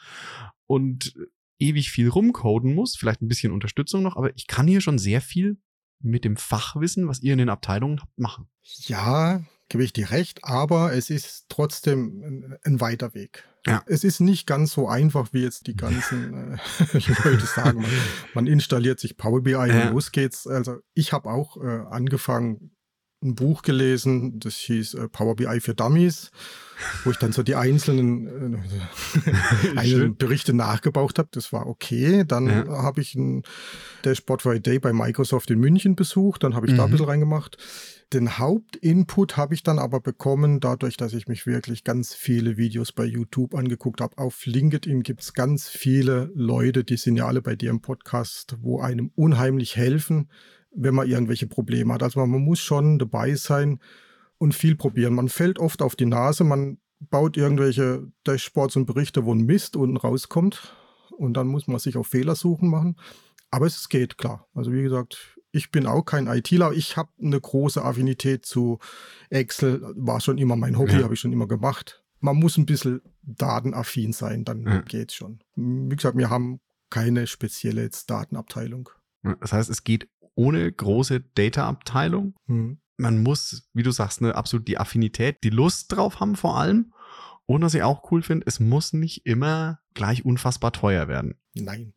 und 0.67 1.15
ewig 1.59 1.91
viel 1.91 2.09
rumcoden 2.09 2.75
muss, 2.75 2.97
vielleicht 2.97 3.23
ein 3.23 3.29
bisschen 3.29 3.53
Unterstützung 3.53 4.03
noch, 4.03 4.17
aber 4.17 4.35
ich 4.37 4.47
kann 4.47 4.67
hier 4.67 4.81
schon 4.81 4.99
sehr 4.99 5.21
viel 5.21 5.59
mit 6.01 6.25
dem 6.25 6.37
Fachwissen, 6.37 7.09
was 7.09 7.23
ihr 7.23 7.33
in 7.33 7.39
den 7.39 7.49
Abteilungen 7.49 8.01
habt, 8.01 8.19
machen. 8.19 8.49
Ja, 8.63 9.43
gebe 9.69 9.85
ich 9.85 9.93
dir 9.93 10.11
recht, 10.11 10.41
aber 10.45 10.93
es 10.93 11.11
ist 11.11 11.47
trotzdem 11.49 12.59
ein, 12.65 12.81
weiter 12.81 13.15
Weg. 13.15 13.45
Ja. 13.67 13.83
Es 13.87 14.05
ist 14.05 14.21
nicht 14.21 14.47
ganz 14.47 14.73
so 14.73 14.89
einfach, 14.89 15.29
wie 15.33 15.43
jetzt 15.43 15.67
die 15.67 15.77
ganzen 15.77 16.55
äh, 16.93 16.99
Leute 17.25 17.47
sagen. 17.47 17.81
Man, 17.81 17.91
man 18.35 18.47
installiert 18.47 19.01
sich 19.01 19.17
Power 19.17 19.43
BI 19.43 19.53
Ja. 19.53 19.65
und 19.65 19.95
los 19.95 20.13
geht's. 20.13 20.47
Also 20.47 20.79
ich 20.93 21.13
habe 21.13 21.31
auch 21.31 21.57
äh, 21.57 21.85
angefangen 21.91 22.75
ein 23.25 23.35
Buch 23.35 23.63
gelesen, 23.63 24.39
das 24.39 24.57
hieß 24.57 24.95
äh, 24.95 25.09
Power 25.09 25.35
BI 25.35 25.61
für 25.61 25.75
Dummies, 25.75 26.31
wo 27.05 27.11
ich 27.11 27.17
dann 27.17 27.33
so 27.33 27.43
die 27.43 27.55
einzelnen, 27.55 28.55
äh, 28.55 29.71
einzelnen 29.77 30.17
Berichte 30.17 30.53
nachgebaut 30.53 31.19
habe. 31.19 31.29
Das 31.33 31.53
war 31.53 31.67
okay. 31.67 32.25
Dann 32.27 32.47
ja. 32.47 32.67
habe 32.69 33.01
ich 33.01 33.15
ein 33.15 33.43
Dashboard 34.05 34.43
for 34.43 34.53
a 34.53 34.59
Day 34.59 34.79
bei 34.79 34.93
Microsoft 34.93 35.51
in 35.51 35.59
München 35.59 35.97
besucht. 35.97 36.43
Dann 36.43 36.55
habe 36.55 36.67
ich 36.67 36.73
mhm. 36.73 36.77
da 36.77 36.85
ein 36.85 36.91
mhm. 36.91 36.93
bisschen 36.93 37.09
reingemacht. 37.09 37.57
Den 38.13 38.39
Hauptinput 38.39 39.37
habe 39.37 39.55
ich 39.55 39.63
dann 39.63 39.79
aber 39.79 40.01
bekommen, 40.01 40.61
dadurch, 40.61 40.97
dass 40.97 41.15
ich 41.15 41.27
mich 41.27 41.47
wirklich 41.47 41.85
ganz 41.85 42.15
viele 42.15 42.57
Videos 42.57 42.93
bei 42.93 43.05
YouTube 43.05 43.55
angeguckt 43.55 44.01
habe. 44.01 44.19
Auf 44.19 44.47
LinkedIn 44.47 45.03
gibt 45.03 45.23
es 45.23 45.33
ganz 45.33 45.69
viele 45.69 46.31
Leute, 46.35 46.85
die 46.85 46.97
sind 46.97 47.17
ja 47.17 47.27
alle 47.27 47.43
bei 47.43 47.57
dir 47.57 47.71
im 47.71 47.81
Podcast, 47.81 48.57
wo 48.61 48.81
einem 48.81 49.11
unheimlich 49.15 49.77
helfen, 49.77 50.31
wenn 50.71 50.95
man 50.95 51.09
irgendwelche 51.09 51.47
Probleme 51.47 51.95
hat. 51.95 52.03
Also 52.03 52.25
man 52.25 52.43
muss 52.43 52.61
schon 52.61 52.99
dabei 52.99 53.35
sein 53.35 53.81
und 54.39 54.55
viel 54.55 54.77
probieren. 54.77 55.15
Man 55.15 55.29
fällt 55.29 55.59
oft 55.59 55.83
auf 55.83 55.97
die 55.97 56.07
Nase, 56.07 56.45
man 56.45 56.79
baut 57.01 57.37
irgendwelche 57.37 58.07
Dashboards 58.25 58.77
und 58.77 58.87
Berichte, 58.87 59.25
wo 59.25 59.35
ein 59.35 59.45
Mist 59.45 59.77
unten 59.77 59.97
rauskommt 59.97 60.75
und 61.17 61.37
dann 61.37 61.47
muss 61.47 61.67
man 61.67 61.79
sich 61.79 61.97
auf 61.97 62.09
Fehlersuchen 62.09 62.69
machen. 62.69 62.97
Aber 63.51 63.67
es 63.67 63.89
geht, 63.89 64.19
klar. 64.19 64.49
Also 64.55 64.73
wie 64.73 64.83
gesagt, 64.83 65.34
ich 65.55 65.71
bin 65.71 65.87
auch 65.87 66.03
kein 66.03 66.27
ITler. 66.27 66.73
Ich 66.73 66.97
habe 66.97 67.11
eine 67.23 67.41
große 67.41 67.83
Affinität 67.83 68.45
zu 68.45 68.81
Excel. 69.31 69.81
War 69.97 70.21
schon 70.21 70.37
immer 70.39 70.57
mein 70.57 70.77
Hobby, 70.77 70.95
ja. 70.95 71.05
habe 71.05 71.15
ich 71.15 71.21
schon 71.21 71.33
immer 71.33 71.47
gemacht. 71.47 72.03
Man 72.19 72.37
muss 72.37 72.57
ein 72.57 72.67
bisschen 72.67 73.03
datenaffin 73.23 74.13
sein, 74.13 74.45
dann 74.45 74.65
ja. 74.65 74.81
geht's 74.81 75.15
schon. 75.15 75.41
Wie 75.55 75.95
gesagt, 75.95 76.19
wir 76.19 76.29
haben 76.29 76.61
keine 76.91 77.27
spezielle 77.27 77.89
Datenabteilung. 78.07 78.89
Das 79.41 79.53
heißt, 79.53 79.71
es 79.71 79.85
geht 79.85 80.09
ohne 80.35 80.71
große 80.71 81.21
Data-Abteilung. 81.21 82.35
Hm. 82.47 82.79
Man 82.97 83.23
muss, 83.23 83.69
wie 83.73 83.83
du 83.83 83.91
sagst, 83.91 84.21
ne, 84.21 84.35
absolut 84.35 84.69
die 84.69 84.79
Affinität, 84.79 85.43
die 85.45 85.51
Lust 85.51 85.93
drauf 85.93 86.21
haben 86.21 86.37
vor 86.37 86.59
allem. 86.59 86.93
Und 87.47 87.63
was 87.63 87.75
ich 87.75 87.83
auch 87.83 88.11
cool 88.11 88.23
finde, 88.23 88.47
es 88.47 88.59
muss 88.59 88.93
nicht 88.93 89.25
immer 89.27 89.81
gleich 89.95 90.25
unfassbar 90.25 90.73
teuer 90.73 91.09
werden. 91.09 91.35
Nein. 91.55 91.95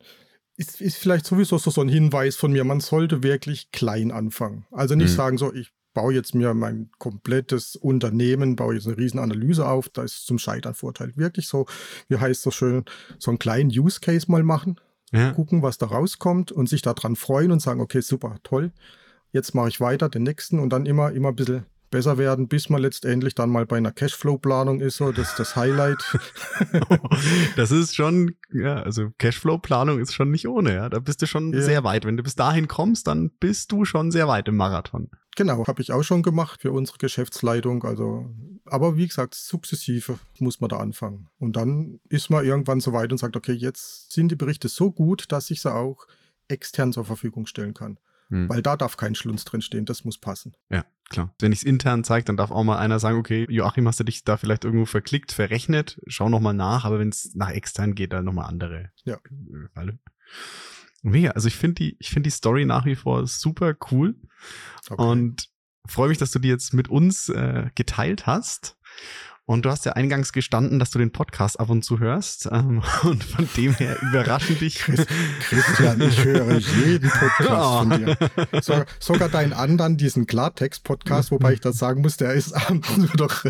Ist, 0.58 0.82
ist 0.82 0.98
vielleicht 0.98 1.26
sowieso 1.26 1.58
so, 1.58 1.82
ein 1.82 1.90
Hinweis 1.90 2.36
von 2.36 2.52
mir, 2.52 2.64
man 2.64 2.80
sollte 2.80 3.24
wirklich 3.24 3.72
klein 3.72 4.12
anfangen. 4.12 4.66
Also 4.72 4.96
nicht 4.96 5.10
hm. 5.10 5.16
sagen, 5.16 5.38
so, 5.38 5.54
ich 5.54 5.72
baue 5.94 6.14
jetzt 6.14 6.36
mir 6.36 6.54
mein 6.54 6.90
komplettes 6.98 7.76
Unternehmen, 7.76 8.56
baue 8.56 8.76
jetzt 8.76 8.88
eine 8.88 8.98
riesen 8.98 9.20
Analyse 9.20 9.68
auf, 9.68 9.90
da 9.90 10.04
ist 10.04 10.26
zum 10.26 10.40
Scheitern 10.40 10.74
Vorteil. 10.74 11.14
Wirklich 11.16 11.48
so, 11.48 11.66
wie 12.08 12.18
heißt 12.18 12.46
das 12.46 12.56
schön, 12.56 12.86
so 13.20 13.32
einen 13.32 13.40
kleinen 13.40 13.70
Use 13.70 14.00
Case 14.00 14.30
mal 14.30 14.44
machen 14.44 14.80
ja. 15.12 15.32
gucken, 15.32 15.62
was 15.62 15.78
da 15.78 15.88
rauskommt 15.88 16.52
und 16.52 16.70
sich 16.70 16.82
daran 16.82 17.16
freuen 17.16 17.52
und 17.52 17.62
sagen, 17.62 17.82
okay, 17.82 18.02
super, 18.02 18.38
toll, 18.44 18.72
jetzt 19.32 19.56
mache 19.56 19.70
ich 19.70 19.80
weiter, 19.80 20.10
den 20.10 20.24
nächsten 20.24 20.60
und 20.60 20.70
dann 20.70 20.86
immer, 20.86 21.12
immer 21.12 21.30
ein 21.30 21.36
bisschen 21.36 21.66
besser 21.90 22.18
werden, 22.18 22.48
bis 22.48 22.70
man 22.70 22.82
letztendlich 22.82 23.36
dann 23.36 23.50
mal 23.50 23.66
bei 23.66 23.78
einer 23.78 23.92
Cashflow-Planung 23.92 24.82
ist, 24.82 24.98
so 24.98 25.12
das 25.12 25.36
das 25.36 25.56
Highlight. 25.56 26.18
das 27.56 27.72
ist 27.72 27.96
schon, 27.96 28.36
ja, 28.52 28.82
also 28.82 29.10
Cashflow-Planung 29.18 30.00
ist 30.00 30.14
schon 30.14 30.32
nicht 30.32 30.48
ohne, 30.48 30.74
ja. 30.74 30.90
Da 30.90 31.00
bist 31.00 31.22
du 31.22 31.28
schon 31.28 31.54
ja. 31.54 31.62
sehr 31.62 31.84
weit. 31.84 32.06
Wenn 32.06 32.18
du 32.18 32.24
bis 32.24 32.36
dahin 32.36 32.68
kommst, 32.68 33.08
dann 33.08 33.32
bist 33.40 33.72
du 33.72 33.86
schon 33.86 34.12
sehr 34.12 34.28
weit 34.28 34.48
im 34.48 34.58
Marathon. 34.58 35.10
Genau, 35.36 35.68
habe 35.68 35.84
ich 35.84 35.92
auch 35.92 36.02
schon 36.02 36.24
gemacht 36.24 36.64
für 36.64 36.72
unsere 36.72 36.98
Geschäftsleitung. 36.98 37.84
Also, 37.84 38.26
aber 38.66 38.98
wie 38.98 39.08
gesagt, 39.08 39.36
sukzessive 39.36 40.18
muss 40.40 40.60
man 40.60 40.70
da 40.70 40.78
anfangen. 40.78 41.30
Und 41.38 41.56
dann 41.56 42.00
ist 42.10 42.32
man 42.32 42.44
irgendwann 42.44 42.80
so 42.80 42.92
weit 42.92 43.12
und 43.12 43.20
sagt, 43.20 43.36
okay, 43.36 43.54
jetzt 43.54 44.12
sind 44.12 44.30
die 44.32 44.36
Berichte 44.36 44.68
so 44.68 44.92
gut, 44.92 45.32
dass 45.32 45.52
ich 45.52 45.62
sie 45.62 45.72
auch 45.72 46.08
extern 46.48 46.92
zur 46.92 47.06
Verfügung 47.06 47.46
stellen 47.46 47.76
kann. 47.76 48.00
Hm. 48.30 48.50
Weil 48.50 48.62
da 48.62 48.76
darf 48.76 48.98
kein 48.98 49.16
Schlunz 49.16 49.46
drin 49.46 49.62
stehen, 49.62 49.86
das 49.86 50.04
muss 50.04 50.20
passen. 50.20 50.54
Ja, 50.70 50.86
klar. 51.10 51.34
Wenn 51.40 51.52
ich 51.52 51.60
es 51.60 51.66
intern 51.66 52.04
zeige, 52.04 52.26
dann 52.26 52.38
darf 52.38 52.52
auch 52.52 52.64
mal 52.64 52.78
einer 52.78 53.00
sagen, 53.00 53.18
okay, 53.18 53.46
Joachim, 53.50 53.88
hast 53.88 54.00
du 54.00 54.04
dich 54.04 54.24
da 54.24 54.38
vielleicht 54.38 54.66
irgendwo 54.66 54.86
verklickt, 54.86 55.32
verrechnet, 55.32 56.02
schau 56.08 56.30
nochmal 56.30 56.54
nach, 56.54 56.86
aber 56.86 57.00
wenn 57.00 57.10
es 57.10 57.34
nach 57.36 57.52
extern 57.52 57.96
geht, 57.96 58.14
dann 58.14 58.26
nochmal 58.26 58.48
andere 58.48 58.92
ja. 59.06 59.18
Falle. 59.74 60.00
Mega, 61.04 61.32
also 61.32 61.48
ich 61.48 61.56
finde 61.56 61.76
die, 61.76 61.98
ich 62.00 62.10
finde 62.10 62.28
die 62.28 62.36
Story 62.36 62.66
nach 62.66 62.86
wie 62.86 62.96
vor 62.96 63.28
super 63.28 63.76
cool 63.92 64.16
okay. 64.90 65.02
und 65.02 65.50
freue 65.86 66.10
mich, 66.10 66.18
dass 66.18 66.32
du 66.32 66.40
die 66.40 66.50
jetzt 66.50 66.74
mit 66.74 66.90
uns 66.90 67.30
äh, 67.30 67.70
geteilt 67.76 68.26
hast. 68.26 68.78
Und 69.50 69.64
du 69.64 69.70
hast 69.70 69.86
ja 69.86 69.94
eingangs 69.94 70.34
gestanden, 70.34 70.78
dass 70.78 70.92
du 70.92 71.00
den 71.00 71.14
Podcast 71.14 71.58
ab 71.58 71.70
und 71.70 71.82
zu 71.82 72.00
hörst. 72.00 72.50
Ähm, 72.52 72.84
und 73.04 73.24
von 73.24 73.48
dem 73.56 73.74
her 73.76 73.98
überraschen 74.02 74.60
dich. 74.60 74.80
Christian, 74.80 76.02
ich 76.02 76.22
höre 76.22 76.58
jeden 76.58 77.10
Podcast 77.10 77.80
von 77.80 77.90
dir. 77.92 78.18
So, 78.62 78.84
sogar 79.00 79.30
deinen 79.30 79.54
anderen, 79.54 79.96
diesen 79.96 80.28
Klartext-Podcast, 80.28 81.32
wobei 81.32 81.54
ich 81.54 81.62
das 81.62 81.78
sagen 81.78 82.02
muss, 82.02 82.18
der 82.18 82.34
ist 82.34 82.52
abends 82.52 82.90
doch, 83.16 83.46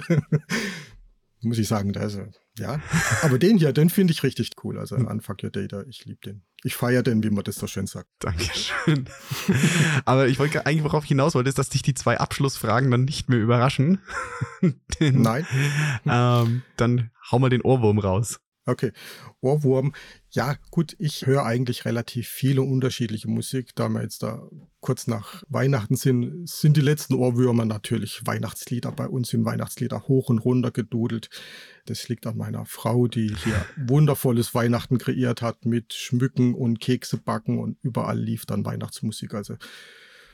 muss 1.42 1.58
ich 1.58 1.68
sagen, 1.68 1.94
der 1.94 2.04
ist, 2.04 2.20
ja. 2.60 2.80
Aber 3.24 3.40
den 3.40 3.58
hier, 3.58 3.74
den 3.74 3.90
finde 3.90 4.14
ich 4.14 4.22
richtig 4.22 4.52
cool. 4.64 4.78
Also 4.78 4.98
Unfuck 4.98 5.44
Your 5.44 5.50
Data, 5.50 5.82
ich 5.88 6.06
liebe 6.06 6.20
den. 6.24 6.44
Ich 6.64 6.76
feiere 6.76 7.04
den, 7.04 7.24
wie 7.24 7.30
man 7.30 7.44
das 7.44 7.58
so 7.58 7.68
schön 7.68 7.86
sagt. 7.86 8.10
Dankeschön. 8.20 9.08
Aber 10.06 10.28
ich 10.28 10.40
wollte 10.40 10.66
eigentlich, 10.66 10.84
worauf 10.84 11.04
ich 11.04 11.10
hinaus 11.10 11.36
wollte, 11.36 11.50
ist, 11.50 11.60
dass 11.60 11.70
dich 11.70 11.84
die 11.84 11.94
zwei 11.94 12.18
Abschlussfragen 12.18 12.90
dann 12.90 13.06
nicht 13.06 13.30
mehr 13.30 13.40
überraschen. 13.40 14.00
den, 15.00 15.22
Nein. 15.22 15.46
Ähm, 16.06 16.64
dann 16.76 17.12
hau 17.32 17.40
mal 17.40 17.50
den 17.50 17.62
Ohrwurm 17.62 18.00
raus. 18.00 18.40
Okay, 18.70 18.92
Ohrwurm. 19.40 19.94
Ja, 20.30 20.58
gut, 20.72 20.94
ich 21.00 21.26
höre 21.26 21.46
eigentlich 21.46 21.86
relativ 21.86 22.28
viele 22.28 22.64
unterschiedliche 22.64 23.30
Musik. 23.30 23.74
Da 23.76 23.88
wir 23.88 24.02
jetzt 24.02 24.24
da 24.24 24.46
kurz 24.82 25.08
nach 25.08 25.42
Weihnachten 25.48 25.96
sind, 25.96 26.50
sind 26.50 26.76
die 26.76 26.82
letzten 26.82 27.14
Ohrwürmer 27.14 27.64
natürlich 27.64 28.26
Weihnachtslieder. 28.26 28.92
Bei 28.92 29.08
uns 29.08 29.30
sind 29.30 29.46
Weihnachtslieder 29.46 30.10
hoch 30.10 30.28
und 30.28 30.40
runter 30.40 30.72
gedudelt. 30.72 31.30
Das 31.86 32.10
liegt 32.10 32.28
an 32.28 32.36
meiner 32.36 32.66
Frau, 32.66 33.08
die 33.08 33.34
hier 33.42 33.66
wundervolles 33.88 34.54
Weihnachten 34.54 34.98
kreiert 34.98 35.42
hat 35.42 35.66
mit 35.66 35.94
Schmücken 35.94 36.54
und 36.54 36.82
Kekse 36.82 37.16
backen 37.16 37.60
und 37.60 37.78
überall 37.84 38.20
lief 38.20 38.46
dann 38.46 38.66
Weihnachtsmusik. 38.66 39.34
Also 39.34 39.56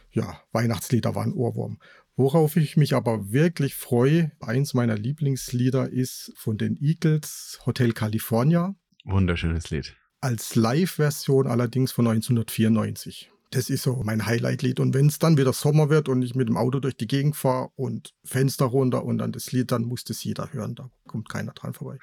ja, 0.09 0.41
Weihnachtslieder 0.51 1.13
waren 1.13 1.33
Ohrwurm. 1.33 1.77
Worauf 2.15 2.58
ich 2.58 2.78
mich 2.78 2.93
aber 2.93 3.32
wirklich 3.32 3.73
freue, 3.73 4.32
eins 4.39 4.76
meiner 4.76 4.95
Lieblingslieder 4.95 5.89
ist 5.89 6.32
von 6.36 6.60
den 6.60 6.78
Eagles 6.80 7.60
Hotel 7.65 7.91
California. 7.91 8.76
Wunderschönes 9.04 9.71
Lied. 9.71 9.95
Als 10.21 10.56
Live-Version 10.56 11.47
allerdings 11.47 11.91
von 11.91 12.08
1994. 12.08 13.32
Das 13.49 13.71
ist 13.71 13.82
so 13.82 14.04
mein 14.04 14.28
Highlight-Lied. 14.28 14.80
Und 14.80 14.93
wenn 14.93 15.08
es 15.08 15.17
dann 15.17 15.38
wieder 15.38 15.54
Sommer 15.54 15.89
wird 15.89 16.08
und 16.08 16.21
ich 16.21 16.36
mit 16.36 16.49
dem 16.49 16.56
Auto 16.56 16.80
durch 16.80 16.95
die 16.95 17.08
Gegend 17.08 17.36
fahre 17.36 17.69
und 17.76 18.13
Fenster 18.23 18.65
runter 18.65 19.04
und 19.04 19.17
dann 19.17 19.32
das 19.32 19.52
Lied, 19.52 19.71
dann 19.71 19.84
muss 19.84 20.04
das 20.04 20.23
jeder 20.23 20.54
hören. 20.54 20.76
Da 20.76 20.91
kommt 21.08 21.30
keiner 21.30 21.54
dran 21.54 21.73
vorbei. 21.73 21.97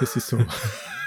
Das 0.00 0.16
ist 0.16 0.28
so 0.28 0.38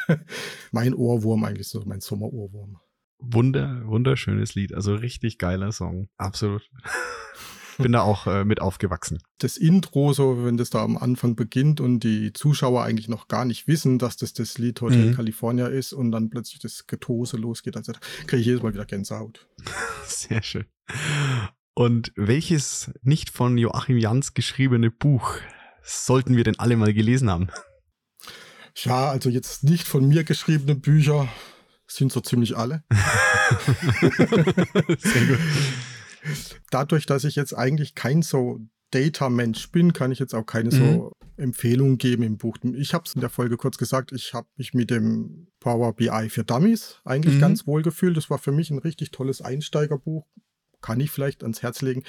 mein 0.71 0.95
Ohrwurm, 0.95 1.43
eigentlich 1.43 1.67
so 1.67 1.83
mein 1.85 2.01
Sommerohrwurm. 2.01 2.77
Wunder, 3.19 3.83
wunderschönes 3.85 4.55
Lied. 4.55 4.73
Also 4.73 4.95
richtig 4.95 5.37
geiler 5.37 5.71
Song. 5.71 6.09
Absolut 6.17 6.67
bin 7.79 7.93
da 7.93 8.01
auch 8.01 8.27
äh, 8.27 8.45
mit 8.45 8.61
aufgewachsen. 8.61 9.19
Das 9.39 9.57
Intro, 9.57 10.13
so 10.13 10.45
wenn 10.45 10.57
das 10.57 10.69
da 10.69 10.83
am 10.83 10.97
Anfang 10.97 11.35
beginnt 11.35 11.81
und 11.81 12.01
die 12.01 12.33
Zuschauer 12.33 12.83
eigentlich 12.83 13.07
noch 13.07 13.27
gar 13.27 13.45
nicht 13.45 13.67
wissen, 13.67 13.97
dass 13.97 14.17
das 14.17 14.33
das 14.33 14.57
Lied 14.57 14.79
Hotel 14.81 15.07
mhm. 15.07 15.15
California 15.15 15.67
ist 15.67 15.93
und 15.93 16.11
dann 16.11 16.29
plötzlich 16.29 16.59
das 16.59 16.85
Getose 16.87 17.37
losgeht, 17.37 17.77
also 17.77 17.93
kriege 18.27 18.41
ich 18.41 18.45
jedes 18.45 18.61
Mal 18.61 18.73
wieder 18.73 18.85
Gänsehaut. 18.85 19.47
Sehr 20.05 20.43
schön. 20.43 20.65
Und 21.73 22.11
welches 22.15 22.91
nicht 23.01 23.29
von 23.29 23.57
Joachim 23.57 23.97
Jans 23.97 24.33
geschriebene 24.33 24.91
Buch 24.91 25.37
sollten 25.81 26.35
wir 26.35 26.43
denn 26.43 26.59
alle 26.59 26.75
mal 26.75 26.93
gelesen 26.93 27.29
haben? 27.29 27.47
Ja, 28.75 29.09
also 29.09 29.29
jetzt 29.29 29.63
nicht 29.63 29.87
von 29.87 30.07
mir 30.07 30.23
geschriebene 30.23 30.75
Bücher 30.75 31.27
sind 31.87 32.11
so 32.11 32.19
ziemlich 32.19 32.55
alle. 32.57 32.83
Sehr 34.99 35.25
gut 35.25 35.39
dadurch, 36.71 37.05
dass 37.05 37.23
ich 37.23 37.35
jetzt 37.35 37.53
eigentlich 37.53 37.95
kein 37.95 38.21
so 38.21 38.59
Data-Mensch 38.91 39.71
bin, 39.71 39.93
kann 39.93 40.11
ich 40.11 40.19
jetzt 40.19 40.33
auch 40.33 40.45
keine 40.45 40.73
mhm. 40.73 40.77
so 40.77 41.11
Empfehlungen 41.37 41.97
geben 41.97 42.23
im 42.23 42.37
Buch. 42.37 42.57
Ich 42.75 42.93
habe 42.93 43.05
es 43.05 43.15
in 43.15 43.21
der 43.21 43.29
Folge 43.29 43.57
kurz 43.57 43.77
gesagt, 43.77 44.11
ich 44.11 44.33
habe 44.33 44.47
mich 44.57 44.73
mit 44.73 44.89
dem 44.89 45.47
Power 45.59 45.93
BI 45.93 46.29
für 46.29 46.43
Dummies 46.43 46.99
eigentlich 47.05 47.35
mhm. 47.35 47.41
ganz 47.41 47.67
wohl 47.67 47.81
gefühlt. 47.81 48.17
Das 48.17 48.29
war 48.29 48.39
für 48.39 48.51
mich 48.51 48.71
ein 48.71 48.79
richtig 48.79 49.11
tolles 49.11 49.41
Einsteigerbuch. 49.41 50.25
Kann 50.81 50.99
ich 50.99 51.11
vielleicht 51.11 51.43
ans 51.43 51.61
Herz 51.61 51.81
legen. 51.81 52.03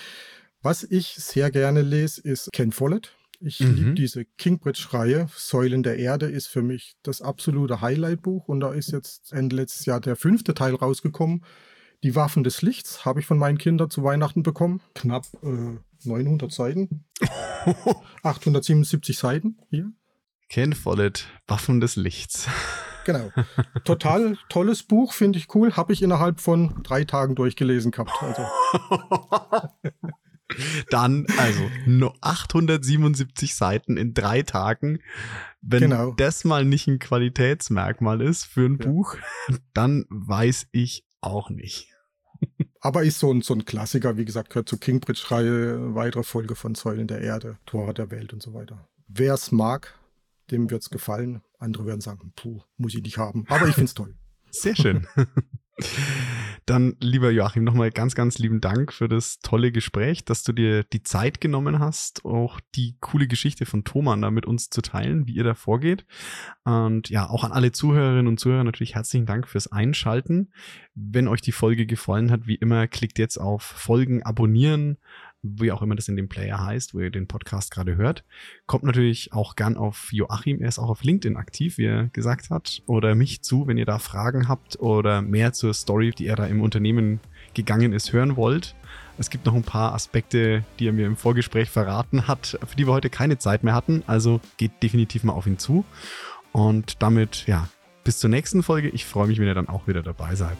Was 0.62 0.84
ich 0.84 1.14
sehr 1.14 1.50
gerne 1.50 1.82
lese, 1.82 2.20
ist 2.20 2.50
Ken 2.52 2.72
Follett. 2.72 3.16
Ich 3.40 3.60
mhm. 3.60 3.74
liebe 3.74 3.94
diese 3.94 4.24
Kingbridge-Reihe. 4.24 5.28
Säulen 5.34 5.82
der 5.82 5.98
Erde 5.98 6.26
ist 6.26 6.46
für 6.46 6.62
mich 6.62 6.96
das 7.02 7.22
absolute 7.22 7.80
Highlight-Buch. 7.80 8.48
Und 8.48 8.60
da 8.60 8.72
ist 8.72 8.92
jetzt 8.92 9.32
Ende 9.32 9.56
letztes 9.56 9.86
Jahr 9.86 10.00
der 10.00 10.16
fünfte 10.16 10.54
Teil 10.54 10.74
rausgekommen. 10.74 11.44
Die 12.02 12.14
Waffen 12.14 12.44
des 12.44 12.62
Lichts 12.62 13.04
habe 13.04 13.20
ich 13.20 13.26
von 13.26 13.38
meinen 13.38 13.58
Kindern 13.58 13.90
zu 13.90 14.02
Weihnachten 14.02 14.42
bekommen. 14.42 14.80
Knapp 14.94 15.26
äh, 15.42 15.78
900 16.04 16.50
Seiten. 16.50 17.04
877 18.22 19.18
Seiten 19.18 19.58
hier. 19.68 19.92
Ken 20.48 20.72
Follett, 20.72 21.28
Waffen 21.46 21.80
des 21.80 21.96
Lichts. 21.96 22.48
Genau. 23.04 23.30
Total 23.84 24.36
tolles 24.48 24.82
Buch, 24.82 25.12
finde 25.12 25.38
ich 25.38 25.54
cool. 25.54 25.76
Habe 25.76 25.92
ich 25.92 26.02
innerhalb 26.02 26.40
von 26.40 26.82
drei 26.82 27.04
Tagen 27.04 27.34
durchgelesen 27.34 27.90
gehabt. 27.90 28.12
Also. 28.20 28.46
Dann, 30.90 31.26
also, 31.38 31.70
nur 31.86 32.14
877 32.22 33.54
Seiten 33.54 33.96
in 33.96 34.14
drei 34.14 34.42
Tagen. 34.42 34.98
Wenn 35.60 35.82
genau. 35.82 36.12
das 36.12 36.44
mal 36.44 36.64
nicht 36.64 36.88
ein 36.88 36.98
Qualitätsmerkmal 36.98 38.20
ist 38.20 38.46
für 38.46 38.66
ein 38.66 38.78
ja. 38.80 38.86
Buch, 38.86 39.16
dann 39.74 40.06
weiß 40.08 40.66
ich 40.72 41.04
auch 41.20 41.50
nicht. 41.50 41.88
Aber 42.80 43.02
ist 43.02 43.18
so 43.18 43.32
ein, 43.32 43.42
so 43.42 43.54
ein 43.54 43.64
Klassiker, 43.64 44.16
wie 44.16 44.24
gesagt, 44.24 44.50
gehört 44.50 44.68
zur 44.68 44.80
Kingbridge-Reihe, 44.80 45.94
weitere 45.94 46.22
Folge 46.22 46.54
von 46.54 46.74
Säulen 46.74 47.06
der 47.06 47.20
Erde, 47.20 47.58
Tore 47.66 47.92
der 47.92 48.10
Welt 48.10 48.32
und 48.32 48.42
so 48.42 48.54
weiter. 48.54 48.88
Wer 49.08 49.34
es 49.34 49.52
mag, 49.52 49.98
dem 50.50 50.70
wird 50.70 50.82
es 50.82 50.90
gefallen. 50.90 51.42
Andere 51.58 51.84
werden 51.86 52.00
sagen, 52.00 52.32
puh, 52.36 52.62
muss 52.78 52.94
ich 52.94 53.02
nicht 53.02 53.18
haben. 53.18 53.44
Aber 53.48 53.68
ich 53.68 53.74
finde 53.74 53.86
es 53.86 53.94
toll. 53.94 54.16
Sehr 54.50 54.74
schön. 54.74 55.06
Dann, 56.70 56.94
lieber 57.00 57.32
Joachim, 57.32 57.64
nochmal 57.64 57.90
ganz, 57.90 58.14
ganz 58.14 58.38
lieben 58.38 58.60
Dank 58.60 58.92
für 58.92 59.08
das 59.08 59.40
tolle 59.40 59.72
Gespräch, 59.72 60.24
dass 60.24 60.44
du 60.44 60.52
dir 60.52 60.84
die 60.84 61.02
Zeit 61.02 61.40
genommen 61.40 61.80
hast, 61.80 62.24
auch 62.24 62.60
die 62.76 62.96
coole 63.00 63.26
Geschichte 63.26 63.66
von 63.66 63.82
Thoman 63.82 64.22
da 64.22 64.30
mit 64.30 64.46
uns 64.46 64.70
zu 64.70 64.80
teilen, 64.80 65.26
wie 65.26 65.34
ihr 65.34 65.42
da 65.42 65.54
vorgeht. 65.54 66.06
Und 66.62 67.10
ja, 67.10 67.28
auch 67.28 67.42
an 67.42 67.50
alle 67.50 67.72
Zuhörerinnen 67.72 68.28
und 68.28 68.38
Zuhörer 68.38 68.62
natürlich 68.62 68.94
herzlichen 68.94 69.26
Dank 69.26 69.48
fürs 69.48 69.72
Einschalten. 69.72 70.52
Wenn 70.94 71.26
euch 71.26 71.40
die 71.40 71.50
Folge 71.50 71.86
gefallen 71.86 72.30
hat, 72.30 72.46
wie 72.46 72.54
immer, 72.54 72.86
klickt 72.86 73.18
jetzt 73.18 73.38
auf 73.38 73.64
Folgen, 73.64 74.22
abonnieren, 74.22 74.98
wie 75.42 75.72
auch 75.72 75.82
immer 75.82 75.94
das 75.94 76.08
in 76.08 76.16
dem 76.16 76.28
Player 76.28 76.62
heißt, 76.64 76.94
wo 76.94 77.00
ihr 77.00 77.10
den 77.10 77.26
Podcast 77.26 77.70
gerade 77.70 77.96
hört. 77.96 78.24
Kommt 78.66 78.84
natürlich 78.84 79.32
auch 79.32 79.56
gern 79.56 79.76
auf 79.76 80.12
Joachim, 80.12 80.60
er 80.60 80.68
ist 80.68 80.78
auch 80.78 80.90
auf 80.90 81.02
LinkedIn 81.02 81.36
aktiv, 81.36 81.78
wie 81.78 81.86
er 81.86 82.08
gesagt 82.08 82.50
hat, 82.50 82.82
oder 82.86 83.14
mich 83.14 83.42
zu, 83.42 83.66
wenn 83.66 83.78
ihr 83.78 83.86
da 83.86 83.98
Fragen 83.98 84.48
habt 84.48 84.78
oder 84.80 85.22
mehr 85.22 85.52
zur 85.52 85.74
Story, 85.74 86.10
die 86.10 86.26
er 86.26 86.36
da 86.36 86.46
im 86.46 86.60
Unternehmen 86.60 87.20
gegangen 87.54 87.92
ist, 87.92 88.12
hören 88.12 88.36
wollt. 88.36 88.74
Es 89.18 89.28
gibt 89.28 89.44
noch 89.44 89.54
ein 89.54 89.64
paar 89.64 89.92
Aspekte, 89.92 90.64
die 90.78 90.88
er 90.88 90.92
mir 90.92 91.06
im 91.06 91.16
Vorgespräch 91.16 91.68
verraten 91.68 92.26
hat, 92.26 92.58
für 92.66 92.76
die 92.76 92.86
wir 92.86 92.92
heute 92.92 93.10
keine 93.10 93.38
Zeit 93.38 93.64
mehr 93.64 93.74
hatten. 93.74 94.02
Also 94.06 94.40
geht 94.56 94.82
definitiv 94.82 95.24
mal 95.24 95.34
auf 95.34 95.46
ihn 95.46 95.58
zu. 95.58 95.84
Und 96.52 97.02
damit, 97.02 97.46
ja, 97.46 97.68
bis 98.02 98.18
zur 98.18 98.30
nächsten 98.30 98.62
Folge. 98.62 98.88
Ich 98.88 99.04
freue 99.04 99.28
mich, 99.28 99.38
wenn 99.38 99.46
ihr 99.46 99.54
dann 99.54 99.68
auch 99.68 99.86
wieder 99.86 100.02
dabei 100.02 100.34
seid. 100.36 100.56